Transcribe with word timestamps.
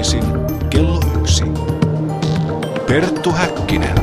Tiistaisin 0.00 0.32
kello 0.70 1.00
yksi. 1.20 1.44
Perttu 2.88 3.32
Häkkinen. 3.32 3.96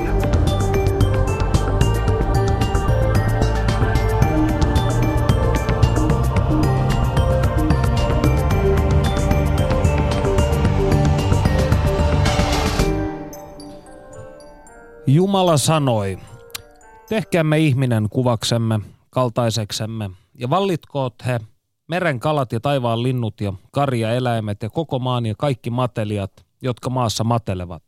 Jumala 15.07 15.57
sanoi, 15.57 16.17
tehkäämme 17.09 17.59
ihminen 17.59 18.09
kuvaksemme, 18.09 18.79
kaltaiseksemme, 19.09 20.09
ja 20.35 20.49
vallitkoot 20.49 21.15
he, 21.25 21.39
meren 21.87 22.19
kalat 22.19 22.51
ja 22.51 22.59
taivaan 22.59 23.03
linnut 23.03 23.41
ja 23.41 23.53
karja 23.71 24.11
eläimet 24.11 24.63
ja 24.63 24.69
koko 24.69 24.99
maan 24.99 25.25
ja 25.25 25.35
kaikki 25.37 25.69
matelijat, 25.69 26.31
jotka 26.61 26.89
maassa 26.89 27.23
matelevat. 27.23 27.83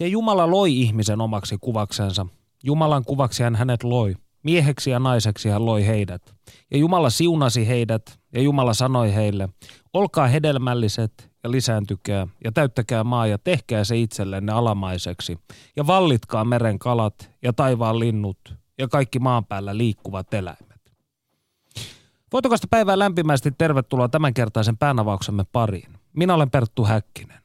Ja 0.00 0.06
Jumala 0.06 0.50
loi 0.50 0.80
ihmisen 0.80 1.20
omaksi 1.20 1.56
kuvaksensa. 1.60 2.26
Jumalan 2.64 3.04
kuvaksi 3.04 3.42
hän 3.42 3.56
hänet 3.56 3.84
loi. 3.84 4.14
Mieheksi 4.42 4.90
ja 4.90 4.98
naiseksi 4.98 5.48
hän 5.48 5.66
loi 5.66 5.86
heidät. 5.86 6.34
Ja 6.70 6.78
Jumala 6.78 7.10
siunasi 7.10 7.68
heidät, 7.68 8.18
ja 8.32 8.42
Jumala 8.42 8.74
sanoi 8.74 9.14
heille, 9.14 9.48
olkaa 9.92 10.26
hedelmälliset 10.26 11.30
ja 11.44 11.50
lisääntykää, 11.50 12.26
ja 12.44 12.52
täyttäkää 12.52 13.04
maa 13.04 13.26
ja 13.26 13.38
tehkää 13.38 13.84
se 13.84 13.98
itsellenne 13.98 14.52
alamaiseksi, 14.52 15.38
ja 15.76 15.86
vallitkaa 15.86 16.44
meren 16.44 16.78
kalat 16.78 17.30
ja 17.42 17.52
taivaan 17.52 17.98
linnut 17.98 18.54
ja 18.78 18.88
kaikki 18.88 19.18
maan 19.18 19.44
päällä 19.44 19.76
liikkuvat 19.76 20.34
eläimet. 20.34 20.67
Voitokasta 22.32 22.66
päivää 22.70 22.98
lämpimästi 22.98 23.50
tervetuloa 23.58 24.08
tämänkertaisen 24.08 24.76
päänavauksemme 24.76 25.44
pariin. 25.52 25.92
Minä 26.12 26.34
olen 26.34 26.50
Perttu 26.50 26.84
Häkkinen. 26.84 27.38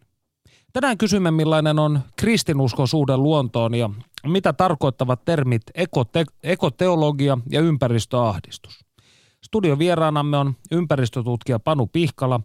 Tänään 0.74 0.98
kysymme, 0.98 1.32
millainen 1.32 1.80
on 1.80 2.00
kristinuskon 2.16 2.88
suhde 2.88 3.18
luontoon 3.18 3.76
ja 3.76 3.90
mitä 4.28 4.54
tarkoittavat 4.54 5.26
termit 5.26 5.62
ekote- 5.78 6.34
ekoteologia 6.44 7.38
ja 7.50 7.62
ympäristöahdistus. 7.62 8.86
Studion 9.44 9.80
vieraanamme 9.80 10.38
on 10.38 10.54
ympäristötutkija 10.72 11.60
Panu 11.60 11.88
Pihkala. 11.88 12.40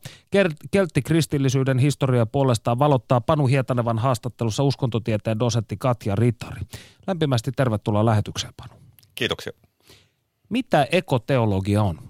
Keltti-kristillisyyden 0.71 1.79
historia 1.79 2.27
puolestaan 2.27 2.79
valottaa 2.79 3.21
Panu 3.21 3.47
Hietanevan 3.47 3.99
haastattelussa 3.99 4.63
uskontotieteen 4.63 5.39
dosentti 5.39 5.77
Katja 5.77 6.15
Ritari. 6.15 6.61
Lämpimästi 7.07 7.53
tervetuloa 7.53 8.05
lähetykseen, 8.05 8.53
Panu. 8.57 8.81
Kiitoksia. 9.15 9.53
Mitä 10.49 10.87
ekoteologia 10.93 11.83
on? 11.83 12.08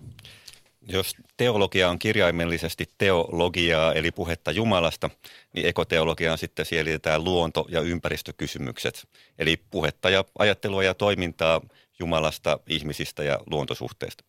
Jos 0.88 1.14
teologia 1.36 1.90
on 1.90 1.98
kirjaimellisesti 1.98 2.84
teologiaa, 2.98 3.92
eli 3.92 4.10
puhetta 4.10 4.50
Jumalasta, 4.50 5.10
niin 5.54 5.66
ekoteologiaan 5.66 6.38
sitten 6.38 6.66
sielitetään 6.66 7.24
luonto- 7.24 7.66
ja 7.68 7.80
ympäristökysymykset, 7.80 9.08
eli 9.38 9.56
puhetta 9.70 10.10
ja 10.10 10.24
ajattelua 10.38 10.82
ja 10.82 10.94
toimintaa 10.94 11.60
Jumalasta, 11.98 12.58
ihmisistä 12.66 13.22
ja 13.22 13.38
luontosuhteista. 13.50 14.24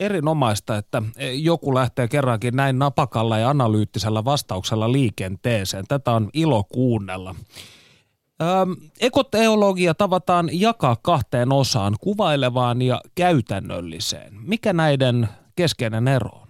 Erinomaista, 0.00 0.76
että 0.76 1.02
joku 1.32 1.74
lähtee 1.74 2.08
kerrankin 2.08 2.56
näin 2.56 2.78
napakalla 2.78 3.38
ja 3.38 3.50
analyyttisellä 3.50 4.24
vastauksella 4.24 4.92
liikenteeseen. 4.92 5.84
Tätä 5.88 6.12
on 6.12 6.30
ilo 6.32 6.64
kuunnella. 6.64 7.34
Öm, 8.42 8.76
ekoteologia 9.00 9.94
tavataan 9.94 10.48
jakaa 10.52 10.96
kahteen 11.02 11.52
osaan, 11.52 11.94
kuvailevaan 12.00 12.82
ja 12.82 13.00
käytännölliseen. 13.14 14.32
Mikä 14.40 14.72
näiden 14.72 15.28
keskeinen 15.58 16.08
ero 16.08 16.30
on? 16.32 16.48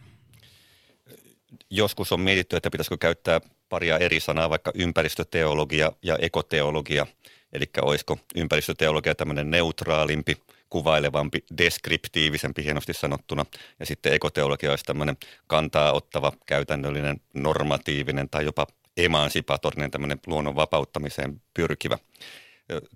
Joskus 1.71 2.13
on 2.13 2.21
mietitty, 2.21 2.57
että 2.57 2.71
pitäisikö 2.71 2.97
käyttää 2.97 3.41
paria 3.69 3.99
eri 3.99 4.21
sanaa, 4.21 4.51
vaikka 4.51 4.73
ympäristöteologia 4.75 5.93
ja 6.03 6.17
ekoteologia. 6.21 7.07
Eli 7.53 7.65
olisiko 7.83 8.19
ympäristöteologia 8.35 9.15
tämmöinen 9.15 9.51
neutraalimpi, 9.51 10.37
kuvailevampi, 10.71 11.45
deskriptiivisempi 11.59 12.65
hienosti 12.65 12.95
sanottuna. 12.95 13.47
Ja 13.81 13.87
sitten 13.87 14.13
ekoteologia 14.13 14.71
olisi 14.71 14.85
tämmöinen 14.85 15.17
kantaa 15.47 15.93
ottava, 15.93 16.33
käytännöllinen, 16.47 17.21
normatiivinen 17.35 18.29
tai 18.29 18.45
jopa 18.45 18.67
emansipatorinen 18.97 19.91
tämmöinen 19.91 20.19
luonnon 20.27 20.57
vapauttamiseen 20.57 21.43
pyrkivä. 21.55 21.99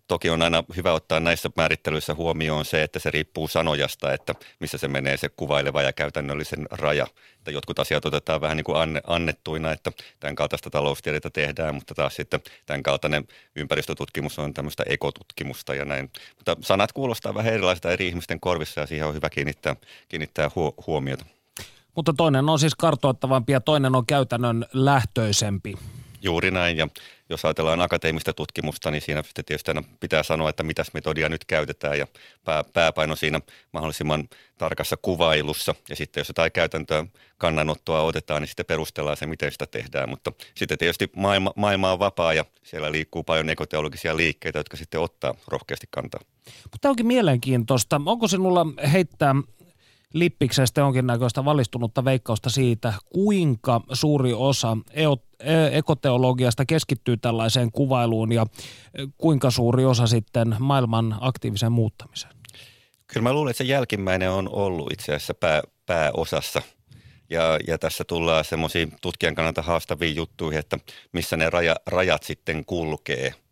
Toki 0.08 0.30
on 0.30 0.42
aina 0.42 0.64
hyvä 0.76 0.92
ottaa 0.92 1.20
näissä 1.20 1.50
määrittelyissä 1.56 2.14
huomioon 2.14 2.64
se, 2.64 2.82
että 2.82 2.98
se 2.98 3.10
riippuu 3.10 3.48
sanojasta, 3.48 4.12
että 4.12 4.34
missä 4.60 4.78
se 4.78 4.88
menee 4.88 5.16
se 5.16 5.28
kuvaileva 5.28 5.82
ja 5.82 5.92
käytännöllisen 5.92 6.66
raja. 6.70 7.06
Että 7.38 7.50
jotkut 7.50 7.78
asiat 7.78 8.06
otetaan 8.06 8.40
vähän 8.40 8.56
niin 8.56 8.64
kuin 8.64 8.76
annettuina, 9.06 9.72
että 9.72 9.92
tämän 10.20 10.34
kaltaista 10.34 10.70
taloustiedettä 10.70 11.30
tehdään, 11.30 11.74
mutta 11.74 11.94
taas 11.94 12.16
sitten 12.16 12.40
tämän 12.66 12.82
kaltainen 12.82 13.28
ympäristötutkimus 13.56 14.38
on 14.38 14.54
tämmöistä 14.54 14.82
ekotutkimusta 14.86 15.74
ja 15.74 15.84
näin. 15.84 16.10
Mutta 16.36 16.56
sanat 16.60 16.92
kuulostaa 16.92 17.34
vähän 17.34 17.52
erilaista 17.52 17.90
eri 17.90 18.08
ihmisten 18.08 18.40
korvissa 18.40 18.80
ja 18.80 18.86
siihen 18.86 19.08
on 19.08 19.14
hyvä 19.14 19.30
kiinnittää, 19.30 19.76
kiinnittää 20.08 20.50
huomiota. 20.86 21.24
Mutta 21.96 22.12
toinen 22.16 22.48
on 22.48 22.58
siis 22.58 22.74
kartoittavampi 22.74 23.52
ja 23.52 23.60
toinen 23.60 23.96
on 23.96 24.06
käytännön 24.06 24.66
lähtöisempi. 24.72 25.74
Juuri 26.22 26.50
näin 26.50 26.76
ja 26.76 26.88
jos 27.28 27.44
ajatellaan 27.44 27.80
akateemista 27.80 28.32
tutkimusta, 28.32 28.90
niin 28.90 29.02
siinä 29.02 29.22
tietysti 29.46 29.70
aina 29.70 29.82
pitää 30.00 30.22
sanoa, 30.22 30.50
että 30.50 30.62
mitäs 30.62 30.90
metodia 30.94 31.28
nyt 31.28 31.44
käytetään 31.44 31.98
ja 31.98 32.06
pää, 32.44 32.64
pääpaino 32.72 33.16
siinä 33.16 33.40
mahdollisimman 33.72 34.28
tarkassa 34.58 34.96
kuvailussa. 34.96 35.74
Ja 35.88 35.96
sitten 35.96 36.20
jos 36.20 36.28
jotain 36.28 36.52
käytäntöä 36.52 37.06
kannanottoa 37.38 38.02
otetaan, 38.02 38.42
niin 38.42 38.48
sitten 38.48 38.66
perustellaan 38.66 39.16
se, 39.16 39.26
miten 39.26 39.52
sitä 39.52 39.66
tehdään. 39.66 40.08
Mutta 40.08 40.32
sitten 40.54 40.78
tietysti 40.78 41.10
maailma, 41.16 41.52
maailma 41.56 41.92
on 41.92 41.98
vapaa 41.98 42.34
ja 42.34 42.44
siellä 42.62 42.92
liikkuu 42.92 43.22
paljon 43.22 43.50
ekoteologisia 43.50 44.16
liikkeitä, 44.16 44.58
jotka 44.58 44.76
sitten 44.76 45.00
ottaa 45.00 45.34
rohkeasti 45.48 45.86
kantaa. 45.90 46.20
Mutta 46.72 46.88
onkin 46.88 47.06
mielenkiintoista. 47.06 48.00
Onko 48.06 48.28
sinulla 48.28 48.66
heittää 48.92 49.34
lippiksestä 50.12 50.80
jonkinnäköistä 50.80 51.44
valistunutta 51.44 52.04
veikkausta 52.04 52.50
siitä, 52.50 52.92
kuinka 53.12 53.80
suuri 53.92 54.32
osa 54.32 54.76
e- 54.90 55.04
ekoteologiasta 55.72 56.64
keskittyy 56.64 57.16
tällaiseen 57.16 57.72
kuvailuun 57.72 58.32
ja 58.32 58.46
kuinka 59.18 59.50
suuri 59.50 59.84
osa 59.84 60.06
sitten 60.06 60.56
maailman 60.58 61.16
aktiivisen 61.20 61.72
muuttamiseen? 61.72 62.32
Kyllä 63.06 63.22
mä 63.22 63.32
luulen, 63.32 63.50
että 63.50 63.58
se 63.58 63.64
jälkimmäinen 63.64 64.30
on 64.30 64.48
ollut 64.52 64.92
itse 64.92 65.14
asiassa 65.14 65.34
pää, 65.34 65.62
pääosassa. 65.86 66.62
Ja, 67.30 67.58
ja 67.66 67.78
tässä 67.78 68.04
tullaan 68.04 68.44
semmoisiin 68.44 68.92
tutkijan 69.00 69.34
kannalta 69.34 69.62
haastaviin 69.62 70.16
juttuihin, 70.16 70.58
että 70.58 70.78
missä 71.12 71.36
ne 71.36 71.50
raja, 71.50 71.76
rajat 71.86 72.22
sitten 72.22 72.64
kulkee– 72.64 73.34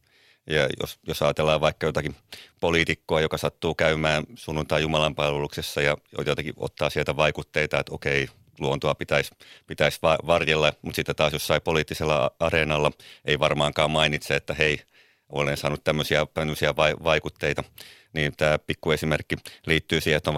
ja 0.50 0.68
jos, 0.80 0.98
jos 1.06 1.22
ajatellaan 1.22 1.60
vaikka 1.60 1.86
jotakin 1.86 2.16
poliitikkoa, 2.60 3.20
joka 3.20 3.38
sattuu 3.38 3.74
käymään 3.74 4.24
sunnuntai 4.34 4.82
Jumalan 4.82 5.14
palveluksessa 5.14 5.82
ja 5.82 5.96
jotakin 6.26 6.54
ottaa 6.56 6.90
sieltä 6.90 7.16
vaikutteita, 7.16 7.78
että 7.78 7.94
okei, 7.94 8.28
luontoa 8.60 8.94
pitäisi, 8.94 9.30
pitäisi 9.66 9.98
varjella, 10.02 10.72
mutta 10.82 10.96
sitten 10.96 11.16
taas 11.16 11.32
jossain 11.32 11.62
poliittisella 11.62 12.30
areenalla 12.40 12.92
ei 13.24 13.38
varmaankaan 13.38 13.90
mainitse, 13.90 14.36
että 14.36 14.54
hei, 14.54 14.80
olen 15.28 15.56
saanut 15.56 15.84
tämmöisiä, 15.84 16.26
tämmöisiä 16.34 16.76
vaikutteita 16.76 17.64
niin 18.12 18.32
tämä 18.36 18.58
pikkuesimerkki 18.58 19.36
liittyy 19.66 20.00
siihen, 20.00 20.16
että 20.16 20.30
on 20.30 20.36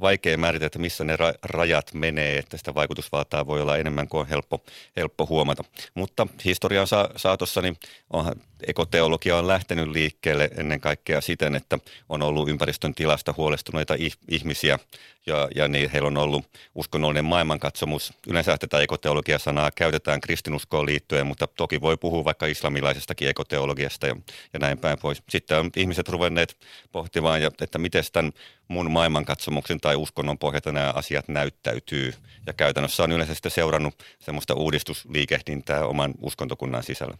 vaikea 0.00 0.38
määritellä, 0.38 0.66
että 0.66 0.78
missä 0.78 1.04
ne 1.04 1.16
rajat 1.42 1.94
menee, 1.94 2.38
että 2.38 2.56
sitä 2.56 2.74
vaikutusvaltaa 2.74 3.46
voi 3.46 3.62
olla 3.62 3.76
enemmän 3.76 4.08
kuin 4.08 4.20
on 4.20 4.26
helppo, 4.26 4.62
helppo 4.96 5.26
huomata. 5.26 5.64
Mutta 5.94 6.26
historian 6.44 6.86
saatossa 7.16 7.62
niin 7.62 7.76
onhan 8.10 8.34
ekoteologia 8.66 9.36
on 9.36 9.48
lähtenyt 9.48 9.88
liikkeelle 9.88 10.50
ennen 10.56 10.80
kaikkea 10.80 11.20
siten, 11.20 11.54
että 11.54 11.78
on 12.08 12.22
ollut 12.22 12.48
ympäristön 12.48 12.94
tilasta 12.94 13.34
huolestuneita 13.36 13.94
ihmisiä 14.28 14.78
ja, 15.26 15.48
ja 15.54 15.68
niin 15.68 15.90
heillä 15.90 16.06
on 16.06 16.16
ollut 16.16 16.44
uskonnollinen 16.74 17.24
maailmankatsomus. 17.24 18.12
Yleensä 18.26 18.58
tätä 18.58 18.80
ekoteologia-sanaa 18.80 19.70
käytetään 19.70 20.20
kristinuskoon 20.20 20.86
liittyen, 20.86 21.26
mutta 21.26 21.46
toki 21.46 21.80
voi 21.80 21.96
puhua 21.96 22.24
vaikka 22.24 22.46
islamilaisestakin 22.46 23.28
ekoteologiasta 23.28 24.06
ja, 24.06 24.16
ja 24.52 24.58
näin 24.58 24.78
päin 24.78 24.98
pois. 24.98 25.22
Sitten 25.28 25.58
on 25.58 25.70
ihmiset 25.76 26.08
ruvenneet 26.08 26.56
pohtimaan, 27.00 27.42
että 27.60 27.78
miten 27.78 28.04
tämän 28.12 28.32
mun 28.68 28.90
maailmankatsomuksen 28.90 29.80
tai 29.80 29.96
uskonnon 29.96 30.38
pohjalta 30.38 30.72
nämä 30.72 30.92
asiat 30.94 31.28
näyttäytyy. 31.28 32.12
Ja 32.46 32.52
käytännössä 32.52 33.02
on 33.02 33.12
yleensä 33.12 33.34
sitten 33.34 33.50
seurannut 33.50 33.94
semmoista 34.18 34.54
uudistusliikehdintää 34.54 35.86
oman 35.86 36.14
uskontokunnan 36.22 36.82
sisällä. 36.82 37.14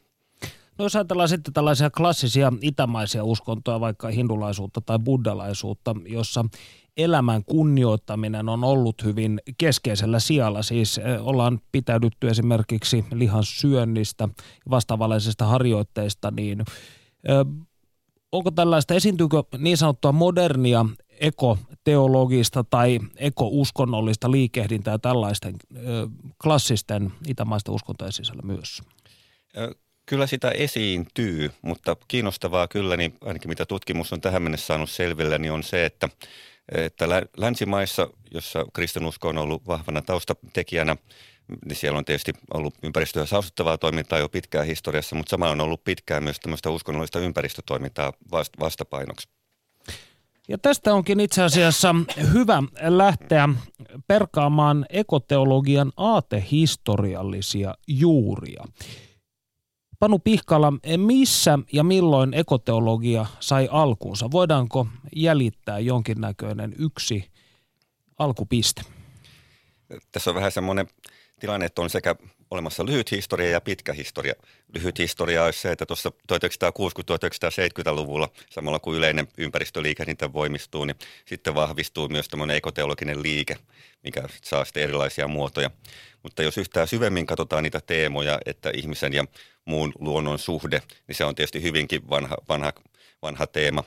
No 0.79 0.85
jos 0.85 0.97
ajatellaan 0.97 1.29
sitten 1.29 1.55
tällaisia 1.55 1.91
klassisia 1.91 2.53
itämaisia 2.61 3.25
uskontoja, 3.25 3.81
vaikka 3.81 4.09
hindulaisuutta 4.09 4.81
tai 4.81 4.99
buddalaisuutta, 4.99 5.95
jossa 6.07 6.45
elämän 6.97 7.45
kunnioittaminen 7.45 8.49
on 8.49 8.65
ollut 8.65 9.05
hyvin 9.05 9.41
keskeisellä 9.59 10.19
sijalla. 10.19 10.63
Siis 10.63 11.01
ollaan 11.21 11.61
pitäydytty 11.73 12.29
esimerkiksi 12.29 13.05
lihan 13.13 13.45
syönnistä 13.45 14.29
vastaavallisista 14.71 15.45
harjoitteista, 15.45 16.31
niin 16.31 16.65
onko 18.33 18.51
tällaista, 18.51 18.95
esiintyykö 18.95 19.43
niin 19.59 19.77
sanottua 19.77 20.13
modernia 20.13 20.87
ekoteologista 21.21 22.65
tai 22.65 22.99
ekouskonnollista 23.17 24.31
liikehdintää 24.31 24.99
tällaisten 24.99 25.55
ö, 25.77 26.09
klassisten 26.43 27.13
itämaisten 27.29 27.75
uskontojen 27.75 28.13
sisällä 28.13 28.43
myös? 28.43 28.83
Kyllä 30.07 30.27
sitä 30.27 30.51
esiintyy, 30.51 31.51
mutta 31.63 31.97
kiinnostavaa 32.09 32.69
kyllä, 32.69 32.97
niin 32.97 33.15
ainakin 33.21 33.49
mitä 33.49 33.67
tutkimus 33.67 34.13
on 34.13 34.21
tähän 34.21 34.43
mennessä 34.43 34.67
saanut 34.67 34.91
selville, 34.91 35.39
niin 35.39 35.53
on 35.53 35.63
se, 35.63 35.85
että, 35.85 36.09
että 36.73 37.07
länsimaissa, 37.37 38.11
jossa 38.31 38.65
kristinusko 38.73 39.29
on 39.29 39.39
ollut 39.39 39.67
vahvana 39.67 40.03
taustatekijänä, 40.03 40.97
siellä 41.73 41.99
on 41.99 42.05
tietysti 42.05 42.33
ollut 42.55 42.75
ympäristöä 42.83 43.27
saastuttavaa 43.27 43.79
toimintaa 43.79 44.19
jo 44.19 44.29
pitkään 44.29 44.67
historiassa, 44.67 45.17
mutta 45.17 45.31
samalla 45.31 45.53
on 45.53 45.61
ollut 45.61 45.85
pitkään 45.85 46.25
myös 46.25 46.41
tämmöistä 46.41 46.71
uskonnollista 46.71 47.19
ympäristötoimintaa 47.19 48.13
vastapainoksi. 48.61 49.29
Ja 50.49 50.59
tästä 50.59 50.95
onkin 50.95 51.21
itse 51.21 51.43
asiassa 51.43 51.95
hyvä 52.33 52.63
lähteä 52.81 53.49
perkaamaan 54.07 54.87
ekoteologian 54.89 55.93
aatehistoriallisia 55.97 57.75
juuria. 57.87 58.65
Panu 59.99 60.19
Pihkala, 60.19 60.73
missä 60.97 61.59
ja 61.73 61.85
milloin 61.85 62.35
ekoteologia 62.35 63.27
sai 63.41 63.69
alkuunsa? 63.71 64.31
Voidaanko 64.31 64.87
jäljittää 65.17 65.79
jonkinnäköinen 65.79 66.75
yksi 66.79 67.31
alkupiste? 68.19 68.83
Tässä 70.13 70.31
on 70.31 70.35
vähän 70.37 70.53
semmoinen 70.53 70.87
tilanne, 71.41 71.67
että 71.67 71.83
on 71.83 71.91
sekä 71.91 72.15
olemassa 72.51 72.87
lyhyt 72.87 73.11
historia 73.11 73.51
ja 73.51 73.61
pitkä 73.61 73.93
historia. 73.93 74.35
Lyhyt 74.75 74.99
historia 74.99 75.45
olisi 75.45 75.61
se, 75.61 75.73
että 75.73 75.87
tuossa 75.87 76.13
1960-1970-luvulla, 76.33 78.29
samalla 78.51 78.79
kun 78.79 78.97
yleinen 78.97 79.29
ympäristöliikehdintä 79.39 80.33
voimistuu, 80.33 80.85
niin 80.85 80.97
sitten 81.25 81.55
vahvistuu 81.55 82.09
myös 82.09 82.29
tämmöinen 82.29 82.57
ekoteologinen 82.57 83.23
liike, 83.23 83.57
mikä 84.03 84.23
saa 84.43 84.65
sitten 84.65 84.83
erilaisia 84.83 85.29
muotoja. 85.29 85.71
Mutta 86.23 86.43
jos 86.43 86.59
yhtään 86.59 86.89
syvemmin 86.89 87.27
katsotaan 87.27 87.63
niitä 87.63 87.81
teemoja, 87.87 88.39
että 88.47 88.71
ihmisen 88.75 89.13
ja 89.13 89.25
muun 89.65 89.93
luonnon 89.99 90.39
suhde, 90.39 90.83
niin 91.09 91.17
se 91.17 91.25
on 91.25 91.35
tietysti 91.35 91.63
hyvinkin 91.63 92.11
vanha, 92.11 92.37
vanha, 92.49 92.73
vanha 93.23 93.47
teema. 93.47 93.85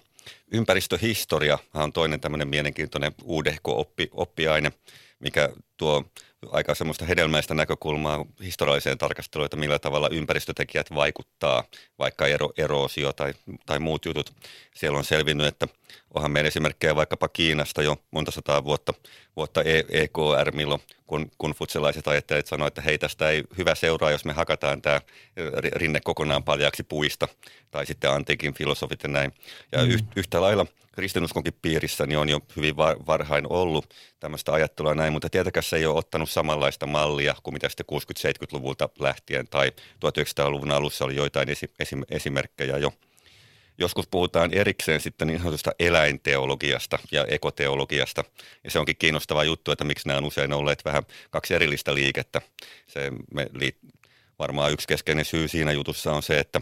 Ympäristöhistoria 0.51 1.59
on 1.73 1.93
toinen 1.93 2.21
tämmöinen 2.21 2.47
mielenkiintoinen 2.47 3.11
uudehko 3.23 3.79
oppi, 3.79 4.09
oppiaine, 4.11 4.71
mikä 5.19 5.49
tuo 5.77 6.05
aika 6.51 6.75
semmoista 6.75 7.05
hedelmäistä 7.05 7.53
näkökulmaa 7.53 8.25
historialliseen 8.43 8.97
tarkasteluun, 8.97 9.45
että 9.45 9.57
millä 9.57 9.79
tavalla 9.79 10.09
ympäristötekijät 10.11 10.95
vaikuttaa, 10.95 11.63
vaikka 11.99 12.27
ero, 12.27 12.49
eroosio 12.57 13.13
tai, 13.13 13.33
tai 13.65 13.79
muut 13.79 14.05
jutut. 14.05 14.33
Siellä 14.75 14.97
on 14.97 15.03
selvinnyt, 15.03 15.47
että 15.47 15.67
onhan 16.13 16.31
meidän 16.31 16.47
esimerkkejä 16.47 16.95
vaikkapa 16.95 17.27
Kiinasta 17.27 17.81
jo 17.81 17.97
monta 18.11 18.31
sataa 18.31 18.63
vuotta, 18.63 18.93
vuotta 19.35 19.61
EKR, 19.89 20.51
milloin 20.53 20.81
kun, 21.07 21.31
kun 21.37 21.51
futselaiset 21.51 22.07
ajattelijat 22.07 22.47
sanoivat, 22.47 22.71
että 22.71 22.81
hei 22.81 22.97
tästä 22.97 23.29
ei 23.29 23.43
hyvä 23.57 23.75
seuraa, 23.75 24.11
jos 24.11 24.25
me 24.25 24.33
hakataan 24.33 24.81
tämä 24.81 25.01
rinne 25.75 25.99
kokonaan 26.03 26.43
paljaksi 26.43 26.83
puista, 26.83 27.27
tai 27.71 27.85
sitten 27.85 28.11
antiikin 28.11 28.53
filosofit 28.53 29.03
ja 29.03 29.09
näin. 29.09 29.33
Ja 29.71 29.85
mm. 29.85 30.07
yhtä 30.15 30.41
lailla 30.41 30.65
kristinuskonkin 30.93 31.53
piirissä 31.61 32.05
niin 32.05 32.17
on 32.17 32.29
jo 32.29 32.39
hyvin 32.55 32.77
varhain 32.77 33.45
ollut 33.49 33.93
tämmöistä 34.19 34.53
ajattelua 34.53 34.95
näin, 34.95 35.13
mutta 35.13 35.29
tietenkään 35.29 35.63
se 35.63 35.75
ei 35.75 35.85
ole 35.85 35.97
ottanut 35.97 36.29
samanlaista 36.29 36.87
mallia 36.87 37.35
kuin 37.43 37.53
mitä 37.53 37.69
sitten 37.69 37.85
60-70-luvulta 37.93 38.89
lähtien 38.99 39.47
tai 39.47 39.71
1900-luvun 40.05 40.71
alussa 40.71 41.05
oli 41.05 41.15
joitain 41.15 41.49
esi- 41.49 41.73
esi- 41.79 41.95
esimerkkejä 42.09 42.77
jo. 42.77 42.93
Joskus 43.77 44.07
puhutaan 44.07 44.53
erikseen 44.53 45.01
sitten 45.01 45.27
niin 45.27 45.39
sanotusta 45.39 45.71
eläinteologiasta 45.79 46.99
ja 47.11 47.25
ekoteologiasta. 47.25 48.23
Ja 48.63 48.71
se 48.71 48.79
onkin 48.79 48.97
kiinnostava 48.99 49.43
juttu, 49.43 49.71
että 49.71 49.83
miksi 49.83 50.07
nämä 50.07 50.17
on 50.17 50.25
usein 50.25 50.53
olleet 50.53 50.85
vähän 50.85 51.03
kaksi 51.29 51.53
erillistä 51.53 51.93
liikettä. 51.95 52.41
Se 52.87 53.11
me 53.33 53.47
liit- 53.53 53.93
varmaan 54.39 54.71
yksi 54.71 54.87
keskeinen 54.87 55.25
syy 55.25 55.47
siinä 55.47 55.71
jutussa 55.71 56.11
on 56.11 56.23
se, 56.23 56.39
että 56.39 56.61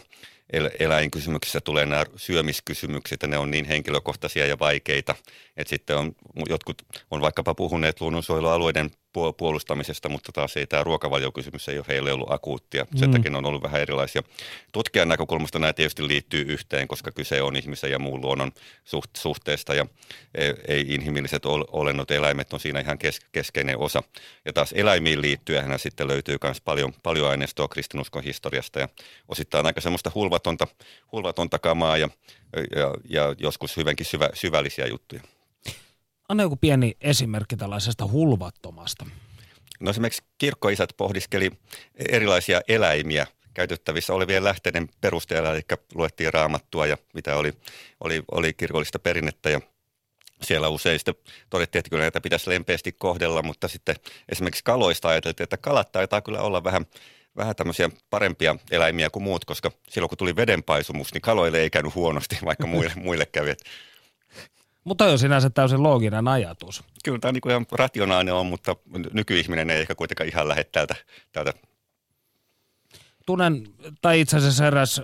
eläinkysymyksissä 0.80 1.62
tulee 1.62 1.86
nämä 1.86 2.06
syömiskysymykset 2.16 3.22
ja 3.22 3.28
ne 3.28 3.38
on 3.38 3.52
niin 3.52 3.66
henkilökohtaisia 3.66 4.48
ja 4.48 4.60
vaikeita, 4.60 5.16
että 5.58 5.70
sitten 5.70 5.98
on, 5.98 6.16
jotkut 6.50 6.82
on 7.12 7.22
vaikkapa 7.22 7.56
puhuneet 7.56 8.02
luonnonsuojelualueiden 8.02 8.92
puolustamisesta, 9.38 10.10
mutta 10.10 10.32
taas 10.32 10.58
ei 10.58 10.68
tämä 10.68 10.84
ruokavaliokysymys 10.84 11.70
ei 11.70 11.78
ole 11.78 11.86
heille 11.88 12.14
ollut 12.14 12.32
akuuttia. 12.32 12.86
Sen 12.96 13.10
mm. 13.10 13.14
takia 13.14 13.38
on 13.38 13.46
ollut 13.46 13.64
vähän 13.64 13.82
erilaisia. 13.82 14.24
Tutkijan 14.72 15.08
näkökulmasta 15.08 15.60
nämä 15.60 15.74
tietysti 15.74 16.08
liittyy 16.08 16.42
yhteen, 16.42 16.88
koska 16.88 17.12
kyse 17.12 17.42
on 17.42 17.56
ihmisen 17.56 17.92
ja 17.92 18.00
muun 18.00 18.22
luonnon 18.22 18.52
suht, 18.84 19.16
suhteesta 19.16 19.76
ja 19.76 19.86
ei, 20.36 20.54
ei 20.68 20.86
inhimilliset 20.88 21.46
olennot, 21.46 22.12
eläimet 22.12 22.54
on 22.54 22.60
siinä 22.60 22.80
ihan 22.80 22.98
kes, 22.98 23.20
keskeinen 23.32 23.78
osa. 23.78 24.04
Ja 24.46 24.54
taas 24.54 24.74
eläimiin 24.74 25.22
liittyen 25.22 25.80
sitten 25.80 26.08
löytyy 26.08 26.38
myös 26.44 26.62
paljon, 26.62 26.94
paljon 27.04 27.30
aineistoa 27.30 27.68
kristinuskon 27.68 28.24
historiasta 28.24 28.80
ja 28.80 28.90
osittain 29.28 29.66
aika 29.66 29.82
semmoista 29.82 30.12
hulvatonta, 30.16 30.68
hulvatonta 31.12 31.60
kamaa 31.60 31.98
ja, 31.98 32.10
ja, 32.76 32.94
ja 33.10 33.36
joskus 33.38 33.78
hyvinkin 33.78 34.06
syvä, 34.06 34.30
syvällisiä 34.34 34.88
juttuja. 34.88 35.22
Anna 36.32 36.44
joku 36.44 36.56
pieni 36.56 36.98
esimerkki 37.02 37.58
tällaisesta 37.58 38.08
hulvattomasta. 38.08 39.06
No 39.80 39.90
esimerkiksi 39.92 40.24
kirkkoisät 40.38 40.90
pohdiskeli 40.98 41.52
erilaisia 42.10 42.62
eläimiä 42.68 43.28
käytettävissä 43.54 44.14
olevien 44.14 44.44
lähteiden 44.44 44.90
perusteella, 45.02 45.54
eli 45.54 45.62
luettiin 45.96 46.34
raamattua 46.34 46.88
ja 46.88 46.98
mitä 47.14 47.36
oli, 47.36 47.54
oli, 48.04 48.24
oli 48.32 48.54
kirkollista 48.54 49.00
perinnettä 49.00 49.50
ja 49.50 49.62
siellä 50.42 50.68
usein 50.70 51.00
sitten 51.00 51.16
todettiin, 51.50 51.80
että 51.80 51.90
kyllä 51.90 52.04
näitä 52.04 52.22
pitäisi 52.22 52.50
lempeästi 52.50 52.92
kohdella, 52.92 53.44
mutta 53.44 53.68
sitten 53.68 53.96
esimerkiksi 54.30 54.64
kaloista 54.64 55.10
ajateltiin, 55.10 55.44
että 55.44 55.58
kalat 55.58 55.92
taitaa 55.92 56.22
kyllä 56.22 56.42
olla 56.42 56.64
vähän, 56.64 56.86
vähän 57.38 57.56
tämmöisiä 57.56 57.90
parempia 58.10 58.56
eläimiä 58.72 59.10
kuin 59.10 59.24
muut, 59.24 59.46
koska 59.46 59.72
silloin 59.90 60.10
kun 60.10 60.18
tuli 60.18 60.36
vedenpaisumus, 60.36 61.14
niin 61.14 61.22
kaloille 61.22 61.60
ei 61.60 61.70
käynyt 61.70 61.96
huonosti, 61.96 62.38
vaikka 62.46 62.68
muille, 62.68 62.92
muille 62.96 63.26
kävi. 63.26 63.54
Mutta 64.84 65.06
on 65.06 65.20
sinänsä 65.20 65.50
täysin 65.50 65.84
looginen 65.84 66.28
ajatus. 66.28 66.84
Kyllä 67.04 67.20
tämä 67.20 67.32
niin 67.32 67.50
ihan 67.50 67.66
rationaalinen 67.72 68.34
on, 68.34 68.46
mutta 68.46 68.76
nykyihminen 69.14 69.70
ei 69.70 69.82
ehkä 69.82 69.96
kuitenkaan 69.96 70.30
ihan 70.30 70.48
lähde 70.48 70.64
täältä, 70.64 70.96
täältä. 71.32 71.54
Tunnen, 73.26 73.68
tai 74.02 74.22
itse 74.22 74.38
asiassa 74.38 74.68
eräs 74.68 75.02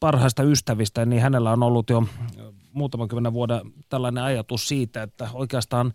parhaista 0.00 0.42
ystävistä, 0.42 1.06
niin 1.06 1.22
hänellä 1.22 1.52
on 1.52 1.62
ollut 1.62 1.90
jo 1.90 2.04
muutaman 2.72 3.08
kymmenen 3.08 3.32
vuoden 3.32 3.60
tällainen 3.88 4.24
ajatus 4.24 4.68
siitä, 4.68 5.02
että 5.02 5.28
oikeastaan 5.32 5.92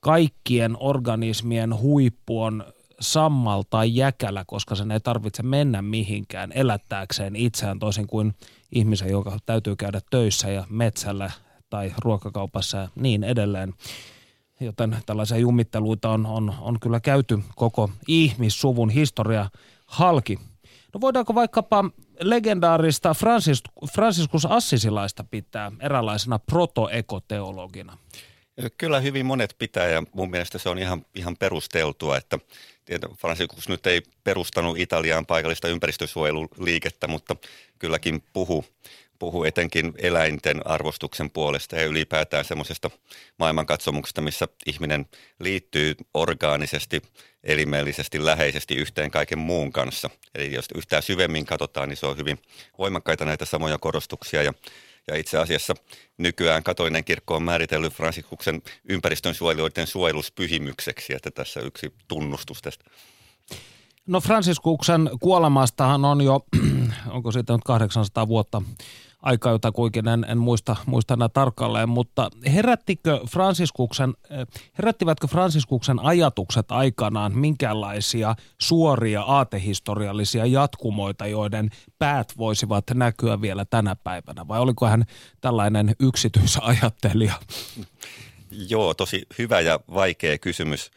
kaikkien 0.00 0.76
organismien 0.80 1.78
huippu 1.78 2.42
on 2.42 2.64
sammal 3.00 3.62
tai 3.70 3.96
jäkälä, 3.96 4.44
koska 4.46 4.74
sen 4.74 4.90
ei 4.90 5.00
tarvitse 5.00 5.42
mennä 5.42 5.82
mihinkään 5.82 6.52
elättääkseen 6.54 7.36
itseään 7.36 7.78
toisin 7.78 8.06
kuin 8.06 8.34
ihmisen, 8.72 9.10
joka 9.10 9.38
täytyy 9.46 9.76
käydä 9.76 10.00
töissä 10.10 10.48
ja 10.50 10.64
metsällä 10.70 11.30
tai 11.70 11.92
ruokakaupassa 11.98 12.78
ja 12.78 12.88
niin 12.94 13.24
edelleen. 13.24 13.74
Joten 14.60 14.96
tällaisia 15.06 15.36
jummitteluita 15.36 16.10
on, 16.10 16.26
on, 16.26 16.54
on 16.60 16.80
kyllä 16.80 17.00
käyty 17.00 17.38
koko 17.54 17.90
ihmissuvun 18.08 18.90
historia 18.90 19.50
halki. 19.86 20.38
No 20.94 21.00
voidaanko 21.00 21.34
vaikkapa 21.34 21.84
legendaarista 22.20 23.14
Francis, 23.14 23.62
Franciscus 23.94 24.46
Assisilaista 24.46 25.24
pitää 25.24 25.72
eräänlaisena 25.80 26.38
protoekoteologina? 26.38 27.98
Kyllä 28.78 29.00
hyvin 29.00 29.26
monet 29.26 29.54
pitää 29.58 29.88
ja 29.88 30.02
mun 30.12 30.30
mielestä 30.30 30.58
se 30.58 30.68
on 30.68 30.78
ihan, 30.78 31.04
ihan 31.14 31.36
perusteltua, 31.36 32.16
että 32.16 32.38
Franciscus 33.18 33.68
nyt 33.68 33.86
ei 33.86 34.02
perustanut 34.24 34.78
Italiaan 34.78 35.26
paikallista 35.26 35.68
ympäristösuojeluliikettä, 35.68 37.08
mutta 37.08 37.36
kylläkin 37.78 38.22
puhu 38.32 38.64
puhuu 39.20 39.44
etenkin 39.44 39.94
eläinten 39.98 40.66
arvostuksen 40.66 41.30
puolesta 41.30 41.76
ja 41.76 41.86
ylipäätään 41.86 42.44
semmoisesta 42.44 42.90
maailmankatsomuksesta, 43.38 44.20
missä 44.20 44.48
ihminen 44.66 45.06
liittyy 45.40 45.94
orgaanisesti, 46.14 47.02
elimellisesti, 47.44 48.24
läheisesti 48.24 48.74
yhteen 48.74 49.10
kaiken 49.10 49.38
muun 49.38 49.72
kanssa. 49.72 50.10
Eli 50.34 50.54
jos 50.54 50.68
yhtään 50.74 51.02
syvemmin 51.02 51.46
katsotaan, 51.46 51.88
niin 51.88 51.96
se 51.96 52.06
on 52.06 52.16
hyvin 52.16 52.38
voimakkaita 52.78 53.24
näitä 53.24 53.44
samoja 53.44 53.78
korostuksia 53.78 54.42
ja 54.42 54.52
ja 55.08 55.16
itse 55.16 55.38
asiassa 55.38 55.74
nykyään 56.18 56.62
katolinen 56.62 57.04
kirkko 57.04 57.36
on 57.36 57.42
määritellyt 57.42 57.92
Fransikuksen 57.92 58.62
ympäristön 58.88 59.34
suojelijoiden 59.34 59.86
suojeluspyhimykseksi, 59.86 61.14
että 61.14 61.30
tässä 61.30 61.60
yksi 61.60 61.94
tunnustus 62.08 62.62
tästä. 62.62 62.84
No 64.06 64.20
Fransiskuksen 64.20 65.10
kuolemastahan 65.20 66.04
on 66.04 66.20
jo 66.20 66.40
onko 67.16 67.32
siitä 67.32 67.52
nyt 67.52 67.64
800 67.64 68.28
vuotta 68.28 68.62
aikaa 69.22 69.52
jotakuinkin, 69.52 70.08
en, 70.08 70.26
en 70.28 70.38
muista, 70.38 70.76
muista 70.86 71.14
enää 71.14 71.28
tarkalleen, 71.28 71.88
mutta 71.88 72.30
herättikö 72.54 73.20
Fransiskuksen, 73.30 74.14
eh, 74.30 74.46
herättivätkö 74.78 75.26
Fransiskuksen 75.26 75.98
ajatukset 75.98 76.72
aikanaan 76.72 77.38
minkälaisia 77.38 78.34
suoria 78.58 79.22
aatehistoriallisia 79.22 80.46
jatkumoita, 80.46 81.26
joiden 81.26 81.70
päät 81.98 82.32
voisivat 82.38 82.84
näkyä 82.94 83.40
vielä 83.40 83.64
tänä 83.64 83.96
päivänä, 83.96 84.48
vai 84.48 84.60
oliko 84.60 84.86
hän 84.86 85.04
tällainen 85.40 85.94
yksityisajattelija? 86.00 87.34
Joo, 88.68 88.94
tosi 88.94 89.26
hyvä 89.38 89.60
ja 89.60 89.80
vaikea 89.94 90.38
kysymys. 90.38 90.90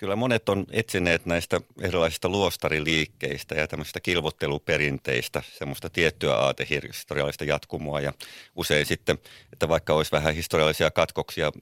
Kyllä 0.00 0.16
monet 0.16 0.48
on 0.48 0.66
etsineet 0.70 1.26
näistä 1.26 1.60
erilaisista 1.80 2.28
luostariliikkeistä 2.28 3.54
ja 3.54 3.68
tämmöistä 3.68 4.00
kilvotteluperinteistä, 4.00 5.42
semmoista 5.58 5.90
tiettyä 5.90 6.36
aatehistoriallista 6.36 7.44
jatkumoa 7.44 8.00
ja 8.00 8.12
usein 8.56 8.86
sitten, 8.86 9.18
että 9.52 9.68
vaikka 9.68 9.94
olisi 9.94 10.12
vähän 10.12 10.34
historiallisia 10.34 10.90
katkoksia, 10.90 11.52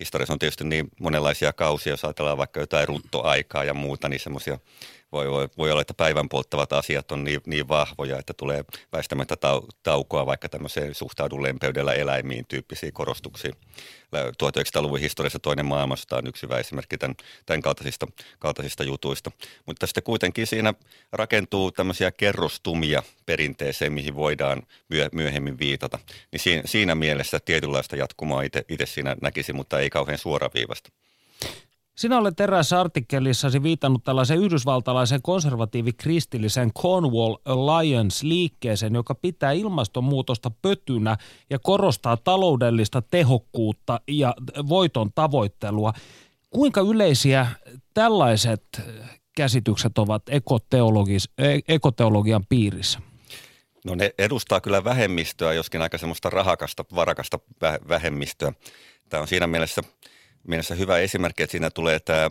historiassa 0.00 0.32
on 0.32 0.38
tietysti 0.38 0.64
niin 0.64 0.88
monenlaisia 1.00 1.52
kausia, 1.52 1.92
jos 1.92 2.04
ajatellaan 2.04 2.38
vaikka 2.38 2.60
jotain 2.60 2.88
ruttoaikaa 2.88 3.64
ja 3.64 3.74
muuta, 3.74 4.08
niin 4.08 4.20
semmoisia 4.20 4.58
voi, 5.12 5.30
voi, 5.30 5.48
voi 5.58 5.70
olla, 5.70 5.80
että 5.80 5.94
päivän 5.94 6.28
polttavat 6.28 6.72
asiat 6.72 7.12
on 7.12 7.24
niin, 7.24 7.40
niin 7.46 7.68
vahvoja, 7.68 8.18
että 8.18 8.34
tulee 8.34 8.64
väistämättä 8.92 9.36
tau, 9.36 9.62
taukoa 9.82 10.26
vaikka 10.26 10.48
tämmöiseen 10.48 10.94
suhtaudun 10.94 11.42
lempeydellä 11.42 11.92
eläimiin 11.92 12.46
tyyppisiin 12.46 12.92
korostuksiin. 12.92 13.54
1900-luvun 14.16 15.00
historiassa 15.00 15.38
toinen 15.38 15.66
maailmasta 15.66 16.16
on 16.16 16.26
yksi 16.26 16.42
hyvä 16.42 16.58
esimerkki 16.58 16.98
tämän, 16.98 17.16
tämän 17.46 17.62
kaltaisista, 17.62 18.06
kaltaisista 18.38 18.84
jutuista. 18.84 19.30
Mutta 19.66 19.86
sitten 19.86 20.02
kuitenkin 20.02 20.46
siinä 20.46 20.74
rakentuu 21.12 21.72
tämmöisiä 21.72 22.10
kerrostumia 22.10 23.02
perinteeseen, 23.26 23.92
mihin 23.92 24.14
voidaan 24.14 24.62
myö, 24.88 25.08
myöhemmin 25.12 25.58
viitata. 25.58 25.98
Niin 26.32 26.40
siinä, 26.40 26.62
siinä 26.64 26.94
mielessä 26.94 27.40
tietynlaista 27.40 27.96
jatkumoa 27.96 28.42
itse 28.68 28.86
siinä 28.86 29.16
näkisi, 29.22 29.52
mutta 29.52 29.80
ei 29.80 29.90
kauhean 29.90 30.18
suoraviivasta. 30.18 30.90
Sinä 31.98 32.18
olet 32.18 32.40
eräässä 32.40 32.80
artikkelissasi 32.80 33.62
viitannut 33.62 34.04
tällaisen 34.04 34.38
yhdysvaltalaisen 34.38 35.22
konservatiivikristillisen 35.22 36.72
Cornwall 36.72 37.36
Alliance-liikkeeseen, 37.44 38.94
joka 38.94 39.14
pitää 39.14 39.52
ilmastonmuutosta 39.52 40.50
pötynä 40.62 41.16
ja 41.50 41.58
korostaa 41.58 42.16
taloudellista 42.16 43.02
tehokkuutta 43.02 44.00
ja 44.08 44.34
voiton 44.68 45.10
tavoittelua. 45.14 45.92
Kuinka 46.50 46.80
yleisiä 46.80 47.46
tällaiset 47.94 48.64
käsitykset 49.36 49.98
ovat 49.98 50.22
ekoteologis, 50.28 51.30
ekoteologian 51.68 52.46
piirissä? 52.48 53.00
No 53.84 53.94
ne 53.94 54.14
edustaa 54.18 54.60
kyllä 54.60 54.84
vähemmistöä, 54.84 55.52
joskin 55.52 55.82
aika 55.82 55.98
semmoista 55.98 56.30
rahakasta, 56.30 56.84
varakasta 56.94 57.38
vähemmistöä. 57.88 58.52
Tämä 59.08 59.20
on 59.20 59.28
siinä 59.28 59.46
mielessä– 59.46 59.82
mielessä 60.48 60.74
hyvä 60.74 60.98
esimerkki, 60.98 61.42
että 61.42 61.50
siinä 61.50 61.70
tulee 61.70 62.00
tämä 62.00 62.30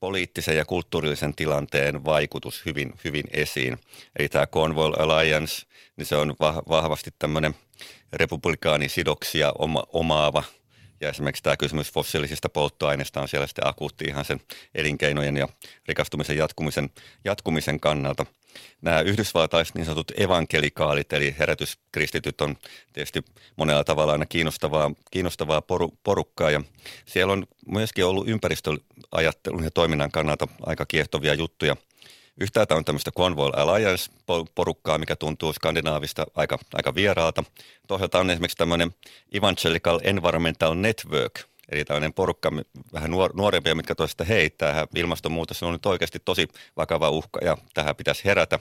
poliittisen 0.00 0.56
ja 0.56 0.64
kulttuurillisen 0.64 1.34
tilanteen 1.34 2.04
vaikutus 2.04 2.66
hyvin, 2.66 2.92
hyvin 3.04 3.24
esiin. 3.32 3.78
Eli 4.18 4.28
tämä 4.28 4.46
Convoy 4.46 4.92
Alliance, 4.98 5.66
niin 5.96 6.06
se 6.06 6.16
on 6.16 6.34
vahvasti 6.68 7.10
tämmöinen 7.18 7.54
republikaanisidoksia 8.12 9.52
oma, 9.58 9.84
omaava– 9.92 10.42
ja 11.00 11.08
esimerkiksi 11.08 11.42
tämä 11.42 11.56
kysymys 11.56 11.92
fossiilisista 11.92 12.48
polttoaineista 12.48 13.20
on 13.20 13.28
siellä 13.28 13.46
sitten 13.46 13.66
akuutti 13.66 14.04
ihan 14.04 14.24
sen 14.24 14.40
elinkeinojen 14.74 15.36
ja 15.36 15.48
rikastumisen 15.88 16.36
jatkumisen, 16.36 16.90
jatkumisen 17.24 17.80
kannalta. 17.80 18.26
Nämä 18.82 19.00
yhdysvaltaiset 19.00 19.74
niin 19.74 19.84
sanotut 19.84 20.12
evankelikaalit, 20.16 21.12
eli 21.12 21.36
herätyskristityt 21.38 22.40
on 22.40 22.56
tietysti 22.92 23.24
monella 23.56 23.84
tavalla 23.84 24.12
aina 24.12 24.26
kiinnostavaa, 24.26 24.90
kiinnostavaa 25.10 25.62
poru, 25.62 25.98
porukkaa. 26.04 26.50
Ja 26.50 26.62
siellä 27.06 27.32
on 27.32 27.46
myöskin 27.66 28.04
ollut 28.04 28.28
ympäristöajattelun 28.28 29.64
ja 29.64 29.70
toiminnan 29.70 30.10
kannalta 30.10 30.48
aika 30.66 30.86
kiehtovia 30.86 31.34
juttuja– 31.34 31.76
Yhtäältä 32.40 32.74
on 32.74 32.84
tämmöistä 32.84 33.10
Convoy 33.10 33.50
Alliance-porukkaa, 33.56 34.98
mikä 34.98 35.16
tuntuu 35.16 35.52
skandinaavista 35.52 36.26
aika, 36.34 36.58
aika 36.74 36.94
vieraalta. 36.94 37.44
Toisaalta 37.86 38.18
on 38.18 38.30
esimerkiksi 38.30 38.56
tämmöinen 38.56 38.94
Evangelical 39.32 40.00
Environmental 40.02 40.74
Network, 40.74 41.40
eli 41.68 41.84
tämmöinen 41.84 42.12
porukka 42.12 42.52
vähän 42.92 43.10
nuor- 43.10 43.36
nuorempia, 43.36 43.74
mitkä 43.74 43.94
toista 43.94 44.24
heittää. 44.24 44.86
Ilmastonmuutos 44.94 45.62
on 45.62 45.72
nyt 45.72 45.86
oikeasti 45.86 46.18
tosi 46.24 46.48
vakava 46.76 47.10
uhka 47.10 47.40
ja 47.44 47.56
tähän 47.74 47.96
pitäisi 47.96 48.24
herätä. 48.24 48.58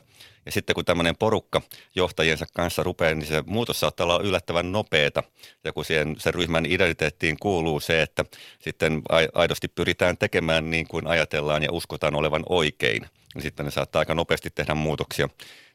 Ja 0.47 0.51
sitten 0.51 0.73
kun 0.73 0.85
tämmöinen 0.85 1.17
porukka 1.17 1.61
johtajiensa 1.95 2.45
kanssa 2.53 2.83
rupeaa, 2.83 3.13
niin 3.13 3.27
se 3.27 3.43
muutos 3.45 3.79
saattaa 3.79 4.05
olla 4.05 4.23
yllättävän 4.23 4.71
nopeata. 4.71 5.23
Ja 5.63 5.73
kun 5.73 5.85
siihen, 5.85 6.15
sen 6.19 6.33
ryhmän 6.33 6.65
identiteettiin 6.65 7.37
kuuluu 7.39 7.79
se, 7.79 8.01
että 8.01 8.25
sitten 8.59 9.01
aidosti 9.33 9.67
pyritään 9.67 10.17
tekemään 10.17 10.69
niin 10.69 10.87
kuin 10.87 11.07
ajatellaan 11.07 11.63
ja 11.63 11.71
uskotaan 11.71 12.15
olevan 12.15 12.43
oikein– 12.49 13.05
niin 13.37 13.43
sitten 13.43 13.65
ne 13.65 13.71
saattaa 13.71 13.99
aika 13.99 14.15
nopeasti 14.15 14.49
tehdä 14.49 14.75
muutoksia. 14.75 15.29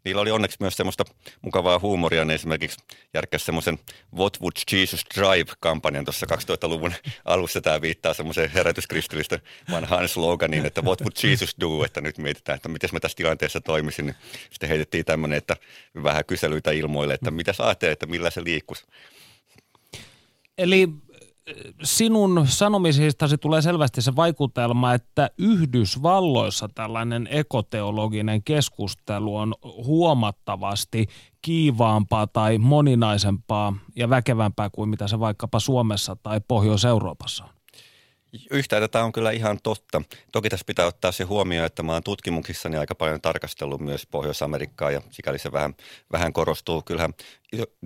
Niillä 0.04 0.20
oli 0.20 0.30
onneksi 0.30 0.56
myös 0.60 0.76
semmoista 0.76 1.04
mukavaa 1.42 1.78
huumoria, 1.78 2.24
ne 2.24 2.34
esimerkiksi 2.34 2.78
järkkäsi 3.14 3.44
semmoisen 3.44 3.78
What 4.16 4.40
Would 4.40 4.52
Jesus 4.72 5.04
Drive-kampanjan 5.16 6.04
tuossa 6.04 6.26
2000-luvun 6.26 6.92
alussa. 7.24 7.60
Tämä 7.60 7.80
viittaa 7.80 8.14
semmoiseen 8.14 8.50
herätyskristillistä 8.50 9.40
vanhaan 9.70 10.08
sloganiin, 10.08 10.66
että 10.66 10.82
What 10.82 11.00
Would 11.00 11.30
Jesus 11.30 11.56
Do, 11.60 11.84
että 11.84 12.00
nyt 12.00 12.18
mietitään, 12.18 12.56
että 12.56 12.68
miten 12.68 12.90
mä 12.92 13.00
tässä 13.00 13.16
tilanteessa 13.16 13.60
toimisin. 13.60 14.06
Niin 14.06 14.16
sitten 14.62 14.68
heitettiin 14.68 15.04
tämmöinen, 15.04 15.38
että 15.38 15.56
vähän 16.02 16.24
kyselyitä 16.24 16.70
ilmoille, 16.70 17.14
että 17.14 17.30
mitä 17.30 17.52
sä 17.52 17.64
ajattelet, 17.64 17.92
että 17.92 18.06
millä 18.06 18.30
se 18.30 18.44
liikkuisi. 18.44 18.84
Eli 20.58 20.88
sinun 21.82 22.46
sanomisistasi 22.46 23.38
tulee 23.38 23.62
selvästi 23.62 24.02
se 24.02 24.16
vaikutelma, 24.16 24.94
että 24.94 25.30
Yhdysvalloissa 25.38 26.68
tällainen 26.74 27.28
ekoteologinen 27.30 28.42
keskustelu 28.42 29.36
on 29.36 29.54
huomattavasti 29.62 31.06
kiivaampaa 31.42 32.26
tai 32.26 32.58
moninaisempaa 32.58 33.76
ja 33.96 34.10
väkevämpää 34.10 34.70
kuin 34.70 34.88
mitä 34.88 35.08
se 35.08 35.20
vaikkapa 35.20 35.60
Suomessa 35.60 36.16
tai 36.22 36.40
Pohjois-Euroopassa 36.48 37.44
on. 37.44 37.61
Yhtäältä 38.50 38.88
tämä 38.88 39.04
on 39.04 39.12
kyllä 39.12 39.30
ihan 39.30 39.58
totta. 39.62 40.02
Toki 40.32 40.48
tässä 40.48 40.64
pitää 40.66 40.86
ottaa 40.86 41.12
se 41.12 41.24
huomioon, 41.24 41.66
että 41.66 41.82
mä 41.82 41.92
oon 41.92 42.02
tutkimuksissani 42.02 42.76
aika 42.76 42.94
paljon 42.94 43.20
tarkastellut 43.20 43.80
myös 43.80 44.06
Pohjois-Amerikkaa 44.06 44.90
ja 44.90 45.02
sikäli 45.10 45.38
se 45.38 45.52
vähän, 45.52 45.74
vähän 46.12 46.32
korostuu. 46.32 46.82
Kyllähän 46.82 47.14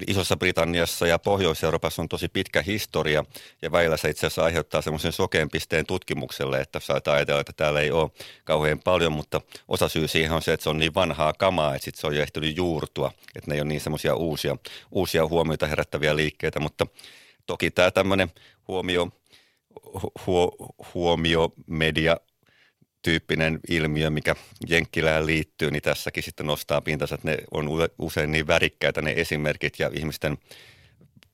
Isossa 0.06 0.36
Britanniassa 0.36 1.06
ja 1.06 1.18
Pohjois-Euroopassa 1.18 2.02
on 2.02 2.08
tosi 2.08 2.28
pitkä 2.28 2.62
historia 2.62 3.24
ja 3.62 3.72
väillä 3.72 3.96
se 3.96 4.10
itse 4.10 4.26
asiassa 4.26 4.44
aiheuttaa 4.44 4.82
semmoisen 4.82 5.12
sokeen 5.12 5.50
pisteen 5.50 5.86
tutkimukselle, 5.86 6.60
että 6.60 6.80
saattaa 6.80 7.14
ajatella, 7.14 7.40
että 7.40 7.52
täällä 7.52 7.80
ei 7.80 7.90
ole 7.90 8.10
kauhean 8.44 8.80
paljon, 8.84 9.12
mutta 9.12 9.40
osa 9.68 9.88
syy 9.88 10.08
siihen 10.08 10.32
on 10.32 10.42
se, 10.42 10.52
että 10.52 10.64
se 10.64 10.70
on 10.70 10.78
niin 10.78 10.94
vanhaa 10.94 11.32
kamaa, 11.32 11.74
että 11.74 11.84
sit 11.84 11.94
se 11.94 12.06
on 12.06 12.16
jo 12.16 12.22
ehtinyt 12.22 12.56
juurtua, 12.56 13.12
että 13.36 13.50
ne 13.50 13.54
ei 13.54 13.60
ole 13.60 13.68
niin 13.68 13.80
semmoisia 13.80 14.14
uusia, 14.14 14.56
uusia 14.90 15.26
huomioita 15.26 15.66
herättäviä 15.66 16.16
liikkeitä, 16.16 16.60
mutta 16.60 16.86
toki 17.46 17.70
tämä 17.70 17.90
tämmöinen 17.90 18.32
huomio– 18.68 19.08
huo, 20.26 20.56
huomiomedia 20.94 22.16
tyyppinen 23.02 23.60
ilmiö, 23.68 24.10
mikä 24.10 24.34
Jenkkilään 24.68 25.26
liittyy, 25.26 25.70
niin 25.70 25.82
tässäkin 25.82 26.22
sitten 26.22 26.46
nostaa 26.46 26.80
pintansa, 26.80 27.14
että 27.14 27.28
ne 27.28 27.36
on 27.50 27.68
usein 27.98 28.32
niin 28.32 28.46
värikkäitä 28.46 29.02
ne 29.02 29.14
esimerkit 29.16 29.78
ja 29.78 29.90
ihmisten 29.92 30.38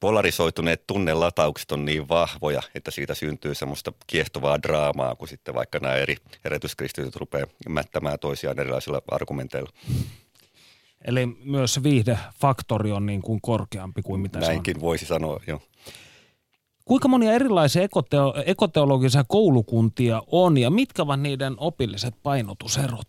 polarisoituneet 0.01 0.87
tunnelataukset 0.87 1.73
on 1.73 1.85
niin 1.85 2.09
vahvoja, 2.09 2.63
että 2.75 2.91
siitä 2.91 3.15
syntyy 3.15 3.55
semmoista 3.55 3.93
kiehtovaa 4.07 4.63
draamaa, 4.63 5.15
kun 5.15 5.29
sitten 5.29 5.55
vaikka 5.55 5.79
nämä 5.79 5.95
eri 5.95 6.17
herätyskristityt 6.45 7.17
rupeaa 7.17 7.47
mättämään 7.69 8.19
toisiaan 8.19 8.61
erilaisilla 8.61 9.03
argumenteilla. 9.09 9.73
Eli 11.05 11.27
myös 11.27 11.83
viihdefaktori 11.83 12.93
on 12.93 13.07
niin 13.07 13.23
kuin 13.23 13.41
korkeampi 13.41 14.03
kuin 14.03 14.21
mitä 14.21 14.39
Näinkin 14.39 14.75
se 14.75 14.79
on. 14.79 14.83
voisi 14.83 15.07
sanoa, 15.07 15.41
joo. 15.47 15.61
Kuinka 16.85 17.09
monia 17.09 17.33
erilaisia 17.33 17.83
ekoteo- 17.83 18.43
ekoteologisia 18.47 19.25
koulukuntia 19.29 20.23
on 20.27 20.59
ja 20.59 20.71
mitkä 20.71 21.03
ovat 21.03 21.21
niiden 21.21 21.55
opilliset 21.57 22.15
painotuserot? 22.23 23.09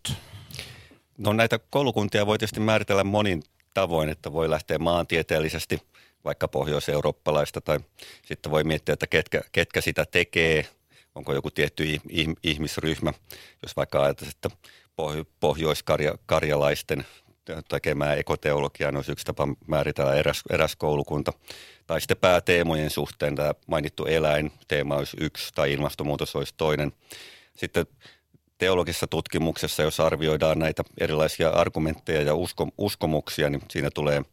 No 1.18 1.34
näitä 1.34 1.60
koulukuntia 1.70 2.26
voi 2.26 2.38
tietysti 2.38 2.60
määritellä 2.60 3.04
monin 3.04 3.44
tavoin, 3.74 4.10
että 4.10 4.34
voi 4.34 4.50
lähteä 4.50 4.80
maantieteellisesti 4.80 5.82
vaikka 6.26 6.48
pohjois-eurooppalaista 6.48 7.62
tai 7.62 7.80
sitten 8.26 8.52
voi 8.52 8.64
miettiä, 8.64 8.94
että 8.94 9.08
ketkä, 9.08 9.42
ketkä 9.52 9.82
sitä 9.82 10.06
tekee, 10.06 10.66
onko 11.16 11.34
joku 11.34 11.52
tietty 11.52 11.84
ihmisryhmä, 12.44 13.14
jos 13.62 13.76
vaikka 13.76 14.04
ajatellaan, 14.04 14.34
että 14.36 14.58
pohjois-karjalaisten 15.40 17.06
tekemään 17.70 18.20
ekoteologiaa, 18.20 18.92
on 18.96 19.04
yksi 19.10 19.26
tapa 19.26 19.48
määritellä 19.68 20.16
eräs, 20.16 20.44
eräs 20.50 20.76
koulukunta. 20.76 21.34
Tai 21.88 22.02
sitten 22.02 22.18
pääteemojen 22.18 22.90
suhteen 22.90 23.36
tämä 23.36 23.54
mainittu 23.68 24.06
eläin 24.06 24.52
teema 24.68 24.96
olisi 24.96 25.18
yksi 25.20 25.52
tai 25.56 25.74
ilmastonmuutos 25.74 26.36
olisi 26.36 26.54
toinen. 26.58 26.92
Sitten 27.56 27.86
teologisessa 28.58 29.08
tutkimuksessa, 29.08 29.84
jos 29.84 30.00
arvioidaan 30.00 30.60
näitä 30.60 30.84
erilaisia 30.98 31.50
argumentteja 31.50 32.22
ja 32.22 32.36
usko, 32.36 32.68
uskomuksia, 32.78 33.50
niin 33.50 33.62
siinä 33.70 33.90
tulee, 33.94 34.24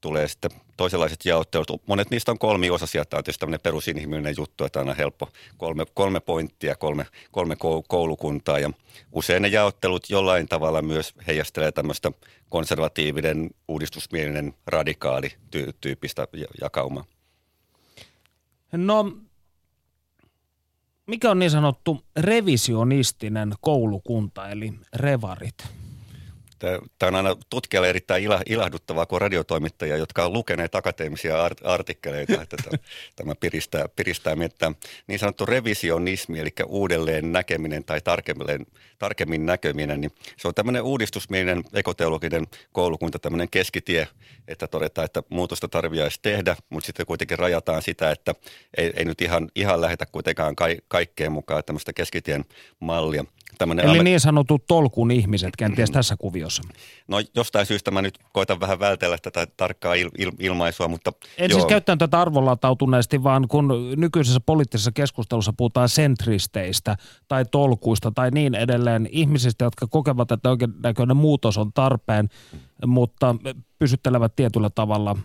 tulee 0.00 0.28
sitten 0.28 0.50
toisenlaiset 0.76 1.24
jaottelut. 1.24 1.82
Monet 1.86 2.10
niistä 2.10 2.32
on 2.32 2.38
kolmiosaisia. 2.38 3.04
Tämä 3.04 3.18
on 3.18 3.24
tietysti 3.24 3.40
tämmöinen 3.40 3.60
perusinhimillinen 3.62 4.34
juttu, 4.38 4.64
että 4.64 4.78
aina 4.78 4.94
helppo. 4.94 5.28
Kolme, 5.56 5.84
kolme 5.94 6.20
pointtia, 6.20 6.76
kolme, 6.76 7.06
kolme 7.30 7.56
koulukuntaa 7.88 8.58
ja 8.58 8.70
usein 9.12 9.42
ne 9.42 9.48
jaottelut 9.48 10.10
jollain 10.10 10.48
tavalla 10.48 10.82
myös 10.82 11.14
heijastelee 11.26 11.72
tämmöistä 11.72 12.12
konservatiivinen, 12.48 13.50
uudistusmielinen, 13.68 14.54
radikaali 14.66 15.32
tyyppistä 15.80 16.28
jakaumaa. 16.60 17.04
No 18.72 19.12
mikä 21.06 21.30
on 21.30 21.38
niin 21.38 21.50
sanottu 21.50 22.04
revisionistinen 22.16 23.52
koulukunta, 23.60 24.48
eli 24.48 24.72
revarit? 24.96 25.79
Tämä 26.60 27.08
on 27.08 27.14
aina 27.14 27.36
tutkijalle 27.50 27.88
erittäin 27.88 28.24
ilahduttavaa, 28.46 29.06
kun 29.06 29.20
radiotoimittajia, 29.20 29.96
jotka 29.96 30.24
on 30.24 30.32
lukeneet 30.32 30.74
akateemisia 30.74 31.50
artikkeleita, 31.64 32.42
että 32.42 32.56
tämä 33.16 33.34
piristää, 33.34 33.88
piristää 33.96 34.36
miettää. 34.36 34.72
Niin 35.06 35.18
sanottu 35.18 35.46
revisionismi, 35.46 36.40
eli 36.40 36.50
uudelleen 36.66 37.32
näkeminen 37.32 37.84
tai 37.84 38.00
tarkemmin, 38.00 38.66
tarkemmin 38.98 39.46
näkeminen, 39.46 40.00
niin 40.00 40.10
se 40.36 40.48
on 40.48 40.54
tämmöinen 40.54 40.82
uudistusmielinen 40.82 41.64
ekoteologinen 41.74 42.46
koulukunta, 42.72 43.18
tämmöinen 43.18 43.50
keskitie, 43.50 44.08
että 44.48 44.66
todetaan, 44.66 45.04
että 45.04 45.22
muutosta 45.28 45.68
tarvitsisi 45.68 46.18
tehdä, 46.22 46.56
mutta 46.70 46.86
sitten 46.86 47.06
kuitenkin 47.06 47.38
rajataan 47.38 47.82
sitä, 47.82 48.10
että 48.10 48.34
ei, 48.76 48.92
ei 48.96 49.04
nyt 49.04 49.20
ihan, 49.20 49.48
ihan 49.54 49.80
lähetä 49.80 50.06
kuitenkaan 50.06 50.56
ka, 50.56 50.64
kaikkeen 50.88 51.32
mukaan 51.32 51.64
tämmöistä 51.64 51.92
keskitien 51.92 52.44
mallia. 52.80 53.24
Tämmönen 53.58 53.84
Eli 53.84 54.04
niin 54.04 54.20
sanotut 54.20 54.66
tolkun 54.66 55.10
ihmiset 55.10 55.56
kenties 55.58 55.90
tässä 55.90 56.16
kuviossa. 56.16 56.62
No 57.08 57.16
jostain 57.34 57.66
syystä 57.66 57.90
mä 57.90 58.02
nyt 58.02 58.18
koitan 58.32 58.60
vähän 58.60 58.80
vältellä 58.80 59.18
tätä 59.22 59.46
tarkkaa 59.56 59.94
il, 59.94 60.10
il, 60.18 60.32
ilmaisua, 60.38 60.88
mutta... 60.88 61.12
En 61.20 61.26
siis 61.26 61.50
joo. 61.50 61.60
siis 61.60 61.68
käyttänyt 61.68 61.98
tätä 61.98 62.20
arvolatautuneesti, 62.20 63.22
vaan 63.22 63.48
kun 63.48 63.68
nykyisessä 63.96 64.40
poliittisessa 64.40 64.92
keskustelussa 64.92 65.52
puhutaan 65.56 65.88
sentristeistä 65.88 66.96
tai 67.28 67.44
tolkuista 67.44 68.10
tai 68.14 68.30
niin 68.30 68.54
edelleen, 68.54 69.08
ihmisistä, 69.12 69.64
jotka 69.64 69.86
kokevat, 69.86 70.32
että 70.32 70.48
näköinen 70.82 71.16
muutos 71.16 71.58
on 71.58 71.72
tarpeen, 71.72 72.28
mutta 72.86 73.36
pysyttelevät 73.78 74.36
tietyllä 74.36 74.70
tavalla 74.70 75.16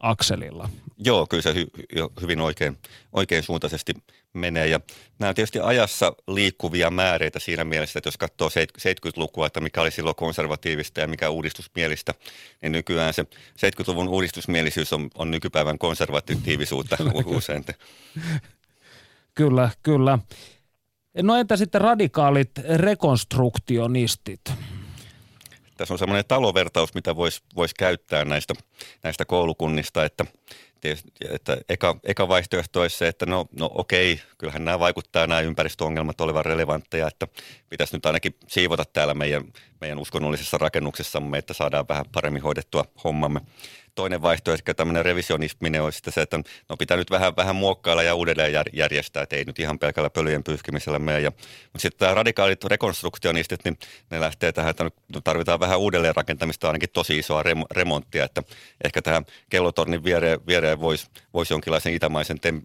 keskiakselilla. 0.00 0.68
Joo, 0.98 1.26
kyllä 1.26 1.42
se 1.42 1.52
hy- 1.52 2.20
hyvin 2.20 2.40
oikein, 2.40 2.78
oikein 3.12 3.42
suuntaisesti 3.42 3.94
menee. 4.32 4.66
Ja 4.66 4.80
nämä 5.18 5.28
on 5.28 5.34
tietysti 5.34 5.60
ajassa 5.60 6.12
liikkuvia 6.28 6.90
määreitä 6.90 7.38
siinä 7.38 7.64
mielessä, 7.64 7.98
että 7.98 8.08
jos 8.08 8.16
katsoo 8.16 8.48
70-lukua, 8.48 9.46
että 9.46 9.60
mikä 9.60 9.80
oli 9.80 9.90
silloin 9.90 10.16
konservatiivista 10.16 11.00
ja 11.00 11.08
mikä 11.08 11.30
uudistusmielistä, 11.30 12.14
niin 12.62 12.72
nykyään 12.72 13.14
se 13.14 13.22
70-luvun 13.22 14.08
uudistusmielisyys 14.08 14.92
on, 14.92 15.10
on 15.14 15.30
nykypäivän 15.30 15.78
konservatiivisuutta 15.78 16.96
usein. 17.24 17.64
Kyllä, 19.34 19.70
kyllä. 19.82 20.18
No 21.22 21.36
entä 21.36 21.56
sitten 21.56 21.80
radikaalit 21.80 22.50
rekonstruktionistit? 22.76 24.40
Tässä 25.76 25.94
on 25.94 25.98
semmoinen 25.98 26.24
talovertaus, 26.28 26.94
mitä 26.94 27.16
voisi 27.16 27.42
vois 27.56 27.74
käyttää 27.74 28.24
näistä, 28.24 28.54
näistä 29.02 29.24
koulukunnista, 29.24 30.04
että– 30.04 30.24
että 31.30 31.56
eka, 31.68 31.96
eka 32.04 32.28
vaihtoehto 32.28 32.80
olisi 32.80 32.96
se, 32.96 33.08
että 33.08 33.26
no, 33.26 33.46
no 33.58 33.70
okei, 33.74 34.20
kyllähän 34.38 34.64
nämä 34.64 34.78
vaikuttaa 34.78 35.26
nämä 35.26 35.40
ympäristöongelmat 35.40 36.20
olevan 36.20 36.44
relevantteja, 36.44 37.08
että 37.08 37.28
pitäisi 37.68 37.96
nyt 37.96 38.06
ainakin 38.06 38.36
siivota 38.46 38.84
täällä 38.92 39.14
meidän, 39.14 39.44
meidän 39.80 39.98
uskonnollisessa 39.98 40.58
rakennuksessamme, 40.58 41.38
että 41.38 41.54
saadaan 41.54 41.88
vähän 41.88 42.04
paremmin 42.12 42.42
hoidettua 42.42 42.84
hommamme 43.04 43.40
toinen 43.96 44.22
vaihtoehto, 44.22 44.74
tämmöinen 44.74 45.04
revisionisminen 45.04 45.82
olisi 45.82 46.02
se, 46.08 46.22
että 46.22 46.40
no 46.68 46.76
pitää 46.76 46.96
nyt 46.96 47.10
vähän, 47.10 47.36
vähän 47.36 47.56
muokkailla 47.56 48.02
ja 48.02 48.14
uudelleen 48.14 48.52
järjestää, 48.72 49.22
että 49.22 49.36
ei 49.36 49.44
nyt 49.44 49.58
ihan 49.58 49.78
pelkällä 49.78 50.10
pölyjen 50.10 50.44
pyyhkimisellä 50.44 50.98
mene. 50.98 51.20
Ja, 51.20 51.30
mutta 51.30 51.78
sitten 51.78 51.98
tämä 51.98 52.14
radikaalit 52.14 52.64
rekonstruktionistit, 52.64 53.60
niin 53.64 53.78
ne 54.10 54.20
lähtee 54.20 54.52
tähän, 54.52 54.70
että 54.70 54.84
no 54.84 55.20
tarvitaan 55.24 55.60
vähän 55.60 55.78
uudelleen 55.78 56.16
rakentamista, 56.16 56.66
ainakin 56.66 56.88
tosi 56.92 57.18
isoa 57.18 57.42
rem- 57.42 57.66
remonttia, 57.70 58.24
että 58.24 58.42
ehkä 58.84 59.02
tähän 59.02 59.26
kellotornin 59.50 60.04
viereen, 60.04 60.46
viereen 60.46 60.80
voisi 60.80 61.06
vois 61.34 61.50
jonkinlaisen 61.50 61.94
itämaisen 61.94 62.40
tem, 62.40 62.62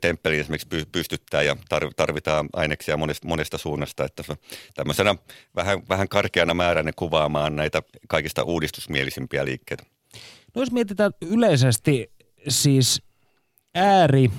temppeliin 0.00 0.40
esimerkiksi 0.40 0.86
pystyttää 0.92 1.42
ja 1.42 1.56
tarvitaan 1.96 2.48
aineksia 2.52 2.96
monesta, 2.96 3.28
monesta 3.28 3.58
suunnasta. 3.58 4.04
Että 4.04 4.22
tämmöisenä 4.74 5.14
vähän, 5.56 5.82
vähän 5.88 6.08
karkeana 6.08 6.54
määränä 6.54 6.92
kuvaamaan 6.96 7.56
näitä 7.56 7.82
kaikista 8.08 8.42
uudistusmielisimpiä 8.42 9.44
liikkeitä. 9.44 9.93
No 10.54 10.62
jos 10.62 10.72
mietitään 10.72 11.12
yleisesti 11.20 12.12
siis 12.48 13.02
ääri, 13.74 14.30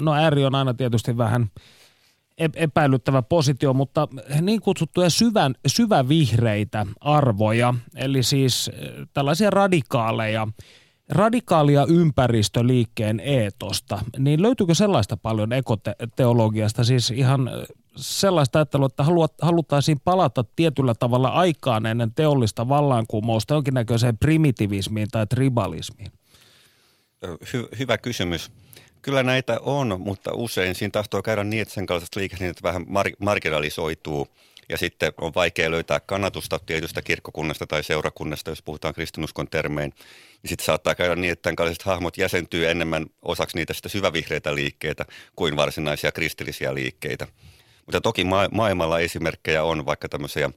no 0.00 0.14
ääri 0.14 0.44
on 0.44 0.54
aina 0.54 0.74
tietysti 0.74 1.16
vähän 1.16 1.50
epäilyttävä 2.54 3.22
positio, 3.22 3.72
mutta 3.74 4.08
niin 4.40 4.60
kutsuttuja 4.60 5.10
syvän, 5.10 5.54
syvävihreitä 5.66 6.86
arvoja, 7.00 7.74
eli 7.96 8.22
siis 8.22 8.70
eh, 8.74 8.90
tällaisia 9.12 9.50
radikaaleja, 9.50 10.48
radikaalia 11.08 11.86
ympäristöliikkeen 11.88 13.20
eetosta, 13.20 13.98
niin 14.18 14.42
löytyykö 14.42 14.74
sellaista 14.74 15.16
paljon 15.16 15.52
ekoteologiasta, 15.52 16.84
siis 16.84 17.10
ihan 17.10 17.48
eh, 17.48 17.66
sellaista 17.96 18.58
ajattelua, 18.58 18.86
että 18.86 19.04
haluttaisiin 19.42 20.00
palata 20.04 20.44
tietyllä 20.56 20.94
tavalla 20.94 21.28
aikaan 21.28 21.86
ennen 21.86 22.14
teollista 22.14 22.68
vallankumousta 22.68 23.54
jonkinnäköiseen 23.54 24.18
primitivismiin 24.18 25.08
tai 25.12 25.26
tribalismiin? 25.26 26.12
Hy- 27.26 27.78
hyvä 27.78 27.98
kysymys. 27.98 28.50
Kyllä 29.02 29.22
näitä 29.22 29.60
on, 29.60 30.00
mutta 30.00 30.30
usein 30.34 30.74
siinä 30.74 30.90
tahtoo 30.90 31.22
käydä 31.22 31.44
niin, 31.44 31.62
että 31.62 31.74
sen 31.74 31.86
kaltaista 31.86 32.20
liikennettä 32.20 32.62
vähän 32.62 32.82
mar- 32.82 33.16
marginalisoituu 33.18 34.28
ja 34.68 34.78
sitten 34.78 35.12
on 35.20 35.32
vaikea 35.34 35.70
löytää 35.70 36.00
kannatusta 36.00 36.58
tietystä 36.66 37.02
kirkkokunnasta 37.02 37.66
tai 37.66 37.84
seurakunnasta, 37.84 38.50
jos 38.50 38.62
puhutaan 38.62 38.94
kristinuskon 38.94 39.48
termein. 39.48 39.94
Niin 40.42 40.48
sitten 40.48 40.64
saattaa 40.64 40.94
käydä 40.94 41.16
niin, 41.16 41.32
että 41.32 41.42
tämän 41.42 41.56
kaltaiset 41.56 41.82
hahmot 41.82 42.18
jäsentyy 42.18 42.68
enemmän 42.68 43.06
osaksi 43.22 43.56
niitä 43.56 43.74
sitä 43.74 43.88
syvävihreitä 43.88 44.54
liikkeitä 44.54 45.04
kuin 45.36 45.56
varsinaisia 45.56 46.12
kristillisiä 46.12 46.74
liikkeitä. 46.74 47.26
Mutta 47.90 48.00
toki 48.00 48.24
ma- 48.24 48.48
maailmalla 48.52 48.98
esimerkkejä 48.98 49.64
on 49.64 49.86
vaikka 49.86 50.08
tämmöisiä 50.08 50.50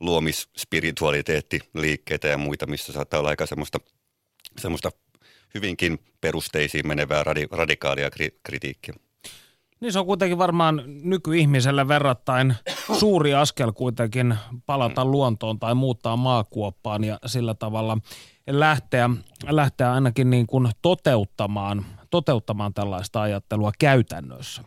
luomisspiritualiteettiliikkeitä 0.00 2.28
ja 2.28 2.38
muita, 2.38 2.66
missä 2.66 2.92
saattaa 2.92 3.20
olla 3.20 3.28
aika 3.28 3.46
semmoista, 3.46 3.78
semmoista 4.58 4.90
hyvinkin 5.54 5.98
perusteisiin 6.20 6.88
menevää 6.88 7.24
radi- 7.24 7.48
radikaalia 7.50 8.08
kri- 8.08 8.38
kritiikkiä. 8.42 8.94
Niin 9.80 9.92
se 9.92 9.98
on 9.98 10.06
kuitenkin 10.06 10.38
varmaan 10.38 10.82
nykyihmiselle 10.86 11.88
verrattain 11.88 12.54
suuri 12.98 13.34
askel 13.34 13.72
kuitenkin 13.72 14.34
palata 14.66 15.04
luontoon 15.04 15.58
tai 15.58 15.74
muuttaa 15.74 16.16
maakuoppaan 16.16 17.04
ja 17.04 17.18
sillä 17.26 17.54
tavalla 17.54 17.98
lähteä, 18.46 19.10
lähteä 19.48 19.92
ainakin 19.92 20.30
niin 20.30 20.46
kuin 20.46 20.68
toteuttamaan, 20.82 21.86
toteuttamaan 22.10 22.74
tällaista 22.74 23.22
ajattelua 23.22 23.72
käytännössä. 23.78 24.62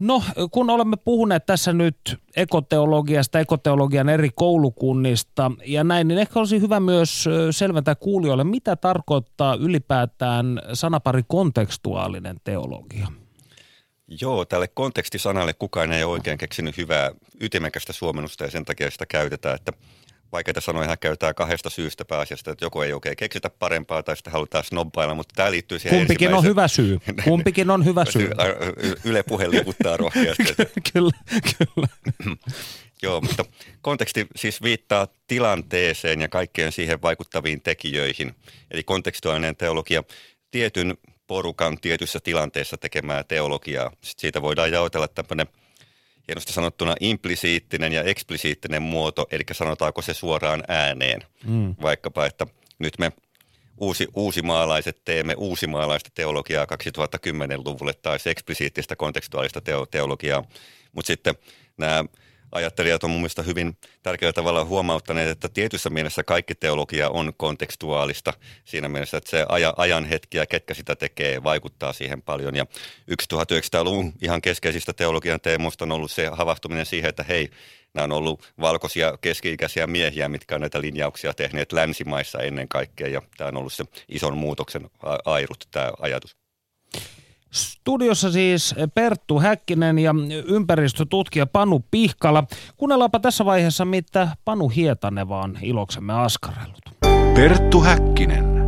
No, 0.00 0.22
kun 0.50 0.70
olemme 0.70 0.96
puhuneet 0.96 1.46
tässä 1.46 1.72
nyt 1.72 1.96
ekoteologiasta, 2.36 3.40
ekoteologian 3.40 4.08
eri 4.08 4.30
koulukunnista 4.34 5.52
ja 5.66 5.84
näin, 5.84 6.08
niin 6.08 6.18
ehkä 6.18 6.38
olisi 6.38 6.60
hyvä 6.60 6.80
myös 6.80 7.24
selventää 7.50 7.94
kuulijoille, 7.94 8.44
mitä 8.44 8.76
tarkoittaa 8.76 9.54
ylipäätään 9.54 10.62
sanapari 10.72 11.22
kontekstuaalinen 11.28 12.36
teologia. 12.44 13.08
Joo, 14.20 14.44
tälle 14.44 14.68
kontekstisanalle 14.68 15.54
kukaan 15.54 15.92
ei 15.92 16.04
oikein 16.04 16.38
keksinyt 16.38 16.76
hyvää 16.76 17.10
ytimekästä 17.40 17.92
suomennusta 17.92 18.44
ja 18.44 18.50
sen 18.50 18.64
takia 18.64 18.90
sitä 18.90 19.06
käytetään, 19.06 19.54
että 19.54 19.72
vaikeita 20.32 20.60
sanoja 20.60 20.96
käytetään 20.96 21.34
kahdesta 21.34 21.70
syystä 21.70 22.04
pääasiasta, 22.04 22.50
että 22.50 22.64
joku 22.64 22.80
ei 22.80 22.92
oikein 22.92 23.16
keksitä 23.16 23.50
parempaa 23.50 24.02
tai 24.02 24.16
sitten 24.16 24.32
halutaan 24.32 24.64
snobbailla, 24.64 25.14
mutta 25.14 25.32
tämä 25.36 25.50
liittyy 25.50 25.78
siihen 25.78 25.98
Kumpikin 25.98 26.34
on 26.34 26.44
hyvä 26.44 26.68
syy. 26.68 26.98
Kumpikin 27.24 27.70
on 27.70 27.84
hyvä 27.84 28.04
syy. 28.04 28.30
Yle 29.04 29.22
puhe 29.22 29.50
liputtaa 29.50 29.96
rohkeasti. 29.96 30.44
kyllä, 30.92 31.10
kyllä. 31.58 31.88
Joo, 33.02 33.20
mutta 33.20 33.44
konteksti 33.80 34.26
siis 34.36 34.62
viittaa 34.62 35.08
tilanteeseen 35.26 36.20
ja 36.20 36.28
kaikkeen 36.28 36.72
siihen 36.72 37.02
vaikuttaviin 37.02 37.60
tekijöihin. 37.62 38.34
Eli 38.70 38.84
kontekstuaalinen 38.84 39.56
teologia 39.56 40.02
tietyn 40.50 40.96
porukan 41.26 41.78
tietyssä 41.80 42.20
tilanteessa 42.20 42.76
tekemää 42.76 43.24
teologiaa. 43.24 43.90
Sitten 43.90 44.20
siitä 44.20 44.42
voidaan 44.42 44.72
jaotella 44.72 45.08
tämmöinen– 45.08 45.46
hienosti 46.28 46.52
sanottuna 46.52 46.94
implisiittinen 47.00 47.92
ja 47.92 48.02
eksplisiittinen 48.02 48.82
muoto, 48.82 49.26
eli 49.30 49.42
sanotaanko 49.52 50.02
se 50.02 50.14
suoraan 50.14 50.64
ääneen. 50.68 51.20
Mm. 51.44 51.74
Vaikkapa, 51.82 52.26
että 52.26 52.46
nyt 52.78 52.98
me 52.98 53.12
uusi, 53.76 54.08
uusimaalaiset 54.14 55.00
teemme 55.04 55.34
uusimaalaista 55.34 56.10
teologiaa 56.14 56.64
2010-luvulle 56.64 57.92
tai 57.94 58.18
eksplisiittistä 58.26 58.96
kontekstuaalista 58.96 59.60
teo, 59.60 59.86
teologiaa. 59.86 60.44
Mutta 60.92 61.06
sitten 61.06 61.34
nämä 61.76 62.04
ajattelijat 62.52 63.04
on 63.04 63.10
mun 63.10 63.20
mielestä 63.20 63.42
hyvin 63.42 63.76
tärkeällä 64.02 64.32
tavalla 64.32 64.64
huomauttaneet, 64.64 65.28
että 65.28 65.48
tietyssä 65.48 65.90
mielessä 65.90 66.24
kaikki 66.24 66.54
teologia 66.54 67.10
on 67.10 67.32
kontekstuaalista 67.36 68.32
siinä 68.64 68.88
mielessä, 68.88 69.16
että 69.16 69.30
se 69.30 69.46
ajan 69.76 70.04
hetki 70.04 70.38
ja 70.38 70.46
ketkä 70.46 70.74
sitä 70.74 70.96
tekee 70.96 71.42
vaikuttaa 71.42 71.92
siihen 71.92 72.22
paljon. 72.22 72.56
Ja 72.56 72.66
1900-luvun 73.10 74.12
ihan 74.22 74.42
keskeisistä 74.42 74.92
teologian 74.92 75.40
teemoista 75.40 75.84
on 75.84 75.92
ollut 75.92 76.10
se 76.10 76.26
havahtuminen 76.32 76.86
siihen, 76.86 77.08
että 77.08 77.22
hei, 77.22 77.50
nämä 77.94 78.04
on 78.04 78.12
ollut 78.12 78.52
valkoisia 78.60 79.18
keski-ikäisiä 79.20 79.86
miehiä, 79.86 80.28
mitkä 80.28 80.54
on 80.54 80.60
näitä 80.60 80.80
linjauksia 80.80 81.34
tehneet 81.34 81.72
länsimaissa 81.72 82.38
ennen 82.38 82.68
kaikkea 82.68 83.08
ja 83.08 83.22
tämä 83.36 83.48
on 83.48 83.56
ollut 83.56 83.72
se 83.72 83.84
ison 84.08 84.36
muutoksen 84.36 84.90
airut, 85.24 85.68
tämä 85.70 85.92
ajatus. 86.00 86.47
Studiossa 87.50 88.32
siis 88.32 88.74
Perttu 88.94 89.40
Häkkinen 89.40 89.98
ja 89.98 90.14
ympäristötutkija 90.46 91.46
Panu 91.46 91.84
Pihkala. 91.90 92.44
Kuunnellaanpa 92.76 93.20
tässä 93.20 93.44
vaiheessa, 93.44 93.84
mitä 93.84 94.28
Panu 94.44 94.68
Hietanen 94.68 95.28
vaan 95.28 95.58
iloksemme 95.62 96.12
askarellut. 96.12 96.80
Perttu 97.34 97.80
Häkkinen. 97.80 98.58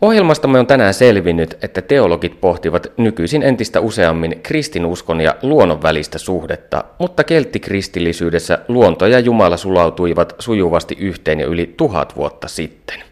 Ohjelmastamme 0.00 0.58
on 0.58 0.66
tänään 0.66 0.94
selvinnyt, 0.94 1.58
että 1.62 1.82
teologit 1.82 2.40
pohtivat 2.40 2.86
nykyisin 2.96 3.42
entistä 3.42 3.80
useammin 3.80 4.40
kristinuskon 4.42 5.20
ja 5.20 5.36
luonnon 5.42 5.82
välistä 5.82 6.18
suhdetta, 6.18 6.84
mutta 6.98 7.24
kelttikristillisyydessä 7.24 8.58
luonto 8.68 9.06
ja 9.06 9.18
Jumala 9.18 9.56
sulautuivat 9.56 10.34
sujuvasti 10.38 10.96
yhteen 11.00 11.40
jo 11.40 11.48
yli 11.48 11.74
tuhat 11.76 12.16
vuotta 12.16 12.48
sitten. 12.48 13.07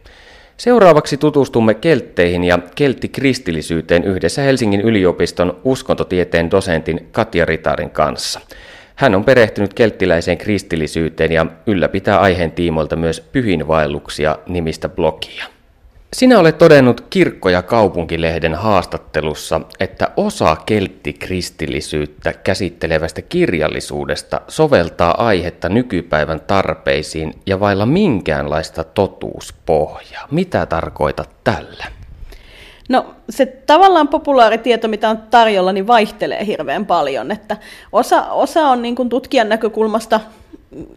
Seuraavaksi 0.57 1.17
tutustumme 1.17 1.75
keltteihin 1.75 2.45
ja 2.45 2.59
kelttikristillisyyteen 2.75 4.05
yhdessä 4.05 4.43
Helsingin 4.43 4.81
yliopiston 4.81 5.61
uskontotieteen 5.65 6.51
dosentin 6.51 7.09
Katja 7.13 7.45
Ritarin 7.45 7.91
kanssa. 7.91 8.41
Hän 8.95 9.15
on 9.15 9.25
perehtynyt 9.25 9.75
kelttiläiseen 9.75 10.39
kristillisyyteen 10.39 11.33
ja 11.33 11.47
ylläpitää 11.67 12.21
aiheen 12.21 12.53
tiimoilta 12.53 12.97
myös 12.97 13.21
pyhinvaelluksia 13.21 14.39
nimistä 14.47 14.89
blogia. 14.89 15.56
Sinä 16.13 16.39
olet 16.39 16.59
todennut 16.59 17.01
Kirkko- 17.11 17.49
ja 17.49 17.63
kaupunkilehden 17.63 18.55
haastattelussa, 18.55 19.61
että 19.81 20.11
osa 20.17 20.57
kelttikristillisyyttä 20.67 22.33
käsittelevästä 22.33 23.23
kirjallisuudesta 23.23 24.41
soveltaa 24.49 25.27
aihetta 25.27 25.69
nykypäivän 25.69 26.41
tarpeisiin 26.41 27.35
ja 27.47 27.61
vailla 27.61 27.87
minkäänlaista 27.87 28.85
totuuspohjaa. 28.85 30.29
Mitä 30.31 30.67
tarkoitat 30.67 31.31
tällä? 31.45 31.85
No 32.89 33.15
se 33.31 33.47
tavallaan 33.47 34.09
populaaritieto, 34.09 34.89
mitä 34.89 35.11
on 35.11 35.19
tarjolla, 35.19 35.73
niin 35.73 35.87
vaihtelee 35.87 36.47
hirveän 36.47 36.87
paljon. 36.87 37.31
Että 37.31 37.57
osa, 37.93 38.23
osa 38.33 38.69
on 38.69 38.83
niin 38.83 38.97
kuin 38.97 39.09
tutkijan 39.09 39.49
näkökulmasta 39.49 40.21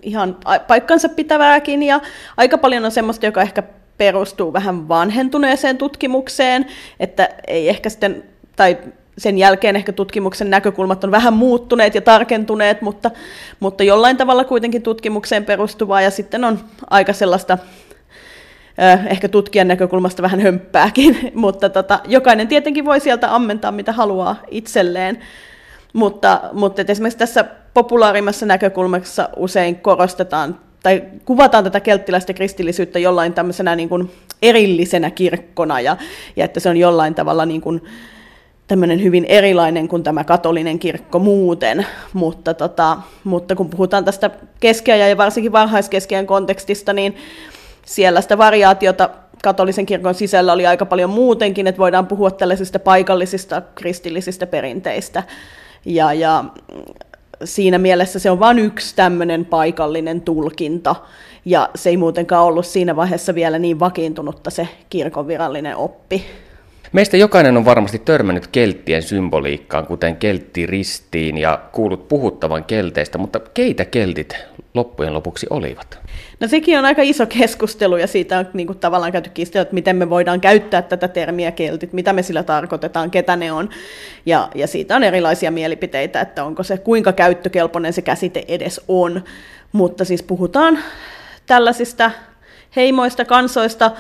ihan 0.02 0.38
paikkansa 0.68 1.10
pitävääkin 1.10 1.84
ja 1.84 2.02
aika 2.38 2.58
paljon 2.58 2.86
on 2.86 2.92
semmoista, 2.92 3.26
joka 3.26 3.42
ehkä 3.42 3.64
perustuu 4.00 4.54
vähän 4.54 4.88
vanhentuneeseen 4.88 5.78
tutkimukseen, 5.78 6.66
että 7.00 7.30
ei 7.48 7.70
ehkä 7.70 7.90
sitten, 7.90 8.24
tai 8.56 8.78
sen 9.18 9.38
jälkeen 9.38 9.76
ehkä 9.76 9.92
tutkimuksen 9.92 10.50
näkökulmat 10.50 11.04
on 11.04 11.12
vähän 11.12 11.34
muuttuneet 11.34 11.96
ja 11.96 12.02
tarkentuneet, 12.02 12.82
mutta, 12.82 13.12
mutta 13.60 13.84
jollain 13.84 14.18
tavalla 14.18 14.44
kuitenkin 14.44 14.82
tutkimukseen 14.82 15.46
perustuvaa, 15.46 16.02
ja 16.02 16.12
sitten 16.12 16.44
on 16.44 16.60
aika 16.90 17.14
sellaista 17.14 17.58
ehkä 19.08 19.28
tutkijan 19.28 19.68
näkökulmasta 19.68 20.22
vähän 20.22 20.40
hömppääkin, 20.40 21.18
mutta 21.36 21.70
tota, 21.70 22.00
jokainen 22.08 22.48
tietenkin 22.48 22.86
voi 22.86 23.00
sieltä 23.00 23.36
ammentaa 23.36 23.72
mitä 23.72 23.92
haluaa 23.92 24.36
itselleen. 24.52 25.20
Mutta, 25.94 26.42
mutta 26.54 26.82
esimerkiksi 26.88 27.18
tässä 27.18 27.46
populaarimmassa 27.74 28.46
näkökulmassa 28.46 29.30
usein 29.36 29.76
korostetaan 29.76 30.60
tai 30.84 31.04
kuvataan 31.26 31.64
tätä 31.64 31.80
kelttiläistä 31.80 32.34
kristillisyyttä 32.34 33.00
jollain 33.00 33.34
tämmöisenä 33.34 33.76
niin 33.76 33.90
kuin 33.90 34.12
erillisenä 34.42 35.12
kirkkona 35.12 35.82
ja, 35.82 35.98
ja 36.36 36.46
että 36.46 36.60
se 36.60 36.70
on 36.70 36.78
jollain 36.78 37.16
tavalla 37.16 37.46
niin 37.46 37.62
kuin 37.62 37.82
tämmöinen 38.68 39.04
hyvin 39.04 39.26
erilainen 39.26 39.88
kuin 39.88 40.04
tämä 40.04 40.24
katolinen 40.24 40.80
kirkko 40.80 41.20
muuten, 41.20 41.86
mutta, 42.14 42.54
tota, 42.54 42.98
mutta 43.24 43.56
kun 43.56 43.70
puhutaan 43.70 44.06
tästä 44.06 44.30
keskiajan 44.60 45.10
ja 45.10 45.18
varsinkin 45.18 45.52
varhaiskeskiajan 45.52 46.28
kontekstista, 46.28 46.94
niin 46.94 47.16
siellä 47.86 48.22
sitä 48.22 48.38
variaatiota 48.38 49.10
katolisen 49.44 49.86
kirkon 49.86 50.16
sisällä 50.16 50.54
oli 50.54 50.68
aika 50.68 50.86
paljon 50.86 51.10
muutenkin, 51.10 51.68
että 51.68 51.80
voidaan 51.80 52.08
puhua 52.08 52.32
tällaisista 52.32 52.80
paikallisista 52.80 53.62
kristillisistä 53.76 54.48
perinteistä. 54.48 55.24
Ja, 55.86 56.14
ja 56.14 56.46
siinä 57.44 57.78
mielessä 57.78 58.20
se 58.20 58.32
on 58.32 58.40
vain 58.40 58.60
yksi 58.60 58.96
tämmöinen 58.96 59.46
paikallinen 59.46 60.22
tulkinta, 60.22 60.96
ja 61.46 61.70
se 61.76 61.90
ei 61.90 61.98
muutenkaan 61.98 62.46
ollut 62.46 62.66
siinä 62.66 62.96
vaiheessa 62.96 63.36
vielä 63.36 63.60
niin 63.60 63.80
vakiintunutta 63.80 64.50
se 64.50 64.68
kirkon 64.90 65.28
virallinen 65.28 65.76
oppi. 65.76 66.26
Meistä 66.92 67.18
jokainen 67.18 67.58
on 67.58 67.66
varmasti 67.66 68.00
törmännyt 68.00 68.48
kelttien 68.48 69.04
symboliikkaan, 69.04 69.86
kuten 69.86 70.16
kelttiristiin 70.16 71.38
ja 71.38 71.60
kuullut 71.72 72.08
puhuttavan 72.08 72.64
kelteistä, 72.64 73.18
mutta 73.18 73.40
keitä 73.40 73.86
keltit 73.86 74.36
loppujen 74.74 75.14
lopuksi 75.14 75.48
olivat? 75.50 76.00
No 76.40 76.48
sekin 76.48 76.80
on 76.80 76.86
aika 76.86 77.02
iso 77.02 77.26
keskustelu 77.26 77.98
ja 77.98 78.08
siitä 78.08 78.40
on 78.40 78.46
niin 78.54 78.68
kuin, 78.68 78.80
tavallaan 78.80 79.12
käyty 79.12 79.30
kiistelua, 79.30 79.62
että 79.62 79.74
miten 79.74 79.96
me 79.96 80.10
voidaan 80.10 80.42
käyttää 80.42 80.82
tätä 80.82 81.08
termiä 81.08 81.52
keltit, 81.52 81.94
mitä 81.94 82.14
me 82.14 82.24
sillä 82.24 82.44
tarkoitetaan, 82.44 83.12
ketä 83.12 83.36
ne 83.36 83.52
on. 83.52 83.70
Ja, 84.26 84.50
ja 84.56 84.68
siitä 84.68 84.96
on 84.96 85.04
erilaisia 85.04 85.52
mielipiteitä, 85.52 86.22
että 86.22 86.44
onko 86.44 86.64
se 86.64 86.78
kuinka 86.78 87.14
käyttökelpoinen 87.14 87.94
se 87.94 88.02
käsite 88.02 88.46
edes 88.48 88.82
on. 88.88 89.24
Mutta 89.72 90.06
siis 90.06 90.24
puhutaan 90.24 90.80
tällaisista 91.46 92.12
heimoista, 92.76 93.26
kansoista, 93.26 93.92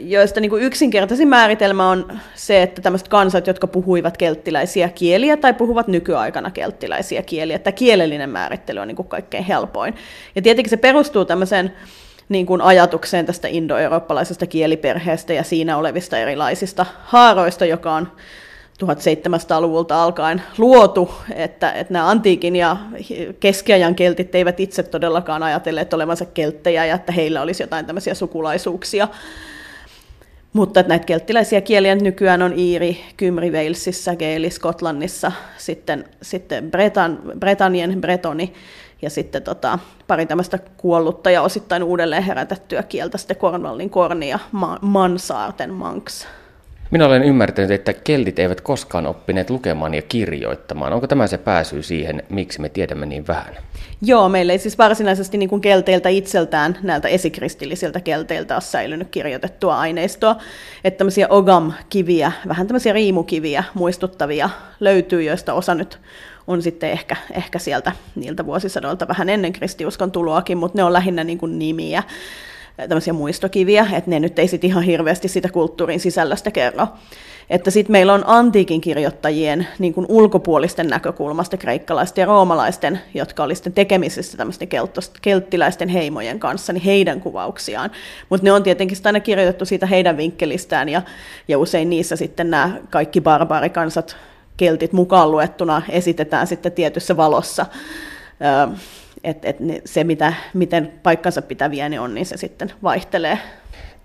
joista 0.00 0.40
niin 0.40 0.50
kuin 0.50 0.62
yksinkertaisin 0.62 1.28
määritelmä 1.28 1.90
on 1.90 2.12
se, 2.34 2.62
että 2.62 2.82
tämmöiset 2.82 3.08
kansat, 3.08 3.46
jotka 3.46 3.66
puhuivat 3.66 4.16
kelttiläisiä 4.16 4.88
kieliä 4.88 5.36
tai 5.36 5.54
puhuvat 5.54 5.88
nykyaikana 5.88 6.50
kelttiläisiä 6.50 7.22
kieliä, 7.22 7.56
että 7.56 7.72
kielellinen 7.72 8.30
määrittely 8.30 8.80
on 8.80 8.88
niin 8.88 8.96
kuin 8.96 9.08
kaikkein 9.08 9.44
helpoin. 9.44 9.94
Ja 10.34 10.42
tietenkin 10.42 10.70
se 10.70 10.76
perustuu 10.76 11.24
tämmöiseen 11.24 11.72
niin 12.28 12.46
kuin 12.46 12.60
ajatukseen 12.60 13.26
tästä 13.26 13.48
indoeurooppalaisesta 13.48 14.46
kieliperheestä 14.46 15.32
ja 15.32 15.42
siinä 15.42 15.76
olevista 15.76 16.18
erilaisista 16.18 16.86
haaroista, 17.02 17.64
joka 17.64 17.94
on 17.94 18.08
1700-luvulta 18.84 20.02
alkaen 20.02 20.42
luotu, 20.58 21.14
että, 21.34 21.72
että 21.72 21.92
nämä 21.92 22.10
antiikin 22.10 22.56
ja 22.56 22.76
keskiajan 23.40 23.94
keltit 23.94 24.34
eivät 24.34 24.60
itse 24.60 24.82
todellakaan 24.82 25.42
ajatelleet 25.42 25.94
olevansa 25.94 26.24
kelttejä 26.24 26.84
ja 26.84 26.94
että 26.94 27.12
heillä 27.12 27.42
olisi 27.42 27.62
jotain 27.62 27.86
tämmöisiä 27.86 28.14
sukulaisuuksia. 28.14 29.08
Mutta 30.52 30.80
että 30.80 30.88
näitä 30.88 31.04
kelttiläisiä 31.04 31.60
kieliä 31.60 31.94
nykyään 31.94 32.42
on 32.42 32.58
Iiri, 32.58 33.00
Kymri, 33.16 33.50
Walesissa, 33.50 34.16
Geeli, 34.16 34.50
Skotlannissa, 34.50 35.32
sitten, 35.56 36.04
sitten 36.22 36.70
Bretan, 36.70 37.18
Bretanien, 37.38 38.00
Bretoni 38.00 38.52
ja 39.02 39.10
sitten 39.10 39.42
tota, 39.42 39.78
pari 40.06 40.26
tämmöistä 40.26 40.58
kuollutta 40.76 41.30
ja 41.30 41.42
osittain 41.42 41.82
uudelleen 41.82 42.22
herätettyä 42.22 42.82
kieltä, 42.82 43.18
sitten 43.18 43.36
Cornwallin 43.36 43.90
korni 43.90 44.28
ja 44.28 44.38
Mansaarten 44.80 45.74
Manx. 45.74 46.26
Minä 46.90 47.06
olen 47.06 47.24
ymmärtänyt, 47.24 47.70
että 47.70 47.92
keltit 47.92 48.38
eivät 48.38 48.60
koskaan 48.60 49.06
oppineet 49.06 49.50
lukemaan 49.50 49.94
ja 49.94 50.02
kirjoittamaan. 50.02 50.92
Onko 50.92 51.06
tämä 51.06 51.26
se 51.26 51.38
pääsy 51.38 51.82
siihen, 51.82 52.22
miksi 52.28 52.60
me 52.60 52.68
tiedämme 52.68 53.06
niin 53.06 53.26
vähän? 53.26 53.56
Joo, 54.02 54.28
meillä 54.28 54.52
ei 54.52 54.58
siis 54.58 54.78
varsinaisesti 54.78 55.38
niin 55.38 55.48
kuin 55.48 55.60
kelteiltä 55.60 56.08
itseltään, 56.08 56.78
näiltä 56.82 57.08
esikristillisiltä 57.08 58.00
kelteiltä 58.00 58.54
ole 58.54 58.60
säilynyt 58.60 59.08
kirjoitettua 59.10 59.78
aineistoa. 59.78 60.36
Että 60.84 60.98
tämmöisiä 60.98 61.28
ogam-kiviä, 61.28 62.32
vähän 62.48 62.66
tämmöisiä 62.66 62.92
riimukiviä 62.92 63.64
muistuttavia 63.74 64.50
löytyy, 64.80 65.22
joista 65.22 65.54
osa 65.54 65.74
nyt 65.74 65.98
on 66.46 66.62
sitten 66.62 66.90
ehkä, 66.90 67.16
ehkä 67.32 67.58
sieltä 67.58 67.92
niiltä 68.14 68.46
vuosisadoilta 68.46 69.08
vähän 69.08 69.28
ennen 69.28 69.52
kristiuskon 69.52 70.12
tuloakin, 70.12 70.58
mutta 70.58 70.78
ne 70.78 70.84
on 70.84 70.92
lähinnä 70.92 71.24
niin 71.24 71.38
kuin 71.38 71.58
nimiä 71.58 72.02
tämmöisiä 72.88 73.12
muistokiviä, 73.12 73.86
että 73.92 74.10
ne 74.10 74.20
nyt 74.20 74.38
ei 74.38 74.48
sit 74.48 74.64
ihan 74.64 74.82
hirveästi 74.82 75.28
sitä 75.28 75.48
kulttuurin 75.48 76.00
sisällöstä 76.00 76.50
kerro. 76.50 76.86
Että 77.50 77.70
sitten 77.70 77.92
meillä 77.92 78.14
on 78.14 78.24
antiikin 78.26 78.80
kirjoittajien 78.80 79.66
niin 79.78 79.94
kuin 79.94 80.06
ulkopuolisten 80.08 80.86
näkökulmasta, 80.86 81.56
kreikkalaisten 81.56 82.22
ja 82.22 82.26
roomalaisten, 82.26 83.00
jotka 83.14 83.42
olivat 83.42 83.74
tekemisissä 83.74 84.36
tämmöisten 84.36 84.68
kelttiläisten 85.22 85.88
heimojen 85.88 86.40
kanssa, 86.40 86.72
niin 86.72 86.82
heidän 86.82 87.20
kuvauksiaan. 87.20 87.90
Mutta 88.28 88.44
ne 88.44 88.52
on 88.52 88.62
tietenkin 88.62 88.98
aina 89.04 89.20
kirjoitettu 89.20 89.64
siitä 89.64 89.86
heidän 89.86 90.16
vinkkelistään, 90.16 90.88
ja, 90.88 91.02
ja 91.48 91.58
usein 91.58 91.90
niissä 91.90 92.16
sitten 92.16 92.50
nämä 92.50 92.72
kaikki 92.90 93.20
barbaarikansat, 93.20 94.16
keltit 94.56 94.92
mukaan 94.92 95.30
luettuna, 95.30 95.82
esitetään 95.88 96.46
sitten 96.46 96.72
tietyssä 96.72 97.16
valossa. 97.16 97.66
Että 99.24 99.48
et 99.48 99.56
se, 99.84 100.04
mitä, 100.04 100.32
miten 100.54 100.92
paikkansa 101.02 101.42
pitäviä 101.42 101.88
ne 101.88 102.00
on, 102.00 102.14
niin 102.14 102.26
se 102.26 102.36
sitten 102.36 102.72
vaihtelee. 102.82 103.38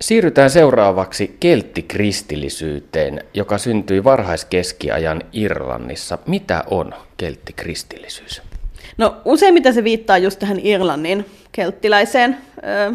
Siirrytään 0.02 0.50
seuraavaksi 0.50 1.38
kelttikristillisyyteen, 1.40 3.24
joka 3.34 3.58
syntyi 3.58 4.04
varhaiskeskiajan 4.04 5.22
Irlannissa. 5.34 6.18
Mitä 6.28 6.64
on 6.72 6.94
kelttikristillisyys? 7.18 8.42
No 8.98 9.18
useimmiten 9.26 9.74
se 9.74 9.84
viittaa 9.84 10.18
just 10.18 10.40
tähän 10.40 10.60
Irlannin 10.64 11.26
kelttiläiseen 11.52 12.38
ö, 12.58 12.94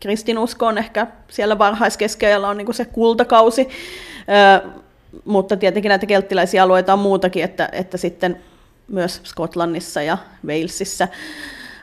kristinuskoon. 0.00 0.78
Ehkä 0.78 1.06
siellä 1.28 1.58
varhaiskeskeajalla 1.58 2.48
on 2.48 2.56
niin 2.56 2.74
se 2.74 2.84
kultakausi, 2.84 3.68
ö, 4.64 4.68
mutta 5.24 5.56
tietenkin 5.56 5.88
näitä 5.88 6.06
kelttiläisiä 6.06 6.62
alueita 6.62 6.92
on 6.92 6.98
muutakin, 6.98 7.44
että, 7.44 7.68
että 7.72 7.96
sitten 7.96 8.40
myös 8.90 9.20
Skotlannissa 9.24 10.02
ja 10.02 10.18
Walesissa. 10.46 11.08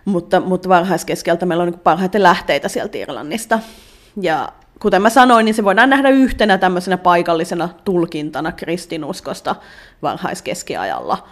Mutta, 0.05 0.39
mutta 0.39 0.69
varhaiskeskeltä 0.69 1.45
meillä 1.45 1.61
on 1.61 1.69
niin 1.71 1.79
parhaiten 1.79 2.23
lähteitä 2.23 2.69
sieltä 2.69 2.97
Irlannista. 2.97 3.59
Ja 4.21 4.49
kuten 4.79 5.01
mä 5.01 5.09
sanoin, 5.09 5.45
niin 5.45 5.55
se 5.55 5.63
voidaan 5.63 5.89
nähdä 5.89 6.09
yhtenä 6.09 6.57
tämmöisenä 6.57 6.97
paikallisena 6.97 7.69
tulkintana 7.85 8.51
kristinuskosta 8.51 9.55
varhaiskeskiajalla. 10.01 11.27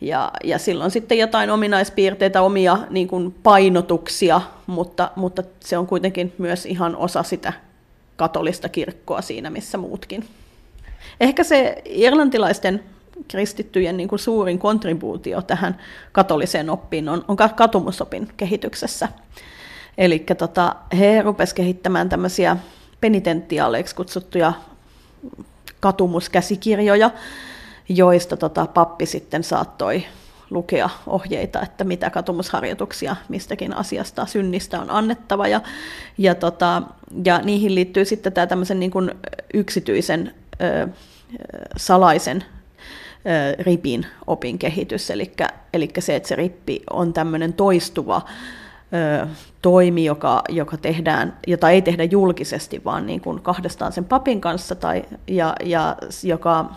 Ja, 0.00 0.32
ja 0.44 0.58
silloin 0.58 0.90
sitten 0.90 1.18
jotain 1.18 1.50
ominaispiirteitä, 1.50 2.42
omia 2.42 2.78
niin 2.90 3.08
kuin 3.08 3.32
painotuksia, 3.42 4.40
mutta, 4.66 5.10
mutta 5.16 5.42
se 5.60 5.78
on 5.78 5.86
kuitenkin 5.86 6.32
myös 6.38 6.66
ihan 6.66 6.96
osa 6.96 7.22
sitä 7.22 7.52
katolista 8.16 8.68
kirkkoa 8.68 9.22
siinä, 9.22 9.50
missä 9.50 9.78
muutkin. 9.78 10.24
Ehkä 11.20 11.44
se 11.44 11.82
irlantilaisten 11.84 12.84
kristittyjen 13.28 13.96
niin 13.96 14.08
kuin 14.08 14.18
suurin 14.18 14.58
kontribuutio 14.58 15.42
tähän 15.42 15.78
katoliseen 16.12 16.70
oppiin 16.70 17.08
on, 17.08 17.24
on 17.28 17.36
katumusopin 17.36 18.28
kehityksessä. 18.36 19.08
Eli 19.98 20.18
tota, 20.38 20.76
he 20.98 21.22
rupesivat 21.22 21.56
kehittämään 21.56 22.08
tämmöisiä 22.08 22.56
penitentiaaleiksi 23.00 23.94
kutsuttuja 23.94 24.52
katumuskäsikirjoja, 25.80 27.10
joista 27.88 28.36
tota, 28.36 28.66
pappi 28.66 29.06
sitten 29.06 29.44
saattoi 29.44 30.04
lukea 30.50 30.90
ohjeita, 31.06 31.62
että 31.62 31.84
mitä 31.84 32.10
katumusharjoituksia 32.10 33.16
mistäkin 33.28 33.76
asiasta 33.76 34.26
synnistä 34.26 34.80
on 34.80 34.90
annettava. 34.90 35.48
Ja, 35.48 35.60
ja, 36.18 36.34
tota, 36.34 36.82
ja 37.24 37.38
niihin 37.38 37.74
liittyy 37.74 38.04
sitten 38.04 38.32
tämä 38.32 38.56
niin 38.74 38.90
kuin 38.90 39.10
yksityisen 39.54 40.34
ö, 40.60 40.88
salaisen 41.76 42.44
ripin 43.58 44.06
opin 44.26 44.58
kehitys, 44.58 45.10
eli, 45.10 45.32
eli 45.72 45.88
se, 45.98 46.16
että 46.16 46.28
se 46.28 46.36
rippi 46.36 46.82
on 46.90 47.12
tämmöinen 47.12 47.52
toistuva 47.52 48.22
ö, 49.22 49.26
toimi, 49.62 50.04
joka, 50.04 50.42
joka 50.48 50.76
tehdään, 50.76 51.38
jota 51.46 51.70
ei 51.70 51.82
tehdä 51.82 52.04
julkisesti, 52.04 52.84
vaan 52.84 53.06
niin 53.06 53.20
kuin 53.20 53.40
kahdestaan 53.40 53.92
sen 53.92 54.04
papin 54.04 54.40
kanssa, 54.40 54.74
tai, 54.74 55.02
ja, 55.26 55.54
ja 55.64 55.96
joka 56.22 56.70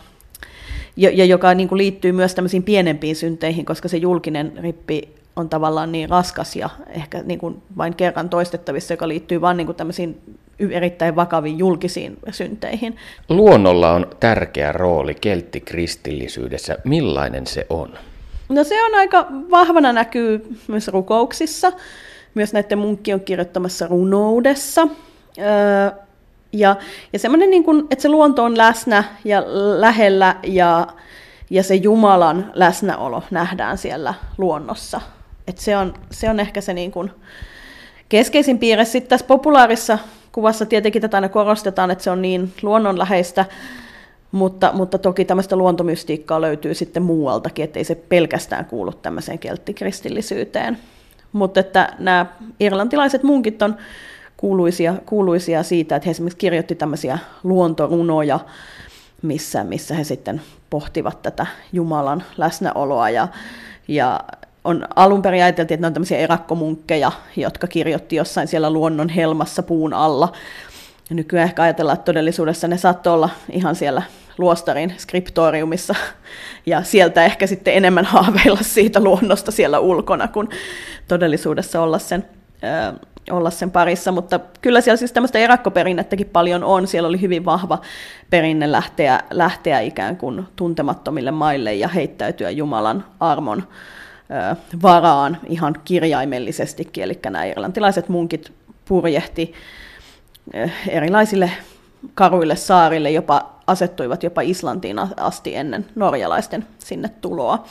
ja, 0.95 1.09
ja 1.13 1.25
joka 1.25 1.53
niin 1.53 1.69
kuin 1.69 1.77
liittyy 1.77 2.11
myös 2.11 2.35
tämmöisiin 2.35 2.63
pienempiin 2.63 3.15
synteihin, 3.15 3.65
koska 3.65 3.87
se 3.87 3.97
julkinen 3.97 4.53
rippi 4.57 5.15
on 5.35 5.49
tavallaan 5.49 5.91
niin 5.91 6.09
raskas 6.09 6.55
ja 6.55 6.69
ehkä 6.87 7.23
niin 7.23 7.39
kuin 7.39 7.61
vain 7.77 7.95
kerran 7.95 8.29
toistettavissa, 8.29 8.93
joka 8.93 9.07
liittyy 9.07 9.41
vain 9.41 9.57
niin 9.57 9.65
kuin 9.65 9.75
tämmöisiin 9.75 10.21
erittäin 10.71 11.15
vakaviin 11.15 11.57
julkisiin 11.57 12.17
synteihin. 12.31 12.95
Luonnolla 13.29 13.91
on 13.91 14.07
tärkeä 14.19 14.71
rooli 14.71 15.15
kelttikristillisyydessä. 15.15 16.77
Millainen 16.83 17.47
se 17.47 17.65
on? 17.69 17.93
No 18.49 18.63
se 18.63 18.83
on 18.83 18.95
aika 18.95 19.27
vahvana 19.51 19.93
näkyy 19.93 20.57
myös 20.67 20.87
rukouksissa, 20.87 21.71
myös 22.33 22.53
näiden 22.53 22.77
munkkien 22.77 23.19
kirjoittamassa 23.19 23.87
runoudessa. 23.87 24.87
Öö, 25.37 25.91
ja, 26.53 26.75
ja 27.13 27.19
semmoinen, 27.19 27.49
niin 27.49 27.63
kuin, 27.63 27.87
että 27.91 28.01
se 28.01 28.09
luonto 28.09 28.43
on 28.43 28.57
läsnä 28.57 29.03
ja 29.25 29.43
lähellä 29.79 30.35
ja, 30.43 30.87
ja 31.49 31.63
se 31.63 31.75
Jumalan 31.75 32.51
läsnäolo 32.53 33.23
nähdään 33.31 33.77
siellä 33.77 34.13
luonnossa. 34.37 35.01
Et 35.47 35.57
se, 35.57 35.77
on, 35.77 35.93
se 36.11 36.29
on 36.29 36.39
ehkä 36.39 36.61
se 36.61 36.73
niin 36.73 36.91
kuin 36.91 37.11
keskeisin 38.11 38.59
piirre. 38.59 38.85
Sitten 38.85 39.09
tässä 39.09 39.25
populaarissa 39.25 39.97
kuvassa 40.31 40.65
tietenkin 40.65 41.01
tätä 41.01 41.17
aina 41.17 41.29
korostetaan, 41.29 41.91
että 41.91 42.03
se 42.03 42.11
on 42.11 42.21
niin 42.21 42.53
luonnonläheistä, 42.61 43.45
mutta, 44.31 44.71
mutta 44.73 44.97
toki 44.97 45.25
tämmöistä 45.25 45.55
luontomystiikkaa 45.55 46.41
löytyy 46.41 46.73
sitten 46.73 47.03
muualtakin, 47.03 47.65
ettei 47.65 47.83
se 47.83 47.95
pelkästään 47.95 48.65
kuulu 48.65 48.91
tämmöiseen 48.91 49.39
kelttikristillisyyteen. 49.39 50.77
Mutta 51.31 51.59
että 51.59 51.93
nämä 51.99 52.25
irlantilaiset 52.59 53.23
munkit 53.23 53.61
on 53.61 53.75
kuuluisia, 54.37 54.93
kuuluisia 55.05 55.63
siitä, 55.63 55.95
että 55.95 56.07
he 56.07 56.11
esimerkiksi 56.11 56.37
kirjoitti 56.37 56.75
tämmöisiä 56.75 57.19
luontorunoja, 57.43 58.39
missä, 59.21 59.63
missä 59.63 59.95
he 59.95 60.03
sitten 60.03 60.41
pohtivat 60.69 61.21
tätä 61.21 61.45
Jumalan 61.73 62.23
läsnäoloa 62.37 63.09
ja, 63.09 63.27
ja 63.87 64.19
on 64.63 64.87
alun 64.95 65.21
perin 65.21 65.43
ajateltiin, 65.43 65.75
että 65.75 65.81
ne 65.83 65.87
on 65.87 65.93
tämmöisiä 65.93 66.17
erakkomunkkeja, 66.17 67.11
jotka 67.35 67.67
kirjoitti 67.67 68.15
jossain 68.15 68.47
siellä 68.47 68.69
luonnon 68.69 69.09
helmassa 69.09 69.63
puun 69.63 69.93
alla. 69.93 70.31
Ja 71.09 71.15
nykyään 71.15 71.47
ehkä 71.47 71.63
ajatellaan, 71.63 71.93
että 71.93 72.05
todellisuudessa 72.05 72.67
ne 72.67 72.77
saattoi 72.77 73.13
olla 73.13 73.29
ihan 73.51 73.75
siellä 73.75 74.01
luostarin 74.37 74.93
skriptoriumissa, 74.97 75.95
ja 76.65 76.83
sieltä 76.83 77.25
ehkä 77.25 77.47
sitten 77.47 77.73
enemmän 77.73 78.05
haaveilla 78.13 78.61
siitä 78.61 78.99
luonnosta 78.99 79.51
siellä 79.51 79.79
ulkona, 79.79 80.27
kuin 80.27 80.49
todellisuudessa 81.07 81.81
olla 81.81 81.99
sen 81.99 82.25
olla 83.31 83.49
sen 83.49 83.71
parissa, 83.71 84.11
mutta 84.11 84.39
kyllä 84.61 84.81
siellä 84.81 84.97
siis 84.97 85.11
tämmöistä 85.11 85.39
erakkoperinnettäkin 85.39 86.29
paljon 86.29 86.63
on. 86.63 86.87
Siellä 86.87 87.07
oli 87.09 87.21
hyvin 87.21 87.45
vahva 87.45 87.81
perinne 88.29 88.71
lähteä, 88.71 89.19
lähteä 89.29 89.79
ikään 89.79 90.17
kuin 90.17 90.47
tuntemattomille 90.55 91.31
maille 91.31 91.73
ja 91.73 91.87
heittäytyä 91.87 92.49
Jumalan 92.49 93.05
armon 93.19 93.63
ö, 93.63 94.00
varaan 94.81 95.37
ihan 95.47 95.75
kirjaimellisestikin. 95.85 97.03
Eli 97.03 97.19
nämä 97.23 97.45
irlantilaiset 97.45 98.09
munkit 98.09 98.53
purjehti 98.85 99.53
erilaisille 100.87 101.51
karuille 102.13 102.55
saarille, 102.55 103.11
jopa 103.11 103.55
asettuivat 103.67 104.23
jopa 104.23 104.41
Islantiin 104.41 104.99
asti 105.17 105.55
ennen 105.55 105.85
norjalaisten 105.95 106.67
sinne 106.79 107.09
tuloa 107.09 107.65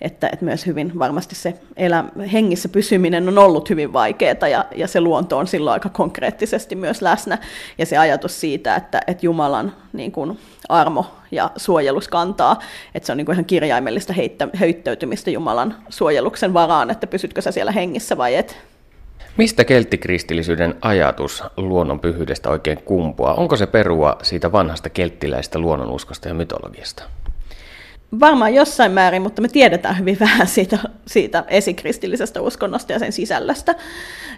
että, 0.00 0.28
että 0.32 0.44
myös 0.44 0.66
hyvin 0.66 0.98
varmasti 0.98 1.34
se 1.34 1.54
elä, 1.76 2.04
hengissä 2.32 2.68
pysyminen 2.68 3.28
on 3.28 3.38
ollut 3.38 3.70
hyvin 3.70 3.92
vaikeaa 3.92 4.48
ja, 4.50 4.64
ja 4.76 4.88
se 4.88 5.00
luonto 5.00 5.38
on 5.38 5.46
silloin 5.46 5.72
aika 5.72 5.88
konkreettisesti 5.88 6.74
myös 6.74 7.02
läsnä 7.02 7.38
ja 7.78 7.86
se 7.86 7.98
ajatus 7.98 8.40
siitä, 8.40 8.76
että, 8.76 9.00
että 9.06 9.26
Jumalan 9.26 9.72
niin 9.92 10.12
kuin, 10.12 10.38
armo 10.68 11.06
ja 11.30 11.50
suojelus 11.56 12.08
kantaa, 12.08 12.58
että 12.94 13.06
se 13.06 13.12
on 13.12 13.16
niin 13.16 13.26
kuin 13.26 13.34
ihan 13.34 13.44
kirjaimellista 13.44 14.12
heittä, 14.12 14.48
heittäytymistä 14.60 15.30
Jumalan 15.30 15.76
suojeluksen 15.88 16.54
varaan, 16.54 16.90
että 16.90 17.06
pysytkö 17.06 17.42
sä 17.42 17.52
siellä 17.52 17.72
hengissä 17.72 18.16
vai 18.16 18.34
et. 18.34 18.56
Mistä 19.36 19.64
kelttikristillisyyden 19.64 20.74
ajatus 20.80 21.44
luonnon 21.56 22.00
pyhyydestä 22.00 22.50
oikein 22.50 22.78
kumpuaa? 22.84 23.34
Onko 23.34 23.56
se 23.56 23.66
perua 23.66 24.16
siitä 24.22 24.52
vanhasta 24.52 24.90
kelttiläistä 24.90 25.58
luonnonuskosta 25.58 26.28
ja 26.28 26.34
mytologiasta? 26.34 27.02
Varmaan 28.20 28.54
jossain 28.54 28.92
määrin, 28.92 29.22
mutta 29.22 29.42
me 29.42 29.48
tiedetään 29.48 29.98
hyvin 29.98 30.16
vähän 30.20 30.46
siitä, 30.46 30.78
siitä 31.06 31.44
esikristillisestä 31.48 32.40
uskonnosta 32.40 32.92
ja 32.92 32.98
sen 32.98 33.12
sisällöstä, 33.12 33.74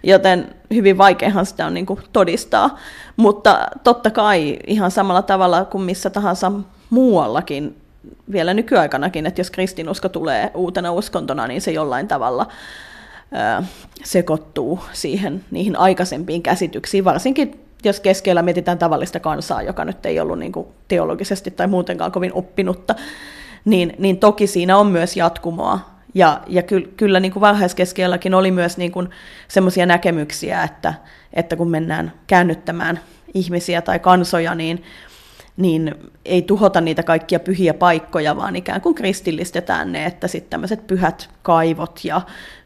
joten 0.03 0.55
hyvin 0.75 0.99
vaikeahan 0.99 1.47
sitä 1.47 1.67
on 1.67 1.75
niin 1.75 1.87
kuin 1.87 2.01
todistaa. 2.13 2.79
Mutta 3.17 3.69
totta 3.85 4.11
kai 4.11 4.59
ihan 4.67 4.91
samalla 4.91 5.23
tavalla 5.23 5.65
kuin 5.65 5.85
missä 5.85 6.11
tahansa 6.11 6.53
muuallakin, 6.91 7.77
vielä 8.33 8.55
nykyaikanakin, 8.55 9.27
että 9.27 9.41
jos 9.41 9.51
kristinusko 9.51 10.09
tulee 10.09 10.51
uutena 10.55 10.93
uskontona, 10.93 11.47
niin 11.47 11.61
se 11.61 11.71
jollain 11.71 12.09
tavalla 12.09 12.47
ö, 13.61 13.65
sekoittuu 14.05 14.81
siihen, 14.93 15.45
niihin 15.51 15.77
aikaisempiin 15.77 16.43
käsityksiin, 16.43 17.05
varsinkin 17.05 17.61
jos 17.85 18.01
keskellä 18.01 18.43
mietitään 18.43 18.79
tavallista 18.79 19.21
kansaa, 19.21 19.63
joka 19.63 19.85
nyt 19.85 20.07
ei 20.07 20.21
ollut 20.21 20.39
niin 20.39 20.53
kuin 20.53 20.67
teologisesti 20.89 21.51
tai 21.51 21.67
muutenkaan 21.67 22.13
kovin 22.13 22.33
oppinutta, 22.33 22.95
niin, 23.69 23.93
niin 23.99 24.19
toki 24.19 24.47
siinä 24.47 24.77
on 24.77 24.87
myös 24.87 25.17
jatkumoa. 25.17 25.81
Ja, 26.15 26.41
ja 26.47 26.63
ky, 26.63 26.93
kyllä 26.97 27.21
niin 27.21 27.33
kuin 27.33 27.41
varhaiskeskeelläkin 27.41 28.35
oli 28.35 28.51
myös 28.51 28.79
niin 28.79 28.93
semmoisia 29.49 29.87
näkemyksiä, 29.87 30.63
että, 30.63 30.95
että 31.33 31.57
kun 31.57 31.71
mennään 31.71 32.13
käännyttämään 32.27 33.01
ihmisiä 33.35 33.83
tai 33.83 33.99
kansoja, 33.99 34.55
niin, 34.55 34.83
niin 35.57 35.95
ei 36.25 36.43
tuhota 36.43 36.81
niitä 36.81 37.03
kaikkia 37.03 37.41
pyhiä 37.41 37.75
paikkoja, 37.75 38.37
vaan 38.37 38.57
ikään 38.57 38.81
kuin 38.81 38.95
kristillistetään 38.95 39.93
ne, 39.93 40.07
että 40.07 40.29
sitten 40.29 40.51
tämmöiset 40.51 40.87
pyhät 40.87 41.31
kaivot 41.43 42.01
ja 42.05 42.21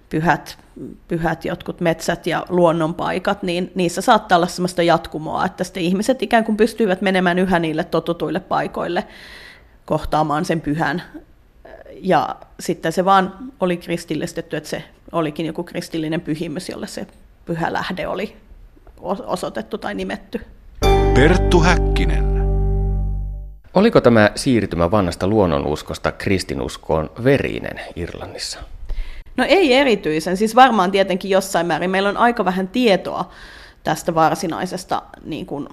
pyhät, 0.08 0.58
pyhät 1.08 1.44
jotkut 1.44 1.80
metsät 1.80 2.26
ja 2.26 2.46
luonnonpaikat, 2.48 3.42
niin 3.42 3.72
niissä 3.74 4.00
saattaa 4.00 4.36
olla 4.36 4.46
semmoista 4.46 4.82
jatkumoa, 4.82 5.46
että 5.46 5.64
sitten 5.64 5.82
ihmiset 5.82 6.22
ikään 6.22 6.44
kuin 6.44 6.56
pystyvät 6.56 7.02
menemään 7.02 7.38
yhä 7.38 7.58
niille 7.58 7.84
totutuille 7.84 8.40
paikoille 8.40 9.04
kohtaamaan 9.92 10.44
sen 10.44 10.60
pyhän. 10.60 11.02
Ja 11.94 12.36
sitten 12.60 12.92
se 12.92 13.04
vaan 13.04 13.34
oli 13.60 13.76
kristillistetty, 13.76 14.56
että 14.56 14.68
se 14.68 14.84
olikin 15.12 15.46
joku 15.46 15.64
kristillinen 15.64 16.20
pyhimys, 16.20 16.68
jolle 16.68 16.86
se 16.86 17.06
pyhä 17.44 17.72
lähde 17.72 18.06
oli 18.06 18.36
osoitettu 19.26 19.78
tai 19.78 19.94
nimetty. 19.94 20.40
Perttu 21.14 21.60
Häkkinen. 21.60 22.24
Oliko 23.74 24.00
tämä 24.00 24.30
siirtymä 24.34 24.90
vanhasta 24.90 25.26
luonnonuskosta 25.26 26.12
kristinuskoon 26.12 27.10
verinen 27.24 27.80
Irlannissa? 27.96 28.58
No 29.36 29.44
ei 29.48 29.72
erityisen, 29.72 30.36
siis 30.36 30.54
varmaan 30.54 30.90
tietenkin 30.90 31.30
jossain 31.30 31.66
määrin. 31.66 31.90
Meillä 31.90 32.08
on 32.08 32.16
aika 32.16 32.44
vähän 32.44 32.68
tietoa 32.68 33.30
tästä 33.84 34.14
varsinaisesta 34.14 35.02
niin 35.24 35.46
kuin, 35.46 35.68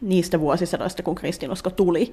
niistä 0.00 0.40
vuosisadoista, 0.40 1.02
kun 1.02 1.14
kristinusko 1.14 1.70
tuli. 1.70 2.12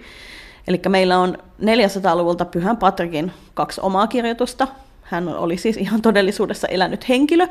Eli 0.68 0.82
meillä 0.90 1.20
on 1.20 1.38
400-luvulta 1.62 2.46
Pyhän 2.46 2.78
Patrikin 2.78 3.32
kaksi 3.54 3.82
omaa 3.82 4.08
kirjoitusta. 4.08 4.68
Hän 5.02 5.28
oli 5.28 5.58
siis 5.58 5.78
ihan 5.78 6.02
todellisuudessa 6.02 6.68
elänyt 6.68 7.10
henkilö, 7.10 7.48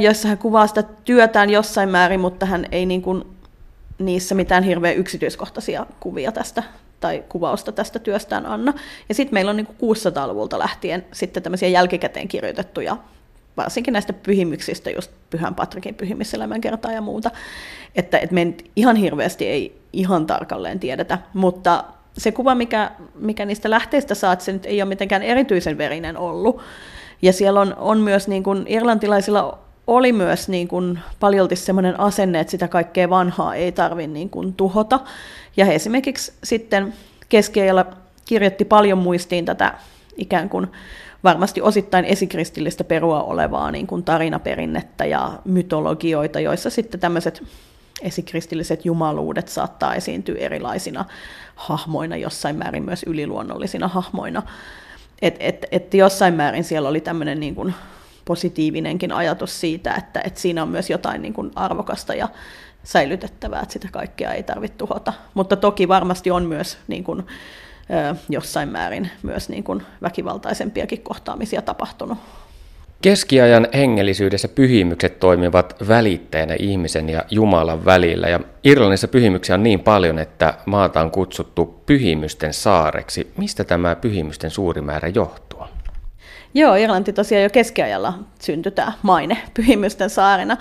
jossa 0.00 0.28
hän 0.28 0.38
kuvaa 0.38 0.66
sitä 0.66 0.82
työtään 0.82 1.50
jossain 1.50 1.88
määrin, 1.88 2.20
mutta 2.20 2.46
hän 2.46 2.66
ei 2.72 2.86
niin 2.86 3.02
kuin 3.02 3.24
niissä 3.98 4.34
mitään 4.34 4.62
hirveän 4.62 4.96
yksityiskohtaisia 4.96 5.86
kuvia 6.00 6.32
tästä 6.32 6.62
tai 7.00 7.24
kuvausta 7.28 7.72
tästä 7.72 7.98
työstään 7.98 8.46
anna. 8.46 8.74
Ja 9.08 9.14
sitten 9.14 9.34
meillä 9.34 9.50
on 9.50 9.56
niin 9.56 9.66
kuin 9.66 9.96
600-luvulta 9.96 10.58
lähtien 10.58 11.06
sitten 11.12 11.42
tämmöisiä 11.42 11.68
jälkikäteen 11.68 12.28
kirjoitettuja, 12.28 12.96
varsinkin 13.56 13.92
näistä 13.92 14.12
pyhimyksistä, 14.12 14.90
just 14.90 15.10
Pyhän 15.30 15.54
Patrikin 15.54 15.94
pyhimmiselämänkertaa 15.94 16.92
ja 16.92 17.00
muuta, 17.00 17.30
että, 17.94 18.18
että 18.18 18.34
me 18.34 18.54
ihan 18.76 18.96
hirveästi 18.96 19.46
ei 19.46 19.78
ihan 19.96 20.26
tarkalleen 20.26 20.80
tiedetä, 20.80 21.18
mutta 21.34 21.84
se 22.18 22.32
kuva, 22.32 22.54
mikä, 22.54 22.90
mikä 23.14 23.44
niistä 23.44 23.70
lähteistä 23.70 24.14
saat, 24.14 24.40
se 24.40 24.52
nyt 24.52 24.66
ei 24.66 24.82
ole 24.82 24.88
mitenkään 24.88 25.22
erityisen 25.22 25.78
verinen 25.78 26.16
ollut. 26.16 26.60
Ja 27.22 27.32
siellä 27.32 27.60
on, 27.60 27.74
on 27.78 27.98
myös 27.98 28.28
niin 28.28 28.42
kuin 28.42 28.64
irlantilaisilla 28.66 29.58
oli 29.86 30.12
myös 30.12 30.48
niin 30.48 30.68
kuin 30.68 30.98
paljolti 31.20 31.56
sellainen 31.56 32.00
asenne, 32.00 32.40
että 32.40 32.50
sitä 32.50 32.68
kaikkea 32.68 33.10
vanhaa 33.10 33.54
ei 33.54 33.72
tarvitse 33.72 34.12
niin 34.12 34.30
kuin 34.30 34.54
tuhota. 34.54 35.00
Ja 35.56 35.64
he 35.64 35.74
esimerkiksi 35.74 36.32
sitten 36.44 36.94
keskiajalla 37.28 37.86
kirjoitti 38.24 38.64
paljon 38.64 38.98
muistiin 38.98 39.44
tätä 39.44 39.74
ikään 40.16 40.48
kuin 40.48 40.66
varmasti 41.24 41.62
osittain 41.62 42.04
esikristillistä 42.04 42.84
perua 42.84 43.22
olevaa 43.22 43.70
niin 43.70 43.86
kuin 43.86 44.02
tarinaperinnettä 44.02 45.04
ja 45.04 45.32
mytologioita, 45.44 46.40
joissa 46.40 46.70
sitten 46.70 47.00
tämmöiset 47.00 47.42
esikristilliset 48.02 48.84
jumaluudet 48.84 49.48
saattaa 49.48 49.94
esiintyä 49.94 50.36
erilaisina 50.38 51.04
hahmoina, 51.54 52.16
jossain 52.16 52.56
määrin 52.56 52.84
myös 52.84 53.02
yliluonnollisina 53.06 53.88
hahmoina. 53.88 54.42
Että 55.22 55.44
et, 55.44 55.66
et 55.70 55.94
jossain 55.94 56.34
määrin 56.34 56.64
siellä 56.64 56.88
oli 56.88 57.00
tämmöinen 57.00 57.40
niin 57.40 57.54
kuin 57.54 57.74
positiivinenkin 58.24 59.12
ajatus 59.12 59.60
siitä, 59.60 59.94
että, 59.94 60.20
että 60.24 60.40
siinä 60.40 60.62
on 60.62 60.68
myös 60.68 60.90
jotain 60.90 61.22
niin 61.22 61.34
kuin 61.34 61.50
arvokasta 61.54 62.14
ja 62.14 62.28
säilytettävää, 62.84 63.60
että 63.60 63.72
sitä 63.72 63.88
kaikkea 63.92 64.32
ei 64.32 64.42
tarvitse 64.42 64.78
tuhota. 64.78 65.12
Mutta 65.34 65.56
toki 65.56 65.88
varmasti 65.88 66.30
on 66.30 66.44
myös 66.44 66.78
niin 66.88 67.04
kuin, 67.04 67.26
jossain 68.28 68.68
määrin 68.68 69.10
myös 69.22 69.48
niin 69.48 69.64
kuin 69.64 69.82
väkivaltaisempiakin 70.02 71.02
kohtaamisia 71.02 71.62
tapahtunut. 71.62 72.18
Keskiajan 73.06 73.68
hengellisyydessä 73.74 74.48
pyhimykset 74.48 75.20
toimivat 75.20 75.76
välittäjänä 75.88 76.54
ihmisen 76.58 77.08
ja 77.08 77.24
Jumalan 77.30 77.84
välillä. 77.84 78.28
Ja 78.28 78.40
Irlannissa 78.64 79.08
pyhimyksiä 79.08 79.54
on 79.54 79.62
niin 79.62 79.80
paljon, 79.80 80.18
että 80.18 80.54
maata 80.66 81.00
on 81.00 81.10
kutsuttu 81.10 81.82
pyhimysten 81.86 82.54
saareksi. 82.54 83.32
Mistä 83.36 83.64
tämä 83.64 83.96
pyhimysten 83.96 84.50
suuri 84.50 84.80
määrä 84.80 85.08
johtuu? 85.08 85.60
Joo, 86.54 86.74
Irlanti 86.74 87.12
tosiaan 87.12 87.42
jo 87.42 87.50
keskiajalla 87.50 88.18
syntyi 88.40 88.72
tämä 88.72 88.92
maine 89.02 89.38
pyhimysten 89.54 90.10
saarena. 90.10 90.56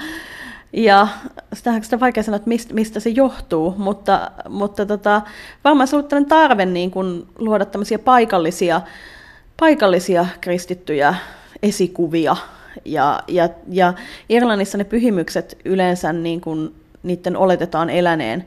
Ja 0.74 1.08
sitä 1.54 1.72
on 1.94 2.00
vaikea 2.00 2.24
sanoa, 2.24 2.36
että 2.36 2.74
mistä 2.74 3.00
se 3.00 3.10
johtuu, 3.10 3.76
mutta, 3.78 4.32
mutta 4.50 4.86
tota, 4.86 5.22
varmaan 5.64 5.88
se 5.88 5.96
on 5.96 6.08
ollut 6.12 6.28
tarve 6.28 6.66
niin 6.66 6.92
kuin 6.92 7.28
luoda 7.40 7.66
tämmöisiä 7.66 8.00
paikallisia, 8.00 8.82
paikallisia 9.60 10.26
kristittyjä 10.42 11.16
esikuvia. 11.64 12.36
Ja, 12.86 13.24
ja, 13.28 13.50
ja 13.70 13.94
Irlannissa 14.30 14.78
ne 14.78 14.84
pyhimykset 14.84 15.58
yleensä 15.66 16.14
niin 16.14 16.42
kuin, 16.42 16.76
niiden 17.04 17.38
oletetaan 17.38 17.90
eläneen 17.90 18.46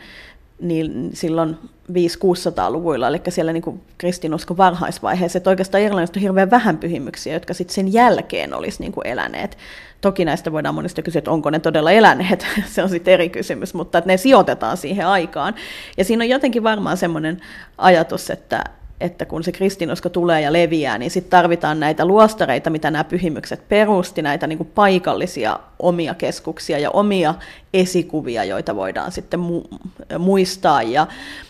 niin 0.61 1.11
silloin 1.15 1.57
500-600-luvuilla, 1.93 3.09
eli 3.09 3.21
siellä 3.29 3.53
niin 3.53 3.81
kristinuskon 3.99 4.57
varhaisvaiheessa, 4.57 5.37
että 5.39 5.51
oikeastaan 5.51 5.83
Irlannista 5.83 6.19
on 6.19 6.23
hirveän 6.23 6.51
vähän 6.51 6.79
pyhimyksiä, 6.79 7.35
jotka 7.35 7.55
sitten 7.55 7.75
sen 7.75 7.93
jälkeen 7.93 8.55
olisi 8.55 8.81
niin 8.81 8.93
kuin 8.93 9.07
eläneet. 9.07 9.59
Toki 10.01 10.25
näistä 10.25 10.53
voidaan 10.53 10.75
monista 10.75 11.03
kysyä, 11.03 11.19
että 11.19 11.31
onko 11.31 11.51
ne 11.51 11.59
todella 11.59 11.93
eläneet, 11.93 12.47
se 12.75 12.83
on 12.83 12.89
sitten 12.89 13.15
eri 13.15 13.29
kysymys, 13.29 13.75
mutta 13.75 13.99
että 13.99 14.11
ne 14.11 14.17
sijoitetaan 14.17 14.77
siihen 14.77 15.07
aikaan. 15.07 15.55
Ja 15.97 16.05
siinä 16.05 16.25
on 16.25 16.29
jotenkin 16.29 16.63
varmaan 16.63 16.97
semmoinen 16.97 17.41
ajatus, 17.79 18.31
että, 18.31 18.65
että 19.01 19.25
kun 19.25 19.45
se 19.45 19.53
kristinusko 19.53 20.09
tulee 20.09 20.41
ja 20.41 20.53
leviää, 20.53 20.99
niin 20.99 21.11
sitten 21.11 21.31
tarvitaan 21.31 21.81
näitä 21.81 22.05
luostareita, 22.05 22.71
mitä 22.71 22.91
nämä 22.91 23.05
pyhimykset 23.05 23.69
perusti, 23.69 24.23
näitä 24.23 24.47
niin 24.47 24.57
kuin 24.57 24.71
paikallisia 24.75 25.59
omia 25.79 26.15
keskuksia 26.15 26.79
ja 26.79 26.91
omia 26.91 27.35
esikuvia, 27.75 28.45
joita 28.45 28.77
voidaan 28.77 29.13
sitten 29.13 29.41
mu- 29.41 29.79
muistaa 30.19 30.83
ja 30.83 31.07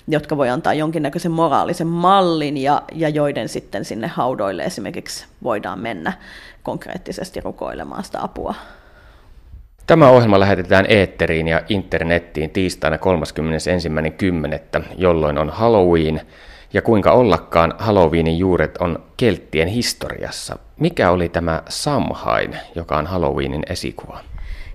jotka 0.08 0.36
voi 0.36 0.48
antaa 0.48 0.74
jonkinnäköisen 0.74 1.32
moraalisen 1.32 1.86
mallin 1.86 2.56
ja, 2.56 2.82
ja 2.92 3.08
joiden 3.08 3.48
sitten 3.48 3.84
sinne 3.84 4.06
haudoille 4.06 4.62
esimerkiksi 4.62 5.26
voidaan 5.42 5.78
mennä 5.78 6.12
konkreettisesti 6.62 7.40
rukoilemaan 7.40 8.04
sitä 8.04 8.22
apua. 8.22 8.54
Tämä 9.86 10.10
ohjelma 10.10 10.40
lähetetään 10.40 10.86
eetteriin 10.88 11.48
ja 11.48 11.62
internettiin 11.68 12.50
tiistaina 12.50 12.96
31.10., 12.96 14.84
jolloin 14.96 15.38
on 15.38 15.50
Halloween– 15.50 16.20
ja 16.72 16.82
kuinka 16.82 17.12
ollakaan 17.12 17.74
Halloweenin 17.78 18.38
juuret 18.38 18.76
on 18.76 18.98
kelttien 19.16 19.68
historiassa. 19.68 20.58
Mikä 20.76 21.10
oli 21.10 21.28
tämä 21.28 21.62
Samhain, 21.68 22.56
joka 22.74 22.96
on 22.96 23.06
Halloweenin 23.06 23.62
esikuva? 23.70 24.20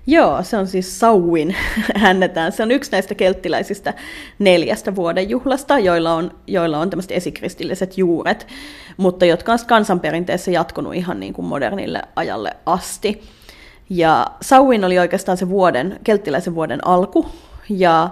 Joo, 0.06 0.42
se 0.42 0.56
on 0.56 0.66
siis 0.66 1.00
Sauin 1.00 1.56
hännetään. 1.96 2.52
Se 2.52 2.62
on 2.62 2.70
yksi 2.70 2.92
näistä 2.92 3.14
kelttiläisistä 3.14 3.94
neljästä 4.38 4.94
vuoden 4.94 5.30
juhlasta, 5.30 5.78
joilla 5.78 6.14
on, 6.14 6.30
joilla 6.46 6.78
on 6.78 6.90
tämmöiset 6.90 7.12
esikristilliset 7.12 7.98
juuret, 7.98 8.46
mutta 8.96 9.24
jotka 9.24 9.52
on 9.52 9.58
kansanperinteessä 9.66 10.50
jatkunut 10.50 10.94
ihan 10.94 11.20
niin 11.20 11.32
kuin 11.32 11.46
modernille 11.46 12.02
ajalle 12.16 12.56
asti. 12.66 13.22
Ja 13.90 14.26
Sauin 14.40 14.84
oli 14.84 14.98
oikeastaan 14.98 15.38
se 15.38 15.48
vuoden, 15.48 16.00
kelttiläisen 16.04 16.54
vuoden 16.54 16.86
alku, 16.86 17.26
ja 17.68 18.10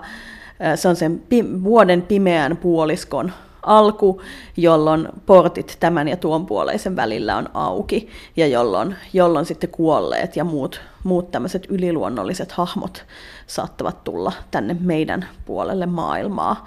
se 0.75 0.89
on 0.89 0.97
sen 0.97 1.23
pi- 1.29 1.63
vuoden 1.65 2.03
pimeän 2.03 2.57
puoliskon 2.57 3.33
alku, 3.63 4.23
jolloin 4.57 5.09
portit 5.27 5.77
tämän 5.81 6.09
ja 6.09 6.17
tuon 6.17 6.47
puoleisen 6.47 6.97
välillä 6.97 7.37
on 7.37 7.49
auki 7.55 8.09
ja 8.37 8.47
jolloin, 8.47 8.97
jolloin 9.13 9.47
sitten 9.47 9.71
kuolleet 9.71 10.37
ja 10.37 10.45
muut, 10.45 10.81
muut 11.05 11.31
tämmöiset 11.31 11.67
yliluonnolliset 11.69 12.53
hahmot 12.53 13.05
saattavat 13.47 14.05
tulla 14.05 14.33
tänne 14.51 14.77
meidän 14.81 15.29
puolelle 15.45 15.87
maailmaa 15.87 16.67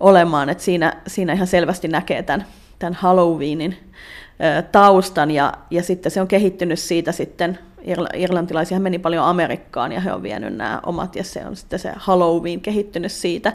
olemaan. 0.00 0.48
Et 0.48 0.60
siinä, 0.60 1.02
siinä 1.06 1.32
ihan 1.32 1.46
selvästi 1.46 1.88
näkee 1.88 2.22
tämän, 2.22 2.46
tämän 2.78 2.94
Halloweenin 2.94 3.76
taustan 4.72 5.30
ja, 5.30 5.52
ja 5.70 5.82
sitten 5.82 6.12
se 6.12 6.20
on 6.20 6.28
kehittynyt 6.28 6.78
siitä 6.78 7.12
sitten 7.12 7.58
irlantilaisia 8.14 8.80
meni 8.80 8.98
paljon 8.98 9.24
Amerikkaan 9.24 9.92
ja 9.92 10.00
he 10.00 10.12
on 10.12 10.22
vienyt 10.22 10.56
nämä 10.56 10.80
omat 10.86 11.16
ja 11.16 11.24
se 11.24 11.46
on 11.46 11.56
sitten 11.56 11.78
se 11.78 11.92
Halloween 11.96 12.60
kehittynyt 12.60 13.12
siitä. 13.12 13.52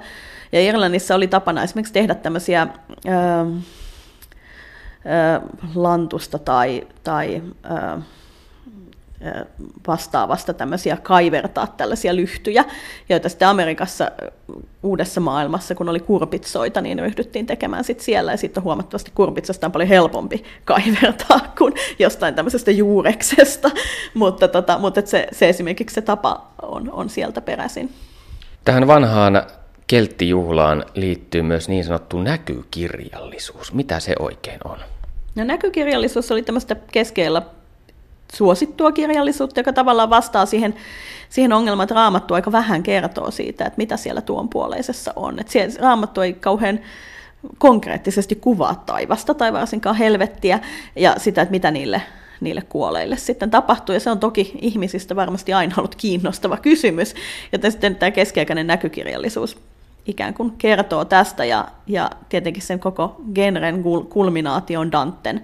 Ja 0.56 0.62
Irlannissa 0.62 1.16
oli 1.16 1.28
tapana 1.28 1.64
esimerkiksi 1.64 1.94
tehdä 1.94 2.16
tämmöisiä 2.16 2.68
ö, 3.06 3.10
ö, 5.06 5.42
lantusta 5.76 6.40
tai, 6.40 6.88
tai 7.04 7.42
ö, 7.66 8.00
vastaavasta 9.88 10.54
tämmöisiä 10.54 10.98
kaivertaa 10.98 11.68
tällaisia 11.68 12.16
lyhtyjä, 12.16 12.66
joita 13.10 13.30
sitten 13.30 13.48
Amerikassa 13.48 14.12
uudessa 14.84 15.22
maailmassa, 15.22 15.76
kun 15.76 15.90
oli 15.90 16.00
kurpitsoita, 16.00 16.82
niin 16.82 17.00
ryhdyttiin 17.00 17.46
tekemään 17.46 17.84
sit 17.84 18.00
siellä, 18.00 18.32
ja 18.32 18.38
sitten 18.38 18.64
huomattavasti 18.64 19.12
kurpitsasta 19.16 19.68
on 19.68 19.72
paljon 19.72 19.90
helpompi 19.90 20.44
kaivertaa 20.66 21.40
kuin 21.58 21.74
jostain 22.00 22.36
tämmöisestä 22.36 22.72
juureksesta, 22.72 23.72
mutta, 24.14 24.48
tota, 24.48 24.78
mutta 24.80 25.02
se, 25.06 25.28
se 25.32 25.50
esimerkiksi 25.50 25.94
se 25.94 26.02
tapa 26.02 26.48
on, 26.62 26.92
on 26.92 27.10
sieltä 27.10 27.42
peräisin. 27.42 27.94
Tähän 28.66 28.88
vanhaan 28.88 29.44
kelttijuhlaan 29.88 30.86
liittyy 30.96 31.42
myös 31.42 31.70
niin 31.70 31.84
sanottu 31.84 32.22
näkykirjallisuus. 32.22 33.74
Mitä 33.74 34.00
se 34.00 34.16
oikein 34.20 34.60
on? 34.64 34.78
No 35.36 35.44
näkykirjallisuus 35.44 36.32
oli 36.32 36.42
tämmöistä 36.42 36.76
keskellä 36.92 37.42
suosittua 38.34 38.92
kirjallisuutta, 38.92 39.60
joka 39.60 39.74
tavallaan 39.74 40.10
vastaa 40.10 40.46
siihen, 40.46 40.76
siihen 41.30 41.54
ongelmaan, 41.54 41.86
että 41.86 41.96
raamattu 41.96 42.34
aika 42.34 42.52
vähän 42.52 42.84
kertoo 42.84 43.32
siitä, 43.32 43.66
että 43.66 43.78
mitä 43.78 43.98
siellä 43.98 44.22
tuon 44.22 44.50
puoleisessa 44.50 45.14
on. 45.16 45.40
Että 45.40 45.52
siellä, 45.52 45.76
raamattu 45.80 46.22
ei 46.22 46.34
kauhean 46.34 46.80
konkreettisesti 47.58 48.36
kuvaa 48.36 48.84
taivasta 48.86 49.34
tai 49.34 49.54
varsinkaan 49.54 49.96
helvettiä 49.96 50.60
ja 50.96 51.16
sitä, 51.18 51.42
että 51.42 51.52
mitä 51.52 51.72
niille 51.72 52.02
niille 52.42 52.62
kuoleille 52.70 53.18
sitten 53.18 53.52
tapahtuu. 53.52 53.94
Ja 53.94 54.00
se 54.00 54.10
on 54.10 54.20
toki 54.20 54.52
ihmisistä 54.62 55.16
varmasti 55.16 55.54
aina 55.54 55.76
ollut 55.78 55.96
kiinnostava 55.96 56.58
kysymys. 56.58 57.14
Ja 57.52 57.72
sitten 57.72 57.96
tämä 57.96 58.12
keskiaikainen 58.12 58.68
näkykirjallisuus 58.68 59.58
ikään 60.06 60.34
kuin 60.34 60.52
kertoo 60.52 61.06
tästä 61.06 61.46
ja, 61.46 61.68
ja 61.88 62.10
tietenkin 62.30 62.64
sen 62.64 62.80
koko 62.80 63.22
genren 63.36 63.84
kulminaatio 64.10 64.80
on 64.80 64.92
Danten 64.92 65.42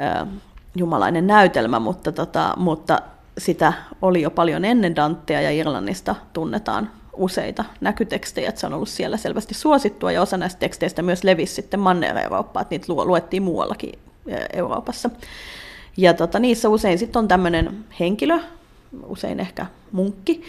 ö, 0.00 0.26
jumalainen 0.74 1.26
näytelmä, 1.26 1.78
mutta, 1.78 2.12
tota, 2.12 2.54
mutta 2.56 3.02
sitä 3.38 3.72
oli 4.02 4.22
jo 4.22 4.30
paljon 4.30 4.64
ennen 4.64 4.96
Dantea 4.96 5.40
ja 5.40 5.50
Irlannista 5.50 6.14
tunnetaan 6.32 6.90
useita 7.12 7.64
näkytekstejä, 7.80 8.48
että 8.48 8.60
se 8.60 8.66
on 8.66 8.74
ollut 8.74 8.88
siellä 8.88 9.16
selvästi 9.16 9.54
suosittua 9.54 10.12
ja 10.12 10.22
osa 10.22 10.36
näistä 10.36 10.58
teksteistä 10.58 11.02
myös 11.02 11.24
levisi 11.24 11.54
sitten 11.54 11.80
Manner-Eurooppaan, 11.80 12.62
että 12.62 12.72
niitä 12.72 12.92
luettiin 12.92 13.42
muuallakin 13.42 13.92
Euroopassa. 14.52 15.10
Ja 15.96 16.14
tota, 16.14 16.38
niissä 16.38 16.68
usein 16.68 16.98
sitten 16.98 17.18
on 17.20 17.28
tämmöinen 17.28 17.84
henkilö, 18.00 18.38
usein 19.06 19.40
ehkä 19.40 19.66
munkki, 19.92 20.42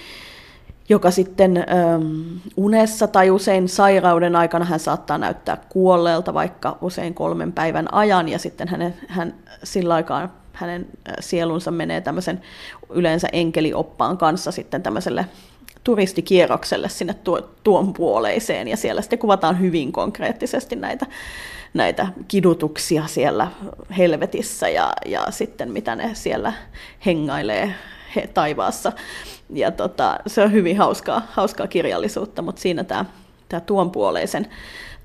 joka 0.89 1.11
sitten 1.11 1.57
ähm, 1.57 2.38
unessa 2.57 3.07
tai 3.07 3.29
usein 3.29 3.69
sairauden 3.69 4.35
aikana 4.35 4.65
hän 4.65 4.79
saattaa 4.79 5.17
näyttää 5.17 5.57
kuolleelta 5.69 6.33
vaikka 6.33 6.77
usein 6.81 7.13
kolmen 7.13 7.53
päivän 7.53 7.93
ajan. 7.93 8.29
Ja 8.29 8.39
sitten 8.39 8.67
hänen, 8.67 8.93
hän 9.07 9.33
sillä 9.63 9.93
aikaa 9.93 10.29
hänen 10.53 10.88
sielunsa 11.19 11.71
menee 11.71 12.01
tämmöisen 12.01 12.41
yleensä 12.89 13.27
enkelioppaan 13.31 14.17
kanssa 14.17 14.51
sitten 14.51 14.83
tämmöiselle 14.83 15.25
turistikierrokselle 15.83 16.89
sinne 16.89 17.15
tuon 17.63 17.93
puoleiseen. 17.93 18.67
Ja 18.67 18.77
siellä 18.77 19.01
sitten 19.01 19.19
kuvataan 19.19 19.59
hyvin 19.59 19.91
konkreettisesti 19.91 20.75
näitä, 20.75 21.05
näitä 21.73 22.07
kidutuksia 22.27 23.07
siellä 23.07 23.47
helvetissä 23.97 24.69
ja, 24.69 24.93
ja 25.05 25.25
sitten 25.29 25.71
mitä 25.71 25.95
ne 25.95 26.09
siellä 26.13 26.53
hengailee 27.05 27.73
he, 28.22 28.30
taivaassa. 28.34 28.91
Ja 29.49 29.72
tota, 29.72 30.18
se 30.28 30.41
on 30.41 30.51
hyvin 30.51 30.78
hauskaa, 30.78 31.28
hauskaa 31.32 31.68
kirjallisuutta, 31.68 32.41
mutta 32.41 32.61
siinä 32.61 32.84
tämä, 32.84 33.05
tämä 33.49 33.59
tuon 33.59 33.91
puoleisen, 33.91 34.47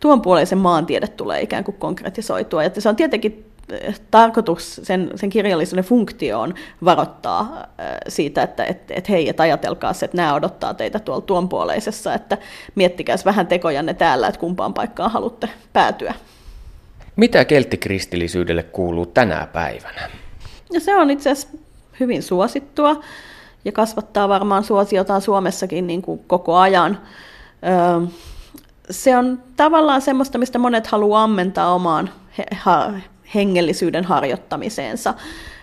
tuon 0.00 0.22
puoleisen 0.22 0.58
maantiede 0.58 1.06
tulee 1.06 1.42
ikään 1.42 1.64
kuin 1.64 1.76
konkretisoitua. 1.76 2.62
Ja 2.62 2.70
se 2.78 2.88
on 2.88 2.96
tietenkin 2.96 3.52
tarkoitus, 4.10 4.80
sen, 4.82 5.10
sen 5.14 5.30
kirjallisuuden 5.30 5.84
funktio 5.84 6.40
on 6.40 6.54
varoittaa 6.84 7.40
äh, 7.40 7.86
siitä, 8.08 8.42
että 8.42 8.64
et, 8.64 8.90
et 8.90 9.08
hei, 9.08 9.28
et 9.28 9.40
ajatelkaa 9.40 9.92
se, 9.92 10.04
että 10.04 10.16
nämä 10.16 10.34
odottaa 10.34 10.74
teitä 10.74 10.98
tuolla 10.98 11.20
tuonpuoleisessa, 11.20 12.14
että 12.14 12.38
miettikääs 12.74 13.24
vähän 13.24 13.46
tekojanne 13.46 13.94
täällä, 13.94 14.28
että 14.28 14.40
kumpaan 14.40 14.74
paikkaan 14.74 15.10
haluatte 15.10 15.48
päätyä. 15.72 16.14
Mitä 17.16 17.44
kelttikristillisyydelle 17.44 18.62
kuuluu 18.62 19.06
tänä 19.06 19.48
päivänä? 19.52 20.10
Ja 20.72 20.80
se 20.80 20.96
on 20.96 21.10
itse 21.10 21.30
asiassa 21.30 21.58
hyvin 22.00 22.22
suosittua 22.22 23.00
ja 23.64 23.72
kasvattaa 23.72 24.28
varmaan 24.28 24.64
suosiotaan 24.64 25.20
Suomessakin 25.20 25.86
niin 25.86 26.02
kuin 26.02 26.24
koko 26.26 26.56
ajan. 26.56 26.98
Se 28.90 29.16
on 29.16 29.42
tavallaan 29.56 30.02
semmoista, 30.02 30.38
mistä 30.38 30.58
monet 30.58 30.86
haluaa 30.86 31.22
ammentaa 31.22 31.74
omaan 31.74 32.10
hengellisyyden 33.34 34.04
harjoittamiseensa 34.04 35.14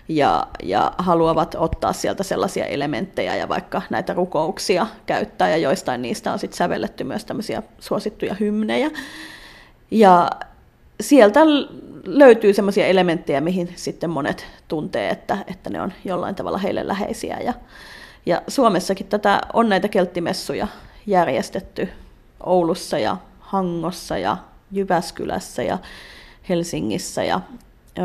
ja, 0.08 0.48
ja 0.64 0.92
haluavat 0.98 1.56
ottaa 1.60 1.94
sieltä 1.94 2.24
sellaisia 2.24 2.66
elementtejä 2.66 3.36
ja 3.36 3.50
vaikka 3.50 3.82
näitä 3.90 4.14
rukouksia 4.14 4.88
käyttää 5.06 5.50
ja 5.50 5.58
joistain 5.58 6.02
niistä 6.02 6.34
on 6.34 6.40
sitten 6.40 6.58
sävelletty 6.58 7.04
myös 7.04 7.26
tämmöisiä 7.26 7.64
suosittuja 7.80 8.36
hymnejä. 8.40 8.92
Ja 9.92 10.30
sieltä 11.02 11.40
löytyy 12.06 12.54
sellaisia 12.54 12.88
elementtejä, 12.88 13.42
mihin 13.42 13.74
sitten 13.76 14.10
monet 14.10 14.46
tuntee, 14.68 15.10
että, 15.10 15.38
että 15.48 15.70
ne 15.70 15.82
on 15.82 15.94
jollain 16.06 16.36
tavalla 16.36 16.58
heille 16.58 16.88
läheisiä. 16.88 17.38
Ja, 17.40 17.54
ja 18.26 18.42
Suomessakin 18.48 19.08
tätä 19.08 19.42
on 19.54 19.70
näitä 19.70 19.88
kelttimessuja 19.88 20.68
järjestetty 21.08 21.90
Oulussa 22.44 23.00
ja 23.00 23.18
Hangossa 23.40 24.18
ja 24.18 24.38
Jyväskylässä 24.72 25.64
ja 25.64 25.78
Helsingissä 26.50 27.24
ja 27.24 27.42
ö, 27.98 28.02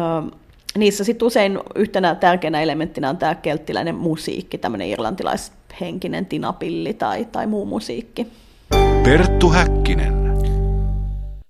niissä 0.78 1.04
sitten 1.04 1.26
usein 1.26 1.58
yhtenä 1.74 2.14
tärkeänä 2.14 2.62
elementtinä 2.62 3.10
on 3.10 3.16
tämä 3.16 3.34
kelttiläinen 3.34 3.94
musiikki, 3.94 4.58
tämmöinen 4.58 4.88
irlantilaishenkinen 4.88 6.26
tinapilli 6.26 6.94
tai, 6.94 7.24
tai 7.24 7.46
muu 7.46 7.66
musiikki. 7.66 8.26
Perttu 9.04 9.50
Häkkinen. 9.50 10.23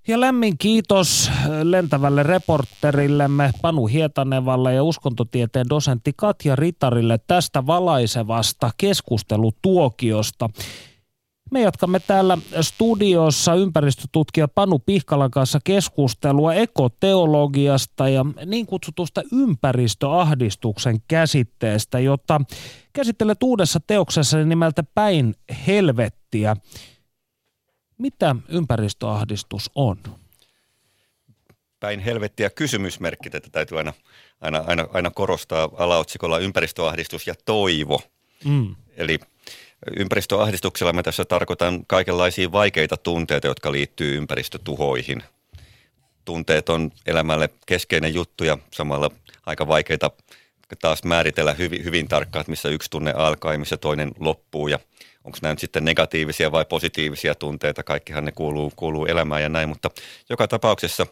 Ja 0.07 0.19
lämmin 0.19 0.57
kiitos 0.57 1.31
lentävälle 1.63 2.23
reporterillemme 2.23 3.51
Panu 3.61 3.87
Hietanevalle 3.87 4.73
ja 4.73 4.83
uskontotieteen 4.83 5.69
dosentti 5.69 6.13
Katja 6.15 6.55
Ritarille 6.55 7.19
tästä 7.27 7.65
valaisevasta 7.67 8.71
keskustelutuokiosta. 8.77 10.49
Me 11.51 11.61
jatkamme 11.61 11.99
täällä 11.99 12.37
studiossa 12.61 13.55
ympäristötutkija 13.55 14.47
Panu 14.47 14.79
Pihkalan 14.79 15.31
kanssa 15.31 15.59
keskustelua 15.63 16.53
ekoteologiasta 16.53 18.09
ja 18.09 18.25
niin 18.45 18.65
kutsutusta 18.65 19.21
ympäristöahdistuksen 19.31 20.97
käsitteestä, 21.07 21.99
jota 21.99 22.41
käsittelet 22.93 23.43
uudessa 23.43 23.79
teoksessa 23.87 24.43
nimeltä 24.43 24.83
Päin 24.83 25.35
helvettiä. 25.67 26.55
Mitä 27.97 28.35
ympäristöahdistus 28.49 29.71
on? 29.75 29.97
Päin 31.79 31.99
helvettiä 31.99 32.49
kysymysmerkki, 32.49 33.29
että 33.33 33.49
täytyy 33.51 33.77
aina, 33.77 33.93
aina, 34.41 34.63
aina, 34.67 34.87
aina 34.93 35.11
korostaa 35.11 35.69
alaotsikolla 35.77 36.39
ympäristöahdistus 36.39 37.27
ja 37.27 37.33
toivo. 37.45 38.01
Mm. 38.45 38.75
Eli 38.97 39.19
Ympäristöahdistuksella 39.97 40.93
mä 40.93 41.03
tässä 41.03 41.25
tarkoitan 41.25 41.85
kaikenlaisia 41.87 42.51
vaikeita 42.51 42.97
tunteita, 42.97 43.47
jotka 43.47 43.71
liittyy 43.71 44.17
ympäristötuhoihin. 44.17 45.23
Tunteet 46.25 46.69
on 46.69 46.91
elämälle 47.05 47.49
keskeinen 47.65 48.13
juttu 48.13 48.43
ja 48.43 48.57
samalla 48.73 49.11
aika 49.45 49.67
vaikeita 49.67 50.11
taas 50.81 51.03
määritellä 51.03 51.53
hyvin, 51.53 51.83
hyvin 51.83 52.07
tarkkaan, 52.07 52.41
että 52.41 52.49
missä 52.49 52.69
yksi 52.69 52.89
tunne 52.89 53.11
alkaa 53.11 53.51
ja 53.51 53.59
missä 53.59 53.77
toinen 53.77 54.11
loppuu 54.19 54.67
ja 54.67 54.79
onko 55.25 55.37
nämä 55.41 55.53
nyt 55.53 55.59
sitten 55.59 55.85
negatiivisia 55.85 56.51
vai 56.51 56.65
positiivisia 56.65 57.35
tunteita, 57.35 57.83
kaikkihan 57.83 58.25
ne 58.25 58.31
kuuluu, 58.31 58.73
kuuluu 58.75 59.05
elämään 59.05 59.41
ja 59.41 59.49
näin, 59.49 59.69
mutta 59.69 59.89
joka 60.29 60.47
tapauksessa 60.47 61.07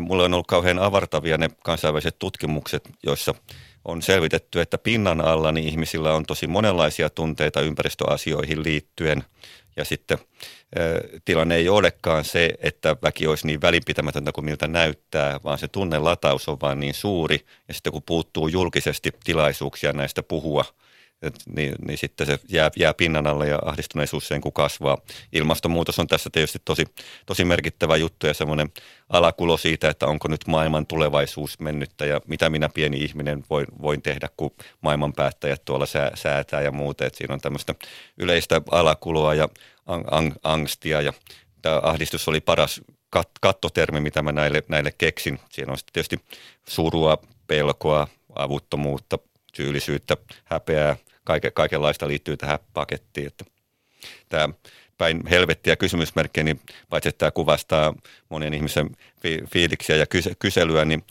mulle 0.00 0.24
on 0.24 0.34
ollut 0.34 0.46
kauhean 0.46 0.78
avartavia 0.78 1.38
ne 1.38 1.48
kansainväliset 1.64 2.18
tutkimukset, 2.18 2.88
joissa 3.02 3.34
on 3.84 4.02
selvitetty, 4.02 4.60
että 4.60 4.78
pinnan 4.78 5.20
alla 5.20 5.52
niin 5.52 5.68
ihmisillä 5.68 6.14
on 6.14 6.26
tosi 6.26 6.46
monenlaisia 6.46 7.10
tunteita 7.10 7.60
ympäristöasioihin 7.60 8.62
liittyen. 8.62 9.24
Ja 9.76 9.84
sitten 9.84 10.18
tilanne 11.24 11.56
ei 11.56 11.68
olekaan 11.68 12.24
se, 12.24 12.50
että 12.58 12.96
väki 13.02 13.26
olisi 13.26 13.46
niin 13.46 13.60
välinpitämätöntä 13.60 14.32
kuin 14.32 14.44
miltä 14.44 14.68
näyttää, 14.68 15.40
vaan 15.44 15.58
se 15.58 15.68
tunnelataus 15.68 16.48
on 16.48 16.60
vaan 16.62 16.80
niin 16.80 16.94
suuri. 16.94 17.44
Ja 17.68 17.74
sitten 17.74 17.92
kun 17.92 18.02
puuttuu 18.02 18.48
julkisesti 18.48 19.12
tilaisuuksia 19.24 19.92
näistä 19.92 20.22
puhua– 20.22 20.64
et, 21.22 21.34
niin, 21.56 21.74
niin 21.86 21.98
sitten 21.98 22.26
se 22.26 22.38
jää, 22.48 22.70
jää 22.76 22.94
pinnan 22.94 23.26
alle 23.26 23.48
ja 23.48 23.58
ahdistuneisuus 23.64 24.28
sen 24.28 24.40
kun 24.40 24.52
kasvaa. 24.52 24.98
Ilmastonmuutos 25.32 25.98
on 25.98 26.06
tässä 26.06 26.30
tietysti 26.32 26.58
tosi, 26.64 26.84
tosi 27.26 27.44
merkittävä 27.44 27.96
juttu 27.96 28.26
ja 28.26 28.34
semmoinen 28.34 28.72
alakulo 29.08 29.56
siitä, 29.56 29.88
että 29.90 30.06
onko 30.06 30.28
nyt 30.28 30.46
maailman 30.46 30.86
tulevaisuus 30.86 31.60
mennyttä 31.60 32.06
ja 32.06 32.20
mitä 32.26 32.50
minä 32.50 32.68
pieni 32.68 32.98
ihminen 32.98 33.44
voin, 33.50 33.66
voin 33.82 34.02
tehdä, 34.02 34.28
kun 34.36 34.50
maailman 34.80 35.12
päättäjät 35.12 35.64
tuolla 35.64 35.86
sää, 35.86 36.10
säätää 36.14 36.62
ja 36.62 36.72
muuta. 36.72 37.06
Et 37.06 37.14
siinä 37.14 37.34
on 37.34 37.40
tämmöistä 37.40 37.74
yleistä 38.18 38.60
alakuloa 38.70 39.34
ja 39.34 39.48
ang, 39.86 40.04
ang, 40.10 40.34
angstia 40.42 41.00
ja 41.00 41.12
tämä 41.62 41.80
ahdistus 41.82 42.28
oli 42.28 42.40
paras 42.40 42.80
kat, 43.10 43.30
kattotermi, 43.40 44.00
mitä 44.00 44.22
mä 44.22 44.32
näille, 44.32 44.62
näille 44.68 44.92
keksin. 44.98 45.40
Siinä 45.50 45.72
on 45.72 45.78
tietysti 45.92 46.20
surua, 46.68 47.18
pelkoa, 47.46 48.08
avuttomuutta, 48.34 49.18
syyllisyyttä, 49.56 50.16
häpeää, 50.44 50.96
kaike, 51.24 51.50
kaikenlaista 51.50 52.08
liittyy 52.08 52.36
tähän 52.36 52.58
pakettiin. 52.74 53.26
Että 53.26 53.44
tämä 54.28 54.48
päin 54.98 55.26
helvettiä 55.30 55.76
kysymysmerkkejä, 55.76 56.44
niin 56.44 56.60
paitsi 56.88 57.08
että 57.08 57.18
tämä 57.18 57.30
kuvastaa 57.30 57.94
monien 58.28 58.54
ihmisen 58.54 58.90
fiiliksiä 59.52 59.96
ja 59.96 60.06
kyselyä, 60.38 60.84
niin 60.84 61.04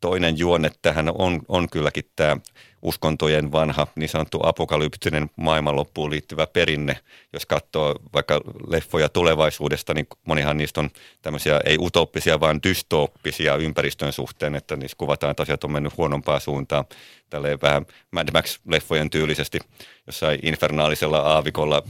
toinen 0.00 0.38
juonne 0.38 0.70
tähän 0.82 1.08
on, 1.08 1.40
on 1.48 1.68
kylläkin 1.70 2.04
tämä 2.16 2.36
uskontojen 2.82 3.52
vanha 3.52 3.86
niin 3.96 4.08
sanottu 4.08 4.40
apokalyptinen 4.42 5.30
maailmanloppuun 5.36 6.10
liittyvä 6.10 6.46
perinne. 6.46 6.96
Jos 7.32 7.46
katsoo 7.46 7.94
vaikka 8.14 8.40
leffoja 8.68 9.08
tulevaisuudesta, 9.08 9.94
niin 9.94 10.06
monihan 10.24 10.56
niistä 10.56 10.80
on 10.80 10.90
tämmöisiä 11.22 11.60
ei 11.64 11.76
utoppisia, 11.80 12.40
vaan 12.40 12.62
dystooppisia 12.62 13.56
ympäristön 13.56 14.12
suhteen, 14.12 14.54
että 14.54 14.76
niissä 14.76 14.96
kuvataan, 14.98 15.30
että 15.30 15.42
asiat 15.42 15.64
on 15.64 15.72
mennyt 15.72 15.96
huonompaa 15.96 16.40
suuntaan. 16.40 16.84
Tälleen 17.30 17.58
vähän 17.62 17.86
Mad 18.10 18.28
Max-leffojen 18.32 19.10
tyylisesti 19.10 19.58
jossain 20.06 20.40
infernaalisella 20.42 21.18
aavikolla 21.18 21.82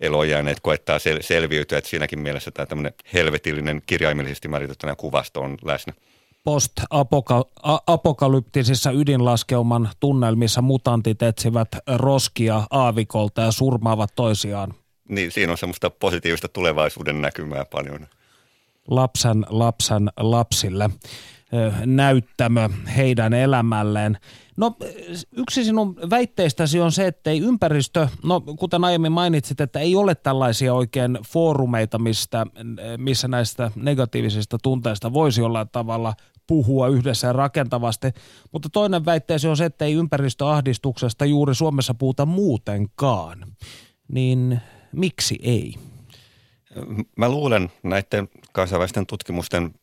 elojääneet 0.00 0.60
koettaa 0.60 0.98
sel- 0.98 1.22
selviytyä, 1.22 1.78
että 1.78 1.90
siinäkin 1.90 2.20
mielessä 2.20 2.50
tämä 2.50 2.66
tämmöinen 2.66 2.94
helvetillinen 3.12 3.82
kirjaimellisesti 3.86 4.48
määritettynä 4.48 4.96
kuvasto 4.96 5.40
on 5.40 5.58
läsnä. 5.62 5.92
Post-apokalyptisissa 6.44 8.90
ydinlaskeuman 8.90 9.90
tunnelmissa 10.00 10.62
mutantit 10.62 11.22
etsivät 11.22 11.68
roskia 11.96 12.62
aavikolta 12.70 13.40
ja 13.40 13.52
surmaavat 13.52 14.10
toisiaan. 14.14 14.74
Niin, 15.08 15.30
siinä 15.30 15.52
on 15.52 15.58
semmoista 15.58 15.90
positiivista 15.90 16.48
tulevaisuuden 16.48 17.22
näkymää 17.22 17.64
paljon. 17.64 18.06
Lapsen 18.88 19.46
lapsen 19.48 20.10
lapsille 20.16 20.90
näyttämö 21.86 22.68
heidän 22.96 23.32
elämälleen. 23.32 24.18
No 24.56 24.76
yksi 25.32 25.64
sinun 25.64 25.96
väitteistäsi 26.10 26.80
on 26.80 26.92
se, 26.92 27.06
että 27.06 27.30
ei 27.30 27.40
ympäristö, 27.40 28.08
no 28.24 28.40
kuten 28.40 28.84
aiemmin 28.84 29.12
mainitsit, 29.12 29.60
että 29.60 29.80
ei 29.80 29.96
ole 29.96 30.14
tällaisia 30.14 30.74
oikein 30.74 31.18
foorumeita, 31.28 31.98
mistä, 31.98 32.46
missä 32.96 33.28
näistä 33.28 33.70
negatiivisista 33.74 34.58
tunteista 34.62 35.12
voisi 35.12 35.42
olla 35.42 35.64
tavalla 35.64 36.14
puhua 36.50 36.88
yhdessä 36.88 37.32
rakentavasti. 37.32 38.06
Mutta 38.52 38.68
toinen 38.72 39.04
väitteesi 39.04 39.48
on 39.48 39.56
se, 39.56 39.64
että 39.64 39.84
ei 39.84 39.92
ympäristöahdistuksesta 39.92 41.24
juuri 41.24 41.54
Suomessa 41.54 41.94
puhuta 41.94 42.26
muutenkaan. 42.26 43.46
Niin 44.12 44.60
miksi 44.92 45.38
ei? 45.42 45.74
Mä 47.16 47.28
luulen 47.28 47.72
näiden 47.82 48.28
kansainvälisten 48.52 49.06
tutkimusten 49.06 49.74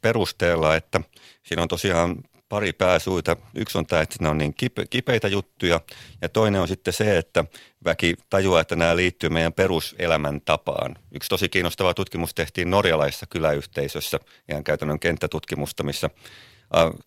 perusteella, 0.00 0.76
että 0.76 1.00
siinä 1.42 1.62
on 1.62 1.68
tosiaan 1.68 2.16
pari 2.48 2.72
pääsuita. 2.72 3.36
Yksi 3.54 3.78
on 3.78 3.86
tämä, 3.86 4.02
että 4.02 4.16
ne 4.20 4.28
on 4.28 4.38
niin 4.38 4.54
kipeitä 4.90 5.28
juttuja 5.28 5.80
ja 6.22 6.28
toinen 6.28 6.60
on 6.60 6.68
sitten 6.68 6.92
se, 6.92 7.18
että 7.18 7.44
väki 7.84 8.14
tajuaa, 8.30 8.60
että 8.60 8.76
nämä 8.76 8.96
liittyy 8.96 9.30
meidän 9.30 9.52
peruselämäntapaan. 9.52 10.96
Yksi 11.12 11.28
tosi 11.28 11.48
kiinnostava 11.48 11.94
tutkimus 11.94 12.34
tehtiin 12.34 12.70
norjalaisessa 12.70 13.26
kyläyhteisössä, 13.26 14.18
ihan 14.48 14.64
käytännön 14.64 15.00
kenttätutkimusta, 15.00 15.82
missä 15.82 16.10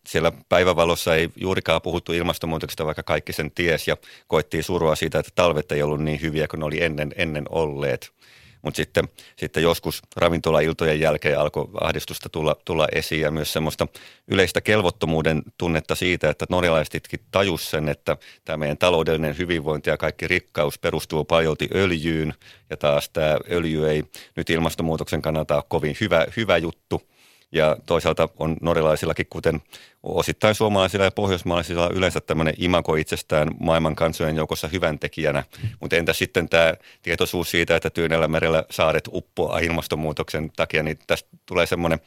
siellä 0.08 0.32
päivävalossa 0.50 1.16
ei 1.16 1.30
juurikaan 1.36 1.82
puhuttu 1.82 2.14
ilmastonmuutoksesta, 2.14 2.86
vaikka 2.86 3.04
kaikki 3.04 3.34
sen 3.34 3.52
ties 3.52 3.88
ja 3.88 3.98
koettiin 4.28 4.64
surua 4.64 4.96
siitä, 4.96 5.20
että 5.20 5.32
talvet 5.36 5.72
ei 5.72 5.84
ollut 5.84 6.02
niin 6.02 6.22
hyviä 6.22 6.48
kuin 6.48 6.60
ne 6.60 6.66
oli 6.66 6.84
ennen, 6.84 7.12
ennen 7.16 7.46
olleet. 7.50 8.14
Mutta 8.62 8.78
sitten, 8.78 9.10
sitten 9.36 9.64
joskus 9.64 10.02
ravintolailtojen 10.16 11.00
jälkeen 11.00 11.40
alkoi 11.40 11.68
ahdistusta 11.82 12.30
tulla, 12.30 12.56
tulla 12.66 12.88
esiin 12.92 13.22
ja 13.22 13.32
myös 13.32 13.54
semmoista 13.54 13.88
yleistä 14.28 14.62
kelvottomuuden 14.62 15.42
tunnetta 15.58 15.96
siitä, 15.96 16.30
että 16.30 16.46
norjalaisetkin 16.50 17.20
tajus 17.32 17.72
sen, 17.72 17.90
että 17.90 18.18
tämä 18.46 18.58
meidän 18.58 18.78
taloudellinen 18.78 19.38
hyvinvointi 19.38 19.90
ja 19.90 19.98
kaikki 19.98 20.28
rikkaus 20.28 20.80
perustuu 20.80 21.26
paljolti 21.26 21.70
öljyyn. 21.76 22.34
Ja 22.70 22.78
taas 22.78 23.10
tämä 23.10 23.38
öljy 23.52 23.90
ei 23.90 24.04
nyt 24.36 24.50
ilmastonmuutoksen 24.50 25.22
kannalta 25.22 25.56
ole 25.56 25.64
kovin 25.68 25.98
hyvä, 26.02 26.26
hyvä 26.38 26.58
juttu– 26.58 27.02
ja 27.52 27.78
toisaalta 27.86 28.30
on 28.40 28.58
norjalaisillakin, 28.62 29.26
kuten 29.30 29.62
osittain 30.04 30.56
suomalaisilla 30.56 31.06
ja 31.06 31.12
pohjoismaalaisilla 31.12 31.90
yleensä 31.94 32.22
tämmöinen 32.22 32.54
imako 32.58 32.96
itsestään 32.96 33.52
maailman 33.60 33.96
kansojen 33.96 34.36
joukossa 34.36 34.68
hyvän 34.68 35.00
tekijänä. 35.00 35.44
Mutta 35.80 35.96
entä 35.96 36.14
sitten 36.14 36.50
tämä 36.50 36.74
tietoisuus 37.02 37.52
siitä, 37.52 37.76
että 37.76 37.90
Tyynellä 37.90 38.28
merellä 38.28 38.64
saaret 38.70 39.10
uppoaa 39.12 39.60
ilmastonmuutoksen 39.60 40.52
takia, 40.56 40.84
niin 40.84 41.00
tästä 41.08 41.30
tulee 41.46 41.66
semmoinen 41.66 42.00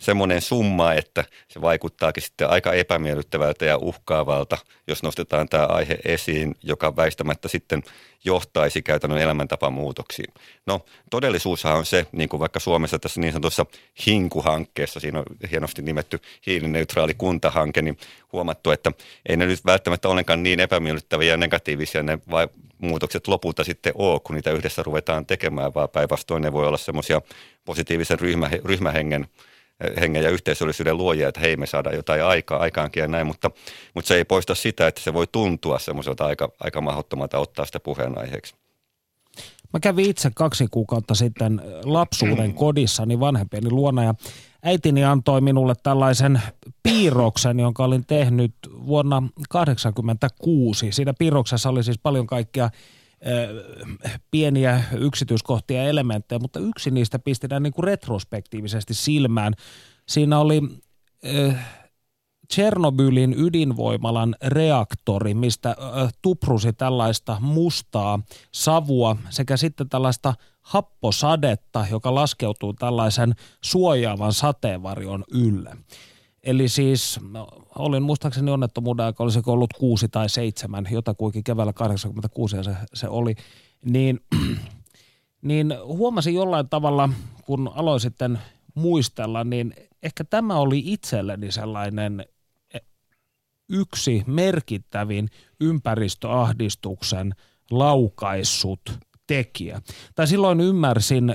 semmoinen 0.00 0.40
summa, 0.40 0.94
että 0.94 1.24
se 1.48 1.60
vaikuttaakin 1.60 2.22
sitten 2.22 2.50
aika 2.50 2.72
epämiellyttävältä 2.72 3.64
ja 3.64 3.76
uhkaavalta, 3.76 4.58
jos 4.86 5.02
nostetaan 5.02 5.48
tämä 5.48 5.66
aihe 5.66 5.98
esiin, 6.04 6.54
joka 6.62 6.96
väistämättä 6.96 7.48
sitten 7.48 7.82
johtaisi 8.24 8.82
käytännön 8.82 9.20
elämäntapamuutoksiin. 9.20 10.34
No 10.66 10.84
todellisuushan 11.10 11.76
on 11.76 11.86
se, 11.86 12.06
niin 12.12 12.28
kuin 12.28 12.40
vaikka 12.40 12.60
Suomessa 12.60 12.98
tässä 12.98 13.20
niin 13.20 13.32
sanotussa 13.32 13.66
Hinku-hankkeessa, 14.06 15.00
siinä 15.00 15.18
on 15.18 15.24
hienosti 15.50 15.82
nimetty 15.82 16.20
hiilineutraali 16.46 17.14
kuntahanke, 17.14 17.82
niin 17.82 17.98
huomattu, 18.32 18.70
että 18.70 18.92
ei 19.28 19.36
ne 19.36 19.46
nyt 19.46 19.64
välttämättä 19.66 20.08
ollenkaan 20.08 20.42
niin 20.42 20.60
epämiellyttäviä 20.60 21.30
ja 21.30 21.36
negatiivisia 21.36 22.02
ne 22.02 22.18
vai 22.30 22.48
muutokset 22.78 23.28
lopulta 23.28 23.64
sitten 23.64 23.92
ole, 23.94 24.20
kun 24.20 24.34
niitä 24.36 24.50
yhdessä 24.50 24.82
ruvetaan 24.82 25.26
tekemään, 25.26 25.74
vaan 25.74 25.88
päinvastoin 25.88 26.42
ne 26.42 26.52
voi 26.52 26.66
olla 26.66 26.78
semmoisia 26.78 27.22
positiivisen 27.64 28.18
ryhmä, 28.18 28.50
ryhmähengen 28.64 29.28
hengen 30.00 30.22
ja 30.22 30.30
yhteisöllisyyden 30.30 30.96
luojia, 30.96 31.28
että 31.28 31.40
hei 31.40 31.56
me 31.56 31.66
saadaan 31.66 31.96
jotain 31.96 32.24
aikaa, 32.24 32.58
aikaankin 32.58 33.00
ja 33.00 33.08
näin, 33.08 33.26
mutta, 33.26 33.50
mutta 33.94 34.08
se 34.08 34.14
ei 34.14 34.24
poista 34.24 34.54
sitä, 34.54 34.86
että 34.86 35.00
se 35.00 35.14
voi 35.14 35.26
tuntua 35.26 35.78
semmoiselta 35.78 36.26
aika, 36.26 36.52
aika 36.60 36.80
mahdottomalta 36.80 37.38
ottaa 37.38 37.66
sitä 37.66 37.80
puheenaiheeksi. 37.80 38.54
Mä 39.72 39.80
kävin 39.80 40.10
itse 40.10 40.30
kaksi 40.34 40.66
kuukautta 40.70 41.14
sitten 41.14 41.62
lapsuuden 41.84 42.54
kodissani 42.54 43.20
vanhempieni 43.20 43.70
luona 43.70 44.04
ja 44.04 44.14
äitini 44.62 45.04
antoi 45.04 45.40
minulle 45.40 45.74
tällaisen 45.82 46.42
piirroksen, 46.82 47.60
jonka 47.60 47.84
olin 47.84 48.06
tehnyt 48.06 48.54
vuonna 48.86 49.16
1986. 49.20 50.92
Siinä 50.92 51.14
piirroksessa 51.18 51.68
oli 51.68 51.84
siis 51.84 51.98
paljon 51.98 52.26
kaikkia 52.26 52.70
pieniä 54.30 54.84
yksityiskohtia 54.98 55.82
ja 55.82 55.88
elementtejä, 55.88 56.38
mutta 56.38 56.60
yksi 56.60 56.90
niistä 56.90 57.18
pistetään 57.18 57.62
niin 57.62 57.72
kuin 57.72 57.84
retrospektiivisesti 57.84 58.94
silmään. 58.94 59.54
Siinä 60.08 60.38
oli 60.38 60.62
Tchernobylin 62.48 63.34
ydinvoimalan 63.38 64.36
reaktori, 64.42 65.34
mistä 65.34 65.76
tuprusi 66.22 66.72
tällaista 66.72 67.36
mustaa 67.40 68.20
savua 68.52 69.16
sekä 69.30 69.56
sitten 69.56 69.88
tällaista 69.88 70.34
happosadetta, 70.60 71.86
joka 71.90 72.14
laskeutuu 72.14 72.72
tällaisen 72.72 73.34
suojaavan 73.64 74.32
sateenvarjon 74.32 75.24
ylle. 75.32 75.76
Eli 76.42 76.68
siis 76.68 77.20
no, 77.30 77.48
olin 77.78 78.02
muistaakseni 78.02 78.50
onnettomuuden 78.50 79.06
aika, 79.06 79.24
olisiko 79.24 79.52
ollut 79.52 79.72
kuusi 79.72 80.08
tai 80.08 80.28
seitsemän, 80.28 80.88
jotakuinkin 80.90 81.44
keväällä 81.44 81.72
86 81.72 82.56
ja 82.56 82.62
se, 82.62 82.74
se 82.94 83.08
oli, 83.08 83.34
niin, 83.84 84.20
niin 85.42 85.74
huomasin 85.84 86.34
jollain 86.34 86.68
tavalla, 86.68 87.08
kun 87.44 87.70
aloin 87.74 88.00
sitten 88.00 88.38
muistella, 88.74 89.44
niin 89.44 89.74
ehkä 90.02 90.24
tämä 90.24 90.56
oli 90.56 90.82
itselleni 90.84 91.52
sellainen 91.52 92.26
yksi 93.68 94.24
merkittävin 94.26 95.28
ympäristöahdistuksen 95.60 97.34
laukaissut– 97.70 98.80
tekijä. 99.30 99.82
Tai 100.14 100.26
silloin 100.26 100.60
ymmärsin 100.60 101.34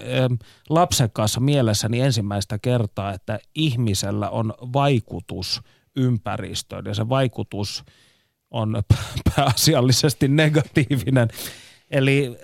lapsen 0.69 1.11
kanssa 1.11 1.39
mielessäni 1.39 2.01
ensimmäistä 2.01 2.59
kertaa, 2.59 3.13
että 3.13 3.39
ihmisellä 3.55 4.29
on 4.29 4.53
vaikutus 4.73 5.61
ympäristöön 5.95 6.85
ja 6.85 6.93
se 6.93 7.09
vaikutus 7.09 7.83
on 8.51 8.83
pääasiallisesti 9.35 10.27
negatiivinen. 10.27 11.27
Eli 11.91 12.37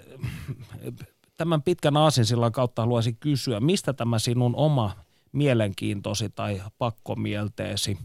tämän 1.38 1.62
pitkän 1.62 1.98
aasinsillan 1.98 2.52
kautta 2.52 2.82
haluaisin 2.82 3.18
kysyä, 3.20 3.60
mistä 3.60 3.94
tämä 3.94 4.20
sinun 4.20 4.56
oma 4.56 4.96
mielenkiintosi 5.32 6.30
tai 6.30 6.62
pakkomielteesi, 6.78 7.98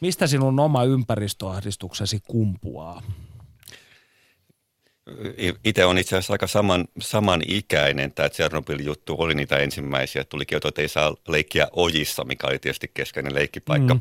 mistä 0.00 0.26
sinun 0.26 0.60
oma 0.60 0.84
ympäristöahdistuksesi 0.84 2.20
kumpuaa? 2.28 3.02
Itse 5.64 5.84
on 5.84 5.98
itse 5.98 6.16
asiassa 6.16 6.32
aika 6.34 6.46
saman, 6.46 6.84
samanikäinen. 7.00 8.12
Tämä 8.12 8.28
Tsernobyl-juttu 8.28 9.16
oli 9.18 9.34
niitä 9.34 9.58
ensimmäisiä. 9.58 10.24
Tuli 10.24 10.46
kielto, 10.46 10.68
että 10.68 10.82
ei 10.82 10.88
saa 10.88 11.14
leikkiä 11.28 11.68
ojissa, 11.72 12.24
mikä 12.24 12.46
oli 12.46 12.58
tietysti 12.58 12.90
keskeinen 12.94 13.34
leikkipaikka. 13.34 13.94
Mm. 13.94 14.00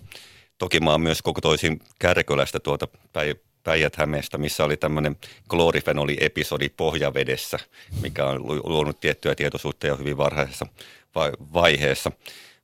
Toki 0.58 0.80
mä 0.80 0.92
oon 0.92 1.02
myös 1.02 1.22
koko 1.22 1.42
toisin 1.42 1.82
Kärkölästä 2.00 2.60
tuolta 2.60 2.88
päi, 3.14 3.36
Päijät-Hämeestä, 3.64 4.38
missä 4.38 4.66
oli 4.66 4.78
tämmöinen 4.78 5.16
klorifenoli-episodi 5.50 6.70
pohjavedessä, 6.70 7.60
mikä 8.02 8.26
on 8.26 8.46
luonut 8.46 9.00
tiettyä 9.00 9.36
tietoisuutta 9.36 9.88
jo 9.88 9.98
hyvin 9.98 10.18
varhaisessa 10.18 10.66
vaiheessa. 11.54 12.12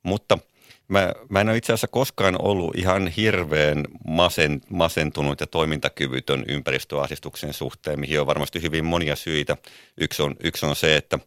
Mutta– 0.04 0.38
Mä, 0.92 1.14
mä 1.30 1.42
en 1.42 1.50
ole 1.50 1.58
itse 1.58 1.74
asiassa 1.74 1.88
koskaan 1.88 2.42
ollut 2.42 2.76
ihan 2.76 3.08
hirveän 3.08 3.86
masen, 4.08 4.62
masentunut 4.70 5.40
ja 5.40 5.48
toimintakyvytön 5.48 6.44
ympäristöasistuksen 6.48 7.54
suhteen, 7.54 8.00
mihin 8.00 8.22
on 8.22 8.28
varmasti 8.28 8.62
hyvin 8.62 8.86
monia 8.86 9.16
syitä. 9.16 9.58
Yksi 9.98 10.22
on, 10.22 10.36
yksi 10.44 10.66
on 10.66 10.76
se, 10.76 10.96
että 10.96 11.20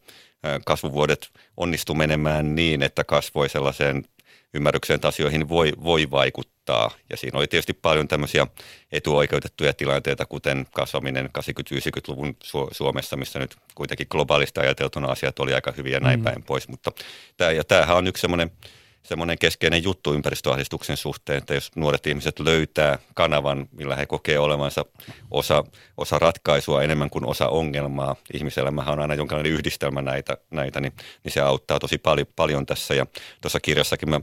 kasvuvuodet 0.67 1.29
onnistu 1.57 1.95
menemään 1.95 2.55
niin, 2.55 2.83
että 2.83 3.05
kasvoi 3.05 3.49
sellaiseen 3.49 4.05
ymmärrykseen, 4.55 4.95
että 4.95 5.09
asioihin 5.09 5.49
voi, 5.49 5.73
voi 5.85 6.11
vaikuttaa. 6.11 6.91
Ja 7.11 7.17
siinä 7.17 7.39
oli 7.39 7.47
tietysti 7.47 7.73
paljon 7.73 8.09
tämmöisiä 8.09 8.47
etuoikeutettuja 8.93 9.73
tilanteita, 9.73 10.27
kuten 10.27 10.67
kasvaminen 10.73 11.31
80-90-luvun 11.39 12.37
Suomessa, 12.73 13.17
missä 13.17 13.39
nyt 13.39 13.57
kuitenkin 13.75 14.07
globaalista 14.11 14.61
ajateltuna 14.61 15.09
asiat 15.09 15.39
oli 15.39 15.55
aika 15.55 15.73
hyviä 15.77 15.97
ja 15.97 16.01
näin 16.01 16.21
mm. 16.21 16.25
päin 16.25 16.43
pois. 16.43 16.69
Mutta 16.69 16.93
tämä, 17.37 17.51
ja 17.51 17.65
tämähän 17.65 17.97
on 17.97 18.07
yksi 18.07 18.21
semmoinen 18.21 18.51
semmoinen 19.05 19.39
keskeinen 19.39 19.85
juttu 19.85 20.15
ympäristöahdistuksen 20.15 20.97
suhteen, 20.97 21.39
että 21.39 21.55
jos 21.55 21.71
nuoret 21.77 22.07
ihmiset 22.07 22.41
löytää 22.41 22.99
kanavan, 23.15 23.69
millä 23.73 23.97
he 23.97 24.07
kokee 24.07 24.39
olevansa 24.39 24.85
osa, 25.31 25.65
osa 25.97 26.19
ratkaisua 26.19 26.83
enemmän 26.83 27.11
kuin 27.11 27.27
osa 27.27 27.49
ongelmaa, 27.49 28.17
ihmiselämähän 28.35 28.93
on 28.93 29.01
aina 29.01 29.15
jonkinlainen 29.15 29.53
yhdistelmä 29.53 30.03
näitä, 30.03 30.37
näitä 30.51 30.81
niin, 30.81 30.93
niin 31.25 31.33
se 31.33 31.41
auttaa 31.41 31.79
tosi 31.79 31.99
paljon, 31.99 32.27
paljon 32.37 32.67
tässä. 32.67 32.95
Ja 32.95 33.07
tuossa 33.41 33.61
kirjassakin 33.61 34.11
mä 34.11 34.21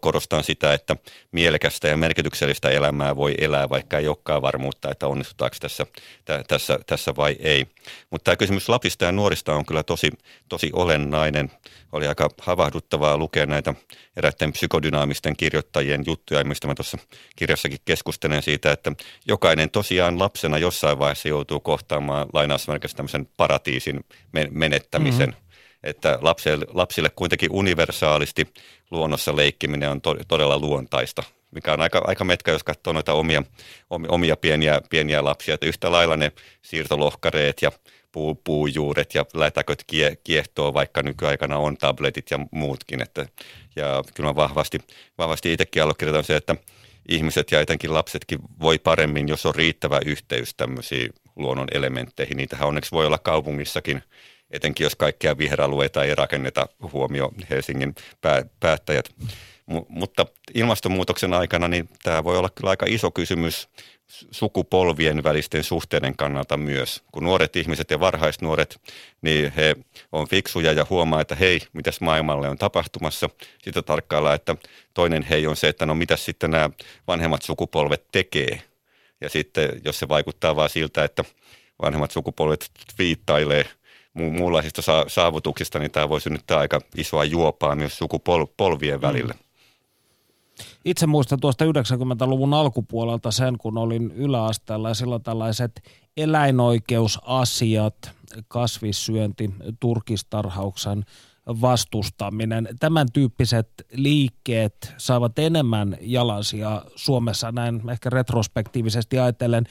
korostan 0.00 0.44
sitä, 0.44 0.74
että 0.74 0.96
mielekästä 1.32 1.88
ja 1.88 1.96
merkityksellistä 1.96 2.70
elämää 2.70 3.16
voi 3.16 3.34
elää, 3.38 3.68
vaikka 3.68 3.98
ei 3.98 4.08
olekaan 4.08 4.42
varmuutta, 4.42 4.90
että 4.90 5.06
onnistutaanko 5.06 5.56
tässä, 5.60 5.86
tä, 6.24 6.44
tässä, 6.48 6.78
tässä 6.86 7.16
vai 7.16 7.36
ei. 7.40 7.66
Mutta 8.10 8.24
tämä 8.24 8.36
kysymys 8.36 8.68
lapsista 8.68 9.04
ja 9.04 9.12
nuorista 9.12 9.54
on 9.54 9.66
kyllä 9.66 9.82
tosi, 9.82 10.10
tosi 10.48 10.70
olennainen. 10.72 11.50
Oli 11.92 12.06
aika 12.06 12.28
havahduttavaa 12.40 13.18
lukea 13.18 13.46
näitä 13.46 13.74
eräiden 14.16 14.52
psykodynaamisten 14.52 15.36
kirjoittajien 15.36 16.02
juttuja, 16.06 16.44
mistä 16.44 16.66
mä 16.66 16.74
tuossa 16.74 16.98
kirjassakin 17.36 17.78
keskustelen 17.84 18.42
siitä, 18.42 18.72
että 18.72 18.92
jokainen 19.26 19.70
tosiaan 19.70 20.18
lapsena 20.18 20.58
jossain 20.58 20.98
vaiheessa 20.98 21.28
joutuu 21.28 21.60
kohtaamaan 21.60 22.26
lainausmerkissä 22.32 22.96
tämmöisen 22.96 23.28
paratiisin 23.36 24.04
menettämisen. 24.50 25.28
Mm-hmm. 25.28 25.44
Että 25.84 26.18
lapsille, 26.22 26.66
lapsille 26.74 27.10
kuitenkin 27.10 27.52
universaalisti 27.52 28.46
luonnossa 28.90 29.36
leikkiminen 29.36 29.90
on 29.90 30.00
to, 30.00 30.16
todella 30.28 30.58
luontaista 30.58 31.22
mikä 31.54 31.72
on 31.72 31.80
aika, 31.80 32.02
aika 32.06 32.24
metkä, 32.24 32.52
jos 32.52 32.64
katsoo 32.64 32.92
noita 32.92 33.12
omia, 33.12 33.42
omia 33.90 34.36
pieniä, 34.36 34.80
pieniä 34.90 35.24
lapsia. 35.24 35.54
Että 35.54 35.66
yhtä 35.66 35.92
lailla 35.92 36.16
ne 36.16 36.32
siirtolohkareet 36.62 37.62
ja 37.62 37.72
puu, 38.14 38.34
puujuuret 38.34 39.14
ja 39.14 39.26
lätäköt 39.34 39.84
kie, 39.86 40.16
kiehtoo, 40.24 40.74
vaikka 40.74 41.02
nykyaikana 41.02 41.58
on 41.58 41.76
tabletit 41.76 42.30
ja 42.30 42.38
muutkin. 42.50 43.02
Että, 43.02 43.26
ja 43.76 44.02
kyllä 44.14 44.30
mä 44.30 44.36
vahvasti, 44.36 44.78
vahvasti 45.18 45.52
itsekin 45.52 45.82
allekirjoitan 45.82 46.24
se, 46.24 46.36
että 46.36 46.56
ihmiset 47.08 47.52
ja 47.52 47.60
etenkin 47.60 47.94
lapsetkin 47.94 48.38
voi 48.60 48.78
paremmin, 48.78 49.28
jos 49.28 49.46
on 49.46 49.54
riittävä 49.54 50.00
yhteys 50.06 50.54
tämmöisiin 50.54 51.12
luonnon 51.36 51.68
elementteihin. 51.72 52.36
Niitähän 52.36 52.68
onneksi 52.68 52.92
voi 52.92 53.06
olla 53.06 53.18
kaupungissakin, 53.18 54.02
etenkin 54.50 54.84
jos 54.84 54.96
kaikkia 54.96 55.38
viheralueita 55.38 56.04
ei 56.04 56.14
rakenneta 56.14 56.66
huomio 56.92 57.32
Helsingin 57.50 57.94
pää, 58.20 58.44
päättäjät. 58.60 59.10
M- 59.66 59.88
mutta 59.88 60.26
ilmastonmuutoksen 60.54 61.32
aikana 61.32 61.68
niin 61.68 61.88
tämä 62.02 62.24
voi 62.24 62.38
olla 62.38 62.50
kyllä 62.50 62.70
aika 62.70 62.86
iso 62.88 63.10
kysymys 63.10 63.68
sukupolvien 64.30 65.22
välisten 65.22 65.64
suhteiden 65.64 66.16
kannalta 66.16 66.56
myös. 66.56 67.02
Kun 67.12 67.24
nuoret 67.24 67.56
ihmiset 67.56 67.90
ja 67.90 68.00
varhaisnuoret, 68.00 68.80
niin 69.22 69.52
he 69.56 69.76
on 70.12 70.28
fiksuja 70.28 70.72
ja 70.72 70.86
huomaa, 70.90 71.20
että 71.20 71.34
hei, 71.34 71.60
mitäs 71.72 72.00
maailmalle 72.00 72.48
on 72.48 72.58
tapahtumassa. 72.58 73.30
Sitten 73.62 73.84
tarkkaillaan, 73.84 74.34
että 74.34 74.56
toinen 74.94 75.22
hei 75.22 75.46
on 75.46 75.56
se, 75.56 75.68
että 75.68 75.86
no 75.86 75.94
mitäs 75.94 76.24
sitten 76.24 76.50
nämä 76.50 76.70
vanhemmat 77.08 77.42
sukupolvet 77.42 78.04
tekee. 78.12 78.62
Ja 79.20 79.28
sitten 79.28 79.80
jos 79.84 79.98
se 79.98 80.08
vaikuttaa 80.08 80.56
vaan 80.56 80.70
siltä, 80.70 81.04
että 81.04 81.24
vanhemmat 81.82 82.10
sukupolvet 82.10 82.70
viittailee 82.98 83.64
mu- 84.18 84.30
muunlaisista 84.30 84.82
saavutuksista, 85.06 85.78
niin 85.78 85.90
tämä 85.90 86.08
voi 86.08 86.20
synnyttää 86.20 86.58
aika 86.58 86.80
isoa 86.96 87.24
juopaa 87.24 87.74
myös 87.74 87.98
sukupolvien 87.98 89.00
välille. 89.00 89.34
Itse 90.84 91.06
muistan 91.06 91.40
tuosta 91.40 91.64
90-luvun 91.64 92.54
alkupuolelta 92.54 93.30
sen, 93.30 93.58
kun 93.58 93.78
olin 93.78 94.10
yläasteella 94.10 94.88
ja 94.88 94.94
silloin 94.94 95.22
tällaiset 95.22 95.82
eläinoikeusasiat, 96.16 98.10
kasvissyönti, 98.48 99.50
turkistarhauksen 99.80 101.04
vastustaminen, 101.46 102.68
tämän 102.80 103.06
tyyppiset 103.12 103.68
liikkeet 103.92 104.94
saavat 104.96 105.38
enemmän 105.38 105.96
jalansia 106.00 106.82
Suomessa 106.96 107.52
näin 107.52 107.90
ehkä 107.90 108.10
retrospektiivisesti 108.10 109.18
ajatellen. 109.18 109.64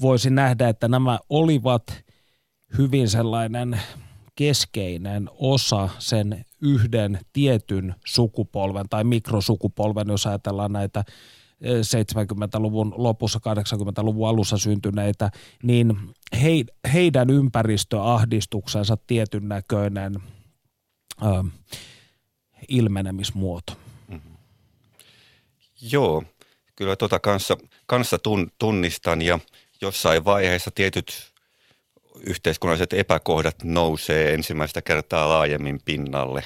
Voisin 0.00 0.34
nähdä, 0.34 0.68
että 0.68 0.88
nämä 0.88 1.18
olivat 1.30 2.04
hyvin 2.78 3.08
sellainen 3.08 3.80
keskeinen 4.34 5.30
osa 5.34 5.88
sen 5.98 6.44
yhden 6.74 7.18
tietyn 7.32 7.94
sukupolven 8.06 8.88
tai 8.90 9.04
mikrosukupolven, 9.04 10.08
jos 10.08 10.26
ajatellaan 10.26 10.72
näitä 10.72 11.04
70-luvun 11.62 12.92
eh, 12.92 12.98
lopussa, 12.98 13.38
80-luvun 13.38 14.28
alussa 14.28 14.58
syntyneitä, 14.58 15.30
niin 15.62 15.96
he, 16.42 16.50
heidän 16.92 17.30
ympäristöahdistuksensa 17.30 18.96
tietyn 19.06 19.48
näköinen 19.48 20.14
ö, 21.22 21.44
ilmenemismuoto. 22.68 23.72
Mm-hmm. 24.08 24.36
Joo, 25.92 26.22
kyllä 26.76 26.96
tuota 26.96 27.18
kanssa, 27.18 27.56
kanssa 27.86 28.18
tun, 28.18 28.50
tunnistan 28.58 29.22
ja 29.22 29.38
jossain 29.80 30.24
vaiheessa 30.24 30.70
tietyt 30.70 31.32
yhteiskunnalliset 32.20 32.92
epäkohdat 32.92 33.64
nousee 33.64 34.34
ensimmäistä 34.34 34.82
kertaa 34.82 35.28
laajemmin 35.28 35.80
pinnalle. 35.84 36.44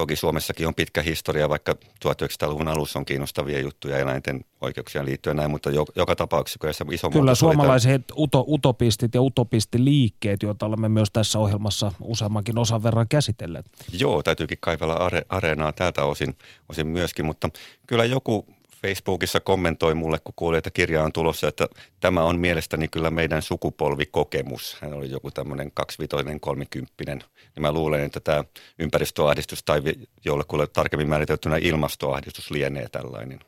Toki 0.00 0.16
Suomessakin 0.16 0.66
on 0.66 0.74
pitkä 0.74 1.02
historia, 1.02 1.48
vaikka 1.48 1.72
1900-luvun 2.04 2.68
alussa 2.68 2.98
on 2.98 3.04
kiinnostavia 3.04 3.60
juttuja 3.60 3.98
eläinten 3.98 4.44
oikeuksien 4.60 5.06
liittyen 5.06 5.36
näin, 5.36 5.50
mutta 5.50 5.70
jo, 5.70 5.84
joka 5.96 6.16
tapauksessa 6.16 6.84
iso 6.92 7.10
Kyllä 7.10 7.34
suomalaiset 7.34 8.02
uto, 8.16 8.44
utopistit 8.48 9.14
ja 9.14 9.22
utopistiliikkeet, 9.22 10.42
joita 10.42 10.66
olemme 10.66 10.88
myös 10.88 11.10
tässä 11.10 11.38
ohjelmassa 11.38 11.92
useammankin 12.00 12.58
osan 12.58 12.82
verran 12.82 13.08
käsitelleet. 13.08 13.66
Joo, 13.92 14.22
täytyykin 14.22 14.58
kaivella 14.60 14.94
are, 14.94 15.22
areenaa 15.28 15.72
tältä 15.72 16.04
osin, 16.04 16.36
osin 16.68 16.86
myöskin, 16.86 17.26
mutta 17.26 17.48
kyllä 17.86 18.04
joku 18.04 18.46
Facebookissa 18.82 19.40
kommentoi 19.40 19.94
mulle, 19.94 20.18
kun 20.24 20.34
kuuli, 20.36 20.56
että 20.56 20.70
kirja 20.70 21.04
on 21.04 21.12
tulossa, 21.12 21.48
että 21.48 21.68
tämä 22.00 22.22
on 22.22 22.38
mielestäni 22.38 22.88
kyllä 22.88 23.10
meidän 23.10 23.42
sukupolvikokemus. 23.42 24.76
Hän 24.80 24.92
oli 24.92 25.10
joku 25.10 25.30
tämmöinen 25.30 25.70
kaksivitoinen, 25.74 26.40
kolmikymppinen. 26.40 27.24
Ja 27.56 27.60
mä 27.60 27.72
luulen, 27.72 28.04
että 28.04 28.20
tämä 28.20 28.44
ympäristöahdistus 28.78 29.62
tai 29.62 29.82
jollekulle 30.24 30.66
tarkemmin 30.66 31.08
määriteltynä 31.08 31.56
ilmastoahdistus 31.56 32.50
lienee 32.50 32.88
tällainen. 32.92 33.40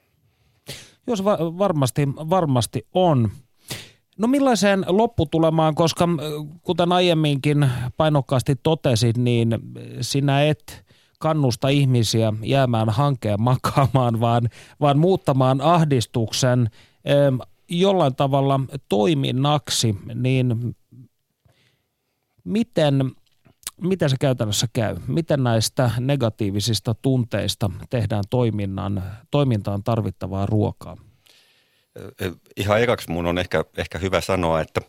Jos 1.07 1.25
va- 1.25 1.59
varmasti, 1.59 2.09
varmasti 2.09 2.87
on. 2.95 3.31
No 4.19 4.29
millaiseen 4.29 4.85
lopputulemaan, 4.89 5.75
koska 5.75 6.09
kuten 6.63 6.93
aiemminkin 6.93 7.71
painokkaasti 7.97 8.57
totesit, 8.63 9.17
niin 9.17 9.59
sinä 10.01 10.45
et 10.45 10.85
kannusta 11.23 11.69
ihmisiä 11.69 12.33
jäämään 12.43 12.91
hankeen 12.91 13.43
makaamaan, 13.43 14.21
vaan, 14.21 14.49
vaan 14.81 14.99
muuttamaan 14.99 15.61
ahdistuksen 15.61 16.71
jollain 17.69 18.15
tavalla 18.15 18.61
toiminnaksi, 18.89 19.97
niin 20.15 20.77
miten, 22.45 23.11
miten 23.81 24.11
se 24.11 24.17
käytännössä 24.21 24.67
käy? 24.73 24.97
Miten 25.07 25.43
näistä 25.43 25.91
negatiivisista 26.01 26.95
tunteista 26.95 27.71
tehdään 27.91 28.25
toiminnan, 28.31 29.03
toimintaan 29.31 29.83
tarvittavaa 29.83 30.47
ruokaa? 30.47 30.97
Ihan 32.57 32.83
ekaksi 32.83 33.11
mun 33.11 33.27
on 33.27 33.39
ehkä, 33.39 33.65
ehkä 33.77 33.99
hyvä 33.99 34.21
sanoa, 34.21 34.61
että 34.61 34.81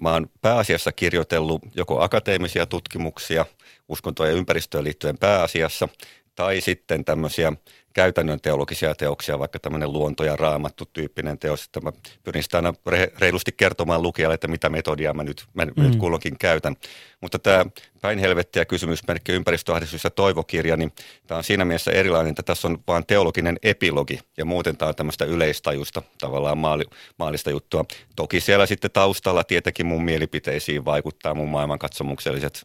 mä 0.00 0.12
oon 0.12 0.26
pääasiassa 0.40 0.92
kirjoitellut 0.92 1.62
joko 1.74 2.02
akateemisia 2.02 2.66
tutkimuksia– 2.66 3.46
uskontoon 3.88 4.28
ja 4.28 4.34
ympäristöön 4.34 4.84
liittyen 4.84 5.18
pääasiassa, 5.18 5.88
tai 6.34 6.60
sitten 6.60 7.04
tämmöisiä 7.04 7.52
käytännön 7.96 8.40
teologisia 8.40 8.94
teoksia, 8.94 9.38
vaikka 9.38 9.58
tämmöinen 9.58 9.92
luonto- 9.92 10.24
ja 10.24 10.36
raamattu 10.36 10.84
tyyppinen 10.92 11.38
teos, 11.38 11.64
että 11.64 11.80
mä 11.80 11.92
pyrin 12.24 12.42
sitä 12.42 12.58
aina 12.58 12.74
reilusti 13.18 13.52
kertomaan 13.56 14.02
lukijalle, 14.02 14.34
että 14.34 14.48
mitä 14.48 14.68
metodia 14.68 15.14
mä 15.14 15.24
nyt, 15.24 15.44
mä 15.54 15.64
mm. 15.64 15.82
nyt 15.82 15.96
kulloinkin 15.96 16.38
käytän. 16.38 16.76
Mutta 17.20 17.38
tämä 17.38 17.64
Päin 18.06 18.18
helvettiä 18.18 18.64
kysymysmerkki 18.64 19.32
ympäristöahdistus 19.32 20.04
ja 20.04 20.10
toivokirja, 20.10 20.76
niin 20.76 20.92
tämä 21.26 21.38
on 21.38 21.44
siinä 21.44 21.64
mielessä 21.64 21.90
erilainen, 21.90 22.30
että 22.30 22.42
tässä 22.42 22.68
on 22.68 22.78
vain 22.86 23.06
teologinen 23.06 23.58
epilogi 23.62 24.20
ja 24.36 24.44
muuten 24.44 24.76
tämä 24.76 24.88
on 24.88 24.94
tämmöistä 24.94 25.24
yleistajusta 25.24 26.02
tavallaan 26.18 26.58
maali, 26.58 26.84
maalista 27.18 27.50
juttua. 27.50 27.84
Toki 28.16 28.40
siellä 28.40 28.66
sitten 28.66 28.90
taustalla 28.90 29.44
tietenkin 29.44 29.86
mun 29.86 30.04
mielipiteisiin 30.04 30.84
vaikuttaa 30.84 31.34
mun 31.34 31.48
maailmankatsomukselliset 31.48 32.62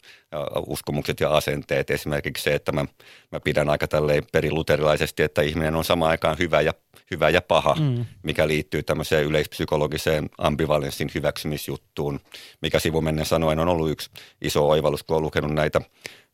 uskomukset 0.67 1.19
ja 1.19 1.29
asenteet. 1.29 1.89
Esimerkiksi 1.89 2.43
se, 2.43 2.53
että 2.53 2.71
mä, 2.71 2.85
mä 3.31 3.39
pidän 3.39 3.69
aika 3.69 3.87
tälleen 3.87 4.23
periluterilaisesti, 4.31 5.20
että 5.21 5.41
ihminen 5.41 5.75
on 5.75 5.83
samaan 5.83 6.11
aikaan 6.11 6.37
hyvä 6.39 6.61
ja 6.61 6.73
hyvä 7.11 7.29
ja 7.29 7.41
paha, 7.41 7.75
mm. 7.79 8.05
mikä 8.23 8.47
liittyy 8.47 8.83
tämmöiseen 8.83 9.25
yleispsykologiseen 9.25 10.29
ambivalenssin 10.37 11.11
hyväksymisjuttuun, 11.15 12.19
mikä 12.61 12.79
sivumennen 12.79 13.25
sanoen 13.25 13.59
on 13.59 13.67
ollut 13.67 13.89
yksi 13.89 14.09
iso 14.41 14.69
oivallus, 14.69 15.03
kun 15.03 15.17
on 15.17 15.23
lukenut 15.23 15.53
näitä 15.53 15.81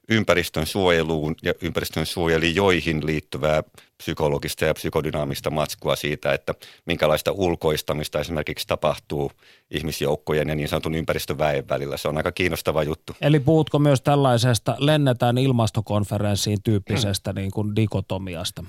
ympäristön 0.09 0.65
suojeluun 0.65 1.35
ja 1.43 1.53
ympäristön 1.61 2.05
suojelijoihin 2.05 3.05
liittyvää 3.05 3.63
psykologista 3.97 4.65
ja 4.65 4.73
psykodynaamista 4.73 5.49
matskua 5.49 5.95
siitä, 5.95 6.33
että 6.33 6.53
minkälaista 6.85 7.31
ulkoistamista 7.31 8.19
esimerkiksi 8.19 8.67
tapahtuu 8.67 9.31
ihmisjoukkojen 9.71 10.49
ja 10.49 10.55
niin 10.55 10.69
sanotun 10.69 10.95
ympäristöväen 10.95 11.69
välillä. 11.69 11.97
Se 11.97 12.07
on 12.07 12.17
aika 12.17 12.31
kiinnostava 12.31 12.83
juttu. 12.83 13.15
Eli 13.21 13.39
puhutko 13.39 13.79
myös 13.79 14.01
tällaisesta 14.01 14.75
lennetään 14.79 15.37
ilmastokonferenssiin 15.37 16.63
tyyppisestä 16.63 17.31
hmm. 17.31 17.39
niin 17.39 17.51
kuin 17.51 17.75
dikotomiasta? 17.75 18.63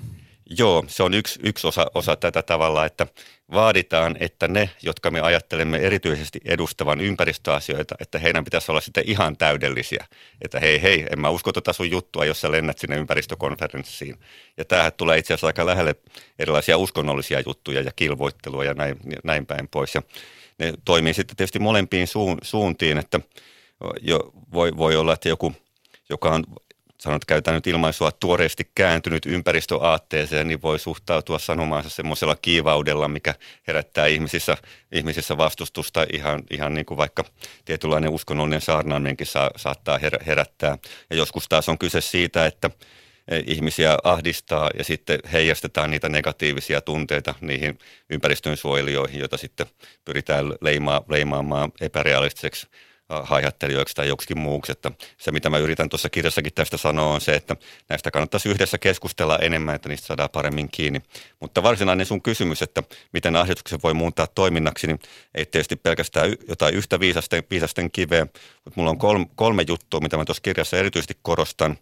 Joo, 0.57 0.83
se 0.87 1.03
on 1.03 1.13
yksi, 1.13 1.39
yksi 1.43 1.67
osa, 1.67 1.91
osa 1.95 2.15
tätä 2.15 2.41
tavalla, 2.41 2.85
että 2.85 3.07
vaaditaan, 3.51 4.17
että 4.19 4.47
ne, 4.47 4.69
jotka 4.81 5.11
me 5.11 5.21
ajattelemme 5.21 5.77
erityisesti 5.77 6.39
edustavan 6.45 7.01
ympäristöasioita, 7.01 7.95
että 7.99 8.19
heidän 8.19 8.43
pitäisi 8.43 8.71
olla 8.71 8.81
sitten 8.81 9.03
ihan 9.07 9.37
täydellisiä. 9.37 10.05
Että 10.41 10.59
hei, 10.59 10.81
hei, 10.81 11.05
en 11.11 11.19
mä 11.21 11.29
usko 11.29 11.53
tota 11.53 11.73
sun 11.73 11.91
juttua, 11.91 12.25
jos 12.25 12.41
sä 12.41 12.51
lennät 12.51 12.77
sinne 12.77 12.97
ympäristökonferenssiin. 12.97 14.19
Ja 14.57 14.65
tämähän 14.65 14.91
tulee 14.97 15.17
itse 15.17 15.33
asiassa 15.33 15.47
aika 15.47 15.65
lähelle 15.65 15.95
erilaisia 16.39 16.77
uskonnollisia 16.77 17.41
juttuja 17.45 17.81
ja 17.81 17.91
kilvoittelua 17.95 18.65
ja 18.65 18.73
näin, 18.73 18.97
näin 19.23 19.45
päin 19.45 19.67
pois. 19.67 19.95
Ja 19.95 20.01
ne 20.57 20.73
toimii 20.85 21.13
sitten 21.13 21.37
tietysti 21.37 21.59
molempiin 21.59 22.07
suuntiin, 22.41 22.97
että 22.97 23.19
jo, 24.01 24.31
voi, 24.53 24.77
voi 24.77 24.95
olla, 24.95 25.13
että 25.13 25.29
joku, 25.29 25.53
joka 26.09 26.29
on 26.29 26.43
sanot, 27.01 27.25
käytän 27.25 27.53
nyt 27.53 27.67
ilmaisua, 27.67 28.11
tuoreesti 28.11 28.71
kääntynyt 28.75 29.25
ympäristöaatteeseen, 29.25 30.47
niin 30.47 30.61
voi 30.61 30.79
suhtautua 30.79 31.39
sanomaansa 31.39 31.89
semmoisella 31.89 32.35
kiivaudella, 32.35 33.07
mikä 33.07 33.35
herättää 33.67 34.05
ihmisissä, 34.05 34.57
ihmisissä 34.91 35.37
vastustusta 35.37 36.05
ihan, 36.13 36.43
ihan 36.51 36.73
niin 36.73 36.85
kuin 36.85 36.97
vaikka 36.97 37.23
tietynlainen 37.65 38.09
uskonnollinen 38.09 38.61
saarnaamienkin 38.61 39.27
saa, 39.27 39.51
saattaa 39.55 39.99
herättää. 40.25 40.77
Ja 41.09 41.15
joskus 41.15 41.49
taas 41.49 41.69
on 41.69 41.77
kyse 41.77 42.01
siitä, 42.01 42.45
että 42.45 42.69
e, 43.27 43.41
ihmisiä 43.47 43.97
ahdistaa 44.03 44.69
ja 44.77 44.83
sitten 44.83 45.19
heijastetaan 45.31 45.91
niitä 45.91 46.09
negatiivisia 46.09 46.81
tunteita 46.81 47.35
niihin 47.41 47.79
ympäristön 48.09 48.57
suojelijoihin, 48.57 49.19
joita 49.19 49.37
sitten 49.37 49.67
pyritään 50.05 50.53
leimaa, 50.61 51.03
leimaamaan 51.09 51.71
epärealistiseksi 51.81 52.67
haihattelijoiksi 53.09 53.95
tai 53.95 54.07
joksikin 54.07 54.39
muuksi. 54.39 54.71
Että 54.71 54.91
se, 55.17 55.31
mitä 55.31 55.49
mä 55.49 55.57
yritän 55.57 55.89
tuossa 55.89 56.09
kirjassakin 56.09 56.53
tästä 56.53 56.77
sanoa, 56.77 57.13
on 57.13 57.21
se, 57.21 57.33
että 57.33 57.55
näistä 57.89 58.11
kannattaisi 58.11 58.49
yhdessä 58.49 58.77
keskustella 58.77 59.37
enemmän, 59.37 59.75
että 59.75 59.89
niistä 59.89 60.07
saadaan 60.07 60.29
paremmin 60.29 60.69
kiinni. 60.71 61.01
Mutta 61.39 61.63
varsinainen 61.63 62.05
sun 62.05 62.21
kysymys, 62.21 62.61
että 62.61 62.83
miten 63.13 63.35
ahdistuksen 63.35 63.79
voi 63.83 63.93
muuntaa 63.93 64.27
toiminnaksi, 64.27 64.87
niin 64.87 64.99
ei 65.35 65.45
tietysti 65.45 65.75
pelkästään 65.75 66.35
jotain 66.47 66.75
yhtä 66.75 66.99
viisasten, 66.99 67.43
viisasten 67.51 67.91
kiveä, 67.91 68.25
mutta 68.65 68.73
mulla 68.75 68.89
on 68.89 68.97
kolme, 68.97 69.25
kolme 69.35 69.63
juttua, 69.67 69.99
mitä 69.99 70.17
mä 70.17 70.25
tuossa 70.25 70.41
kirjassa 70.41 70.77
erityisesti 70.77 71.17
korostan. 71.21 71.77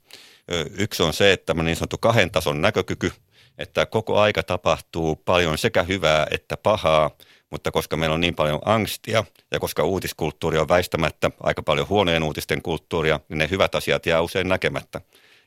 Yksi 0.78 1.04
on 1.04 1.14
se, 1.14 1.32
että 1.32 1.54
niin 1.54 1.76
sanottu 1.76 1.98
kahden 1.98 2.32
tason 2.32 2.62
näkökyky, 2.62 3.12
että 3.58 3.86
koko 3.86 4.20
aika 4.20 4.44
tapahtuu 4.44 5.16
paljon 5.16 5.58
sekä 5.58 5.84
hyvää 5.84 6.28
että 6.32 6.58
pahaa, 6.58 7.12
mutta 7.50 7.72
koska 7.72 7.98
meillä 7.98 8.14
on 8.14 8.22
niin 8.22 8.36
paljon 8.36 8.60
angstia 8.66 9.24
ja 9.52 9.60
koska 9.60 9.84
uutiskulttuuri 9.84 10.58
on 10.58 10.68
väistämättä 10.68 11.32
aika 11.44 11.64
paljon 11.64 11.90
huonojen 11.90 12.24
uutisten 12.24 12.62
kulttuuria, 12.62 13.20
niin 13.30 13.38
ne 13.38 13.48
hyvät 13.52 13.76
asiat 13.76 14.06
jää 14.06 14.22
usein 14.22 14.48
näkemättä. 14.48 15.02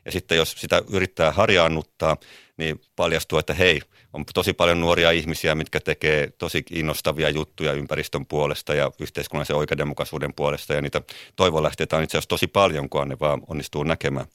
Ja 0.05 0.11
sitten 0.11 0.37
jos 0.37 0.51
sitä 0.57 0.81
yrittää 0.89 1.31
harjaannuttaa, 1.31 2.17
niin 2.57 2.81
paljastuu, 2.95 3.39
että 3.39 3.53
hei, 3.53 3.81
on 4.13 4.25
tosi 4.33 4.53
paljon 4.53 4.81
nuoria 4.81 5.11
ihmisiä, 5.11 5.55
mitkä 5.55 5.79
tekee 5.79 6.31
tosi 6.37 6.63
innostavia 6.71 7.29
juttuja 7.29 7.73
ympäristön 7.73 8.25
puolesta 8.25 8.73
ja 8.73 8.91
yhteiskunnallisen 8.99 9.55
oikeudenmukaisuuden 9.55 10.33
puolesta. 10.33 10.73
Ja 10.73 10.81
niitä 10.81 11.01
toivolähteitä 11.35 11.97
on 11.97 12.03
itse 12.03 12.17
asiassa 12.17 12.29
tosi 12.29 12.47
paljon, 12.47 12.89
kun 12.89 13.09
ne 13.09 13.17
vaan 13.19 13.41
onnistuu 13.47 13.83
näkemään. 13.83 14.25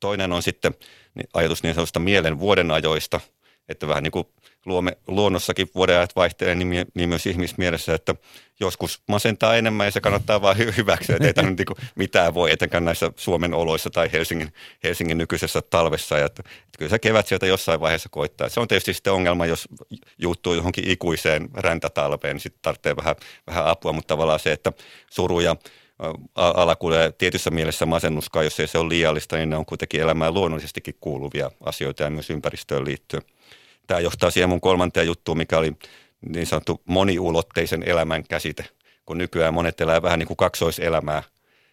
Toinen 0.00 0.32
on 0.32 0.42
sitten 0.42 0.74
ajatus 1.34 1.62
niin 1.62 1.74
sanotusta 1.74 2.00
mielen 2.00 2.38
vuoden 2.38 2.70
ajoista, 2.70 3.20
että 3.68 3.88
vähän 3.88 4.02
niin 4.02 4.10
kuin 4.10 4.26
luomme, 4.66 4.96
luonnossakin 5.06 5.70
vuodenajat 5.74 6.16
vaihtelee 6.16 6.54
niin, 6.54 6.86
niin 6.94 7.08
myös 7.08 7.26
ihmismielessä, 7.26 7.94
että 7.94 8.14
joskus 8.60 9.02
masentaa 9.06 9.56
enemmän 9.56 9.86
ja 9.86 9.90
se 9.90 10.00
kannattaa 10.00 10.42
vain 10.42 10.76
hyväksyä, 10.76 11.16
että 11.16 11.26
ei 11.26 11.34
tämä 11.34 11.50
niin 11.50 11.90
mitään 11.94 12.34
voi, 12.34 12.52
etenkään 12.52 12.84
näissä 12.84 13.12
Suomen 13.16 13.54
oloissa 13.54 13.90
tai 13.90 14.12
Helsingin, 14.12 14.52
Helsingin 14.84 15.18
nykyisessä 15.18 15.62
talvessa. 15.62 16.18
Ja 16.18 16.26
että, 16.26 16.42
että 16.46 16.78
kyllä 16.78 16.90
se 16.90 16.98
kevät 16.98 17.26
sieltä 17.26 17.46
jossain 17.46 17.80
vaiheessa 17.80 18.08
koittaa. 18.08 18.48
Se 18.48 18.60
on 18.60 18.68
tietysti 18.68 18.94
sitten 18.94 19.12
ongelma, 19.12 19.46
jos 19.46 19.68
juuttuu 20.18 20.54
johonkin 20.54 20.90
ikuiseen 20.90 21.48
räntätalveen, 21.54 22.36
niin 22.36 22.40
sitten 22.40 22.62
tarvitsee 22.62 22.96
vähän, 22.96 23.16
vähän 23.46 23.66
apua, 23.66 23.92
mutta 23.92 24.08
tavallaan 24.08 24.40
se, 24.40 24.52
että 24.52 24.72
suru 25.10 25.40
ja 25.40 25.56
alakulee 26.34 27.12
tietyssä 27.12 27.50
mielessä 27.50 27.86
masennuskaan, 27.86 28.44
jos 28.44 28.60
ei 28.60 28.68
se 28.68 28.78
ole 28.78 28.88
liiallista, 28.88 29.36
niin 29.36 29.50
ne 29.50 29.56
on 29.56 29.66
kuitenkin 29.66 30.00
elämään 30.00 30.34
luonnollisestikin 30.34 30.94
kuuluvia 31.00 31.50
asioita 31.64 32.02
ja 32.02 32.10
myös 32.10 32.30
ympäristöön 32.30 32.84
liittyen. 32.84 33.22
Tämä 33.88 34.00
johtaa 34.00 34.30
siihen 34.30 34.48
mun 34.48 34.60
kolmanteen 34.60 35.06
juttuun, 35.06 35.38
mikä 35.38 35.58
oli 35.58 35.72
niin 36.28 36.46
sanottu 36.46 36.82
moniulotteisen 36.84 37.82
elämän 37.82 38.24
käsite, 38.24 38.64
kun 39.06 39.18
nykyään 39.18 39.54
monet 39.54 39.80
elää 39.80 40.02
vähän 40.02 40.18
niin 40.18 40.26
kuin 40.26 40.36
kaksoiselämää. 40.36 41.22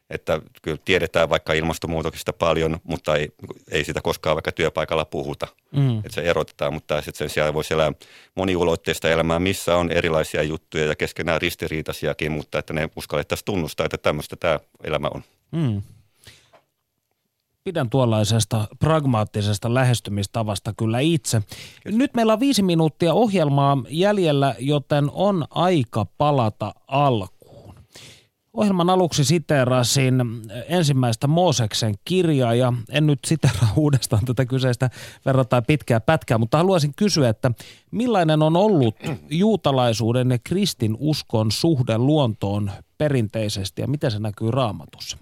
Että 0.09 0.41
kyllä 0.61 0.77
tiedetään 0.85 1.29
vaikka 1.29 1.53
ilmastonmuutoksista 1.53 2.33
paljon, 2.33 2.79
mutta 2.83 3.15
ei, 3.15 3.29
ei 3.71 3.83
sitä 3.83 4.01
koskaan 4.01 4.35
vaikka 4.35 4.51
työpaikalla 4.51 5.05
puhuta. 5.05 5.47
Mm. 5.71 5.97
Että 5.97 6.11
se 6.11 6.21
erotetaan, 6.21 6.73
mutta 6.73 7.01
sitten 7.01 7.17
sen 7.17 7.29
sijaan 7.29 7.53
voisi 7.53 7.73
elää 7.73 7.91
moniulotteista 8.35 9.09
elämää, 9.09 9.39
missä 9.39 9.75
on 9.75 9.91
erilaisia 9.91 10.43
juttuja 10.43 10.85
ja 10.85 10.95
keskenään 10.95 11.41
ristiriitaisiakin, 11.41 12.31
mutta 12.31 12.59
että 12.59 12.73
ne 12.73 12.89
uskallettaisiin 12.95 13.45
tunnustaa, 13.45 13.85
että 13.85 13.97
tämmöistä 13.97 14.35
tämä 14.35 14.59
elämä 14.83 15.07
on. 15.13 15.23
Mm 15.51 15.81
pidän 17.65 17.89
tuollaisesta 17.89 18.67
pragmaattisesta 18.79 19.73
lähestymistavasta 19.73 20.73
kyllä 20.77 20.99
itse. 20.99 21.41
Nyt 21.85 22.13
meillä 22.13 22.33
on 22.33 22.39
viisi 22.39 22.63
minuuttia 22.63 23.13
ohjelmaa 23.13 23.77
jäljellä, 23.89 24.55
joten 24.59 25.09
on 25.13 25.45
aika 25.49 26.05
palata 26.17 26.73
alkuun. 26.87 27.75
Ohjelman 28.53 28.89
aluksi 28.89 29.23
siteerasin 29.23 30.21
ensimmäistä 30.67 31.27
Mooseksen 31.27 31.95
kirjaa 32.05 32.53
ja 32.53 32.73
en 32.89 33.07
nyt 33.07 33.19
siteeraa 33.25 33.73
uudestaan 33.83 34.25
tätä 34.25 34.45
kyseistä 34.45 34.89
verrattain 35.25 35.65
pitkää 35.65 35.99
pätkää, 35.99 36.37
mutta 36.37 36.57
haluaisin 36.57 36.93
kysyä, 36.95 37.29
että 37.29 37.51
millainen 37.91 38.41
on 38.41 38.55
ollut 38.57 38.95
juutalaisuuden 39.29 40.31
ja 40.31 40.37
kristin 40.43 40.95
uskon 40.99 41.51
suhde 41.51 41.97
luontoon 41.97 42.71
perinteisesti 42.97 43.81
ja 43.81 43.87
miten 43.87 44.11
se 44.11 44.19
näkyy 44.19 44.51
raamatussa? 44.51 45.17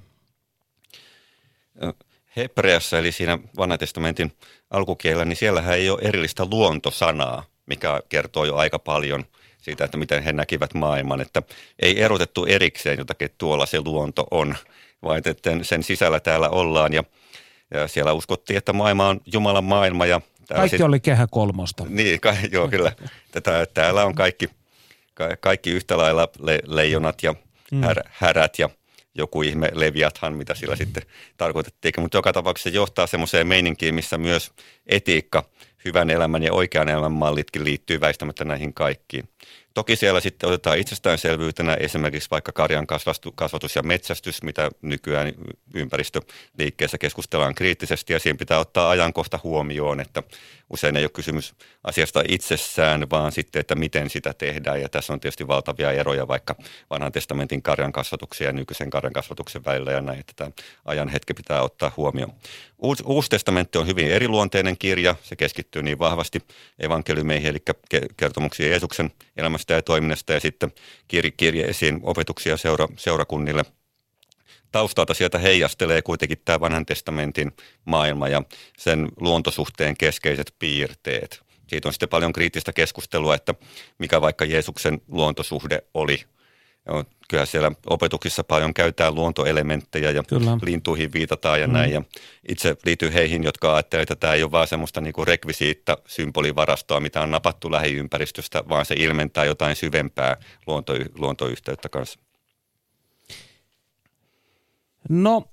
Hebreassa, 2.37 2.99
eli 2.99 3.11
siinä 3.11 3.39
vanhan 3.57 3.79
testamentin 3.79 4.31
alkukielellä, 4.69 5.25
niin 5.25 5.37
siellähän 5.37 5.75
ei 5.75 5.89
ole 5.89 5.99
erillistä 6.01 6.45
luontosanaa, 6.45 7.45
mikä 7.65 8.01
kertoo 8.09 8.45
jo 8.45 8.55
aika 8.55 8.79
paljon 8.79 9.25
siitä, 9.57 9.85
että 9.85 9.97
miten 9.97 10.23
he 10.23 10.33
näkivät 10.33 10.73
maailman. 10.73 11.21
Että 11.21 11.43
ei 11.79 12.01
erotettu 12.01 12.45
erikseen 12.45 12.97
jotakin, 12.97 13.25
että 13.25 13.37
tuolla 13.37 13.65
se 13.65 13.81
luonto 13.81 14.27
on, 14.31 14.55
vaan 15.03 15.17
että 15.17 15.51
sen 15.61 15.83
sisällä 15.83 16.19
täällä 16.19 16.49
ollaan. 16.49 16.93
Ja, 16.93 17.03
ja 17.73 17.87
siellä 17.87 18.13
uskottiin, 18.13 18.57
että 18.57 18.73
maailma 18.73 19.07
on 19.07 19.21
Jumalan 19.33 19.63
maailma. 19.63 20.05
Ja 20.05 20.21
kaikki 20.53 20.77
sit, 20.77 20.85
oli 20.85 20.99
kehä 20.99 21.27
kolmosta. 21.31 21.85
Niin, 21.89 22.19
ka, 22.19 22.35
joo 22.51 22.67
kyllä. 22.67 22.91
Tätä, 23.31 23.67
täällä 23.73 24.05
on 24.05 24.15
kaikki, 24.15 24.49
ka, 25.13 25.37
kaikki 25.39 25.69
yhtä 25.69 25.97
lailla 25.97 26.27
le, 26.39 26.59
leijonat 26.65 27.23
ja 27.23 27.35
mm. 27.71 27.83
här, 27.83 28.03
härät 28.11 28.59
ja– 28.59 28.69
joku 29.15 29.41
ihme 29.41 29.69
leviathan, 29.73 30.33
mitä 30.33 30.55
sillä 30.55 30.75
sitten 30.75 31.03
tarkoitettiin. 31.37 31.93
Mutta 31.97 32.17
joka 32.17 32.33
tapauksessa 32.33 32.69
se 32.69 32.75
johtaa 32.75 33.07
semmoiseen 33.07 33.47
meininkiin, 33.47 33.95
missä 33.95 34.17
myös 34.17 34.51
etiikka, 34.87 35.49
hyvän 35.85 36.09
elämän 36.09 36.43
ja 36.43 36.53
oikean 36.53 36.89
elämän 36.89 37.11
mallitkin 37.11 37.63
liittyy 37.63 38.01
väistämättä 38.01 38.45
näihin 38.45 38.73
kaikkiin. 38.73 39.29
Toki 39.73 39.95
siellä 39.95 40.19
sitten 40.19 40.47
otetaan 40.47 40.77
itsestäänselvyytenä 40.77 41.73
esimerkiksi 41.73 42.31
vaikka 42.31 42.51
karjan 42.51 42.87
kasvatus 43.35 43.75
ja 43.75 43.83
metsästys, 43.83 44.43
mitä 44.43 44.71
nykyään 44.81 45.33
ympäristöliikkeessä 45.73 46.97
keskustellaan 46.97 47.55
kriittisesti 47.55 48.13
ja 48.13 48.19
siinä 48.19 48.37
pitää 48.37 48.59
ottaa 48.59 48.89
ajankohta 48.89 49.39
huomioon, 49.43 49.99
että 49.99 50.23
usein 50.73 50.97
ei 50.97 51.03
ole 51.03 51.09
kysymys 51.09 51.55
asiasta 51.83 52.23
itsessään, 52.27 53.09
vaan 53.09 53.31
sitten, 53.31 53.59
että 53.59 53.75
miten 53.75 54.09
sitä 54.09 54.33
tehdään 54.33 54.81
ja 54.81 54.89
tässä 54.89 55.13
on 55.13 55.19
tietysti 55.19 55.47
valtavia 55.47 55.91
eroja 55.91 56.27
vaikka 56.27 56.55
vanhan 56.89 57.11
testamentin 57.11 57.61
karjan 57.61 57.91
kasvatuksen 57.91 58.45
ja 58.45 58.51
nykyisen 58.51 58.89
karjan 58.89 59.13
kasvatuksen 59.13 59.65
välillä 59.65 59.91
ja 59.91 60.01
näin, 60.01 60.19
että 60.19 60.33
tämä 60.35 60.51
ajan 60.85 61.09
hetki 61.09 61.33
pitää 61.33 61.61
ottaa 61.61 61.91
huomioon. 61.97 62.33
Uusi, 62.77 63.03
Uusi 63.05 63.29
testamentti 63.29 63.77
on 63.77 63.87
hyvin 63.87 64.07
eriluonteinen 64.07 64.77
kirja, 64.77 65.15
se 65.23 65.35
keskittyy 65.35 65.83
niin 65.83 65.99
vahvasti 65.99 66.39
evankeliumeihin 66.79 67.49
eli 67.49 67.59
kertomuksiin 68.17 68.69
Jeesuksen 68.69 69.11
elämästä 69.37 69.73
ja 69.73 69.81
toiminnasta 69.81 70.33
ja 70.33 70.39
sitten 70.39 70.71
kirje 71.37 71.63
esiin 71.63 71.99
opetuksia 72.03 72.57
seura, 72.57 72.87
seurakunnille. 72.97 73.65
Taustalta 74.73 75.13
sieltä 75.13 75.37
heijastelee 75.37 76.01
kuitenkin 76.01 76.37
tämä 76.45 76.59
vanhan 76.59 76.85
testamentin 76.85 77.51
maailma 77.85 78.27
ja 78.27 78.41
sen 78.77 79.07
luontosuhteen 79.19 79.97
keskeiset 79.97 80.53
piirteet. 80.59 81.41
Siitä 81.67 81.89
on 81.89 81.93
sitten 81.93 82.09
paljon 82.09 82.33
kriittistä 82.33 82.73
keskustelua, 82.73 83.35
että 83.35 83.53
mikä 83.97 84.21
vaikka 84.21 84.45
Jeesuksen 84.45 85.01
luontosuhde 85.07 85.83
oli 85.93 86.25
kyllä 87.29 87.45
siellä 87.45 87.71
opetuksissa 87.85 88.43
paljon 88.43 88.73
käytetään 88.73 89.15
luontoelementtejä 89.15 90.11
ja 90.11 90.23
kyllä. 90.23 90.57
lintuihin 90.61 91.13
viitataan 91.13 91.61
ja 91.61 91.67
mm. 91.67 91.73
näin. 91.73 91.91
Ja 91.91 92.01
itse 92.47 92.77
liittyy 92.85 93.13
heihin, 93.13 93.43
jotka 93.43 93.73
ajattelevat, 93.73 94.11
että 94.11 94.19
tämä 94.19 94.33
ei 94.33 94.43
ole 94.43 94.51
vaan 94.51 94.67
semmoista 94.67 95.01
niinku 95.01 95.25
rekvisiitta 95.25 95.97
symbolivarastoa, 96.07 96.99
mitä 96.99 97.21
on 97.21 97.31
napattu 97.31 97.71
lähiympäristöstä, 97.71 98.63
vaan 98.69 98.85
se 98.85 98.95
ilmentää 98.97 99.45
jotain 99.45 99.75
syvempää 99.75 100.37
luonto, 100.67 100.93
luontoyhteyttä 101.17 101.89
kanssa. 101.89 102.19
No, 105.09 105.43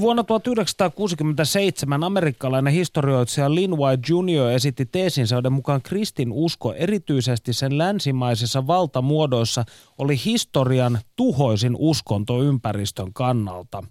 Vuonna 0.00 0.24
1967 0.24 2.04
amerikkalainen 2.04 2.72
historioitsija 2.72 3.54
Lin 3.54 3.78
White 3.78 4.02
Jr. 4.08 4.50
esitti 4.50 4.86
teesinsä, 4.86 5.34
joiden 5.34 5.52
mukaan 5.52 5.82
kristin 5.82 6.32
usko 6.32 6.74
erityisesti 6.74 7.52
sen 7.52 7.78
länsimaisissa 7.78 8.66
valtamuodoissa 8.66 9.64
oli 9.98 10.24
historian 10.24 10.98
tuhoisin 11.16 11.76
uskonto 11.78 12.42
ympäristön 12.42 13.12
kannalta. 13.12 13.82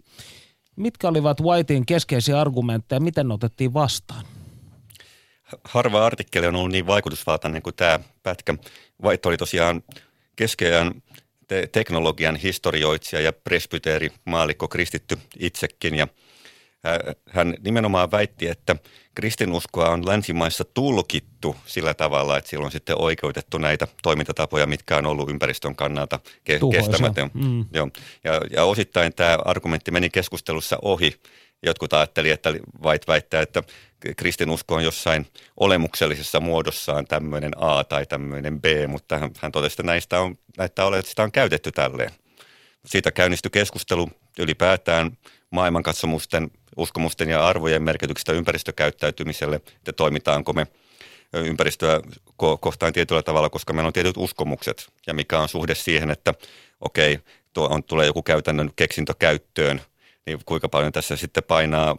Mitkä 0.75 1.07
olivat 1.07 1.41
Whitein 1.41 1.85
keskeisiä 1.85 2.41
argumentteja, 2.41 2.99
miten 2.99 3.27
ne 3.27 3.33
otettiin 3.33 3.73
vastaan? 3.73 4.25
Harva 5.63 6.05
artikkeli 6.05 6.47
on 6.47 6.55
ollut 6.55 6.71
niin 6.71 6.87
vaikutusvaltainen 6.87 7.61
kuin 7.61 7.75
tämä 7.75 7.99
pätkä. 8.23 8.55
White 9.03 9.27
oli 9.27 9.37
tosiaan 9.37 9.83
keskeään 10.35 11.01
te- 11.51 11.67
teknologian 11.71 12.35
historioitsija 12.35 13.21
ja 13.21 13.33
presbyteeri, 13.33 14.11
maalikko, 14.25 14.67
kristitty 14.67 15.17
itsekin. 15.39 15.95
Ja 15.95 16.07
hän 17.29 17.55
nimenomaan 17.63 18.11
väitti, 18.11 18.47
että 18.47 18.75
kristinuskoa 19.15 19.89
on 19.89 20.07
länsimaissa 20.07 20.63
tulkittu 20.63 21.55
sillä 21.65 21.93
tavalla, 21.93 22.37
että 22.37 22.49
sillä 22.49 22.65
on 22.65 22.71
sitten 22.71 23.01
oikeutettu 23.01 23.57
näitä 23.57 23.87
toimintatapoja, 24.03 24.67
mitkä 24.67 24.97
on 24.97 25.05
ollut 25.05 25.29
ympäristön 25.29 25.75
kannalta 25.75 26.19
ke- 26.25 26.71
kestämätön. 26.71 27.29
Mm. 27.33 27.65
Joo. 27.73 27.89
Ja, 28.23 28.41
ja 28.51 28.63
osittain 28.63 29.13
tämä 29.13 29.37
argumentti 29.45 29.91
meni 29.91 30.09
keskustelussa 30.09 30.77
ohi. 30.81 31.15
Jotkut 31.65 31.93
ajattelivat, 31.93 32.33
että 32.33 32.49
White 32.83 33.07
väittää, 33.07 33.41
että 33.41 33.63
kristinusko 34.17 34.75
on 34.75 34.83
jossain 34.83 35.27
olemuksellisessa 35.57 36.39
muodossaan 36.39 37.07
tämmöinen 37.07 37.51
A 37.55 37.83
tai 37.83 38.05
tämmöinen 38.05 38.61
B, 38.61 38.65
mutta 38.87 39.17
hän, 39.17 39.31
hän 39.39 39.51
totesi, 39.51 39.73
että 39.73 39.83
näistä 39.83 40.19
on, 40.19 40.37
näitä 40.57 40.85
ole, 40.85 40.99
että 40.99 41.09
sitä 41.09 41.23
on 41.23 41.31
käytetty 41.31 41.71
tälleen. 41.71 42.11
Siitä 42.85 43.11
käynnistyi 43.11 43.51
keskustelu 43.51 44.09
ylipäätään 44.39 45.17
maailmankatsomusten, 45.49 46.51
uskomusten 46.77 47.29
ja 47.29 47.47
arvojen 47.47 47.83
merkityksestä 47.83 48.33
ympäristökäyttäytymiselle, 48.33 49.55
että 49.55 49.93
toimitaanko 49.93 50.53
me 50.53 50.67
ympäristöä 51.33 52.01
kohtaan 52.59 52.93
tietyllä 52.93 53.23
tavalla, 53.23 53.49
koska 53.49 53.73
meillä 53.73 53.87
on 53.87 53.93
tietyt 53.93 54.17
uskomukset 54.17 54.89
ja 55.07 55.13
mikä 55.13 55.39
on 55.39 55.49
suhde 55.49 55.75
siihen, 55.75 56.11
että 56.11 56.33
okei, 56.81 57.19
tuo 57.53 57.67
on, 57.67 57.83
tulee 57.83 58.05
joku 58.05 58.23
käytännön 58.23 58.71
keksintö 58.75 59.13
käyttöön, 59.19 59.81
niin 60.25 60.39
kuinka 60.45 60.69
paljon 60.69 60.91
tässä 60.91 61.17
sitten 61.17 61.43
painaa 61.43 61.97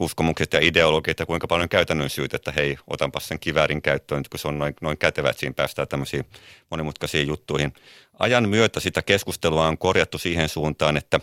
uskomukset 0.00 0.52
ja 0.52 0.60
ideologiat 0.62 1.18
ja 1.18 1.26
kuinka 1.26 1.46
paljon 1.46 1.68
käytännön 1.68 2.10
syyt, 2.10 2.34
että 2.34 2.52
hei, 2.52 2.76
otanpas 2.86 3.28
sen 3.28 3.40
kiväärin 3.40 3.82
käyttöön, 3.82 4.22
kun 4.30 4.38
se 4.40 4.48
on 4.48 4.58
noin, 4.58 4.74
noin 4.80 4.98
kätevä, 4.98 5.30
että 5.30 5.40
siinä 5.40 5.54
päästään 5.54 5.88
tämmöisiin 5.88 6.24
monimutkaisiin 6.70 7.28
juttuihin. 7.28 7.72
Ajan 8.18 8.48
myötä 8.48 8.80
sitä 8.80 9.02
keskustelua 9.02 9.68
on 9.68 9.78
korjattu 9.78 10.18
siihen 10.18 10.48
suuntaan, 10.48 10.96
että 10.96 11.20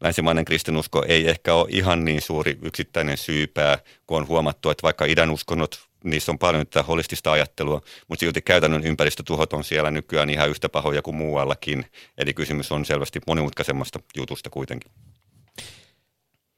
länsimainen 0.00 0.44
kristinusko 0.44 1.04
ei 1.08 1.28
ehkä 1.28 1.54
ole 1.54 1.68
ihan 1.70 2.04
niin 2.04 2.20
suuri 2.20 2.58
yksittäinen 2.62 3.16
syypää, 3.16 3.78
kun 4.06 4.16
on 4.16 4.28
huomattu, 4.28 4.70
että 4.70 4.82
vaikka 4.82 5.04
idän 5.04 5.30
uskonnot, 5.30 5.88
niissä 6.04 6.32
on 6.32 6.38
paljon 6.38 6.66
tätä 6.66 6.82
holistista 6.82 7.32
ajattelua, 7.32 7.80
mutta 8.08 8.20
silti 8.20 8.42
käytännön 8.42 8.84
ympäristötuhot 8.84 9.52
on 9.52 9.64
siellä 9.64 9.90
nykyään 9.90 10.30
ihan 10.30 10.50
yhtä 10.50 10.68
pahoja 10.68 11.02
kuin 11.02 11.16
muuallakin. 11.16 11.86
Eli 12.18 12.34
kysymys 12.34 12.72
on 12.72 12.84
selvästi 12.84 13.20
monimutkaisemmasta 13.26 14.00
jutusta 14.16 14.50
kuitenkin. 14.50 14.92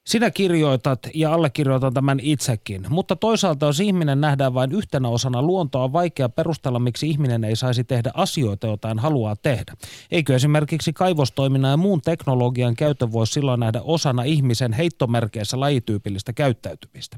Sinä 0.07 0.31
kirjoitat 0.31 0.99
ja 1.15 1.35
allekirjoitan 1.35 1.95
tämän 1.95 2.21
itsekin, 2.23 2.87
mutta 2.89 3.17
toisaalta 3.17 3.67
jos 3.67 3.81
ihminen 3.81 4.21
nähdään 4.21 4.55
vain 4.55 4.73
yhtenä 4.73 5.09
osana 5.09 5.43
luontoa, 5.43 5.85
on 5.85 5.93
vaikea 5.93 6.29
perustella, 6.29 6.79
miksi 6.79 7.11
ihminen 7.11 7.45
ei 7.45 7.57
saisi 7.57 7.85
tehdä 7.85 8.11
asioita, 8.15 8.67
joita 8.67 8.89
hän 8.89 8.99
haluaa 8.99 9.37
tehdä. 9.37 9.75
Eikö 10.11 10.35
esimerkiksi 10.35 10.93
kaivostoiminnan 10.93 11.71
ja 11.71 11.77
muun 11.77 12.01
teknologian 12.03 12.77
käyttö 12.77 13.13
voi 13.13 13.27
silloin 13.27 13.61
nähdä 13.61 13.83
osana 13.83 14.23
ihmisen 14.23 14.73
heittomerkeissä 14.73 15.61
lajityypillistä 15.61 16.33
käyttäytymistä? 16.33 17.17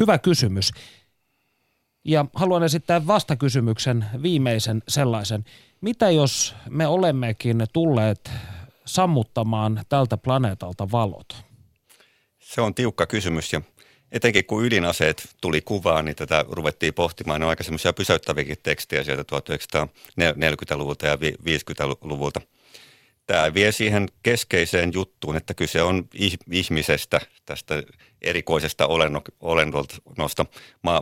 Hyvä 0.00 0.18
kysymys. 0.18 0.70
Ja 2.04 2.26
haluan 2.34 2.62
esittää 2.62 3.06
vastakysymyksen, 3.06 4.04
viimeisen 4.22 4.82
sellaisen. 4.88 5.44
Mitä 5.80 6.10
jos 6.10 6.54
me 6.70 6.86
olemmekin 6.86 7.66
tulleet 7.72 8.30
sammuttamaan 8.84 9.80
tältä 9.88 10.16
planeetalta 10.16 10.88
valot? 10.92 11.47
Se 12.48 12.60
on 12.60 12.74
tiukka 12.74 13.06
kysymys 13.06 13.52
ja 13.52 13.60
etenkin 14.12 14.44
kun 14.44 14.64
ydinaseet 14.64 15.28
tuli 15.40 15.60
kuvaan, 15.60 16.04
niin 16.04 16.16
tätä 16.16 16.44
ruvettiin 16.48 16.94
pohtimaan. 16.94 17.40
Ne 17.40 17.46
on 17.46 17.50
aika 17.50 17.62
semmoisia 17.62 17.92
pysäyttäviäkin 17.92 18.56
tekstejä 18.62 19.04
sieltä 19.04 19.22
1940-luvulta 19.22 21.06
ja 21.06 21.16
50-luvulta. 21.16 22.40
Tämä 23.26 23.54
vie 23.54 23.72
siihen 23.72 24.08
keskeiseen 24.22 24.92
juttuun, 24.92 25.36
että 25.36 25.54
kyse 25.54 25.82
on 25.82 26.08
ihmisestä, 26.50 27.20
tästä 27.46 27.82
erikoisesta 28.22 28.86
olennosta 29.40 30.46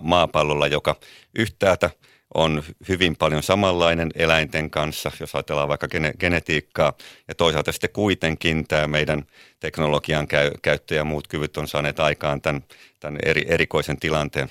maapallolla, 0.01 0.67
joka 0.67 0.97
yhtäältä– 1.35 1.91
on 2.35 2.63
hyvin 2.89 3.17
paljon 3.17 3.43
samanlainen 3.43 4.11
eläinten 4.15 4.71
kanssa, 4.71 5.11
jos 5.21 5.35
ajatellaan 5.35 5.69
vaikka 5.69 5.89
genetiikkaa, 6.21 6.93
ja 7.29 7.35
toisaalta 7.35 7.73
sitten 7.73 7.91
kuitenkin 7.93 8.69
tämä 8.69 8.87
meidän 8.87 9.25
teknologian 9.61 10.29
käy, 10.29 10.51
käyttö 10.63 10.95
ja 10.95 11.05
muut 11.05 11.29
kyvyt 11.29 11.57
on 11.57 11.69
saaneet 11.69 12.01
aikaan 12.01 12.41
tämän, 12.41 12.65
tämän 13.01 13.19
eri, 13.25 13.45
erikoisen 13.49 13.99
tilanteen. 13.99 14.49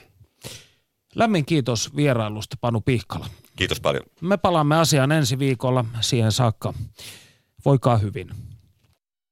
Lämmin 1.15 1.45
kiitos 1.45 1.95
vierailusta 1.95 2.57
Panu 2.61 2.81
Pihkala. 2.81 3.27
Kiitos 3.55 3.79
paljon. 3.79 4.03
Me 4.21 4.37
palaamme 4.37 4.77
asiaan 4.77 5.11
ensi 5.11 5.39
viikolla. 5.39 5.85
Siihen 6.01 6.31
saakka. 6.31 6.73
Voikaa 7.65 7.97
hyvin. 7.97 8.29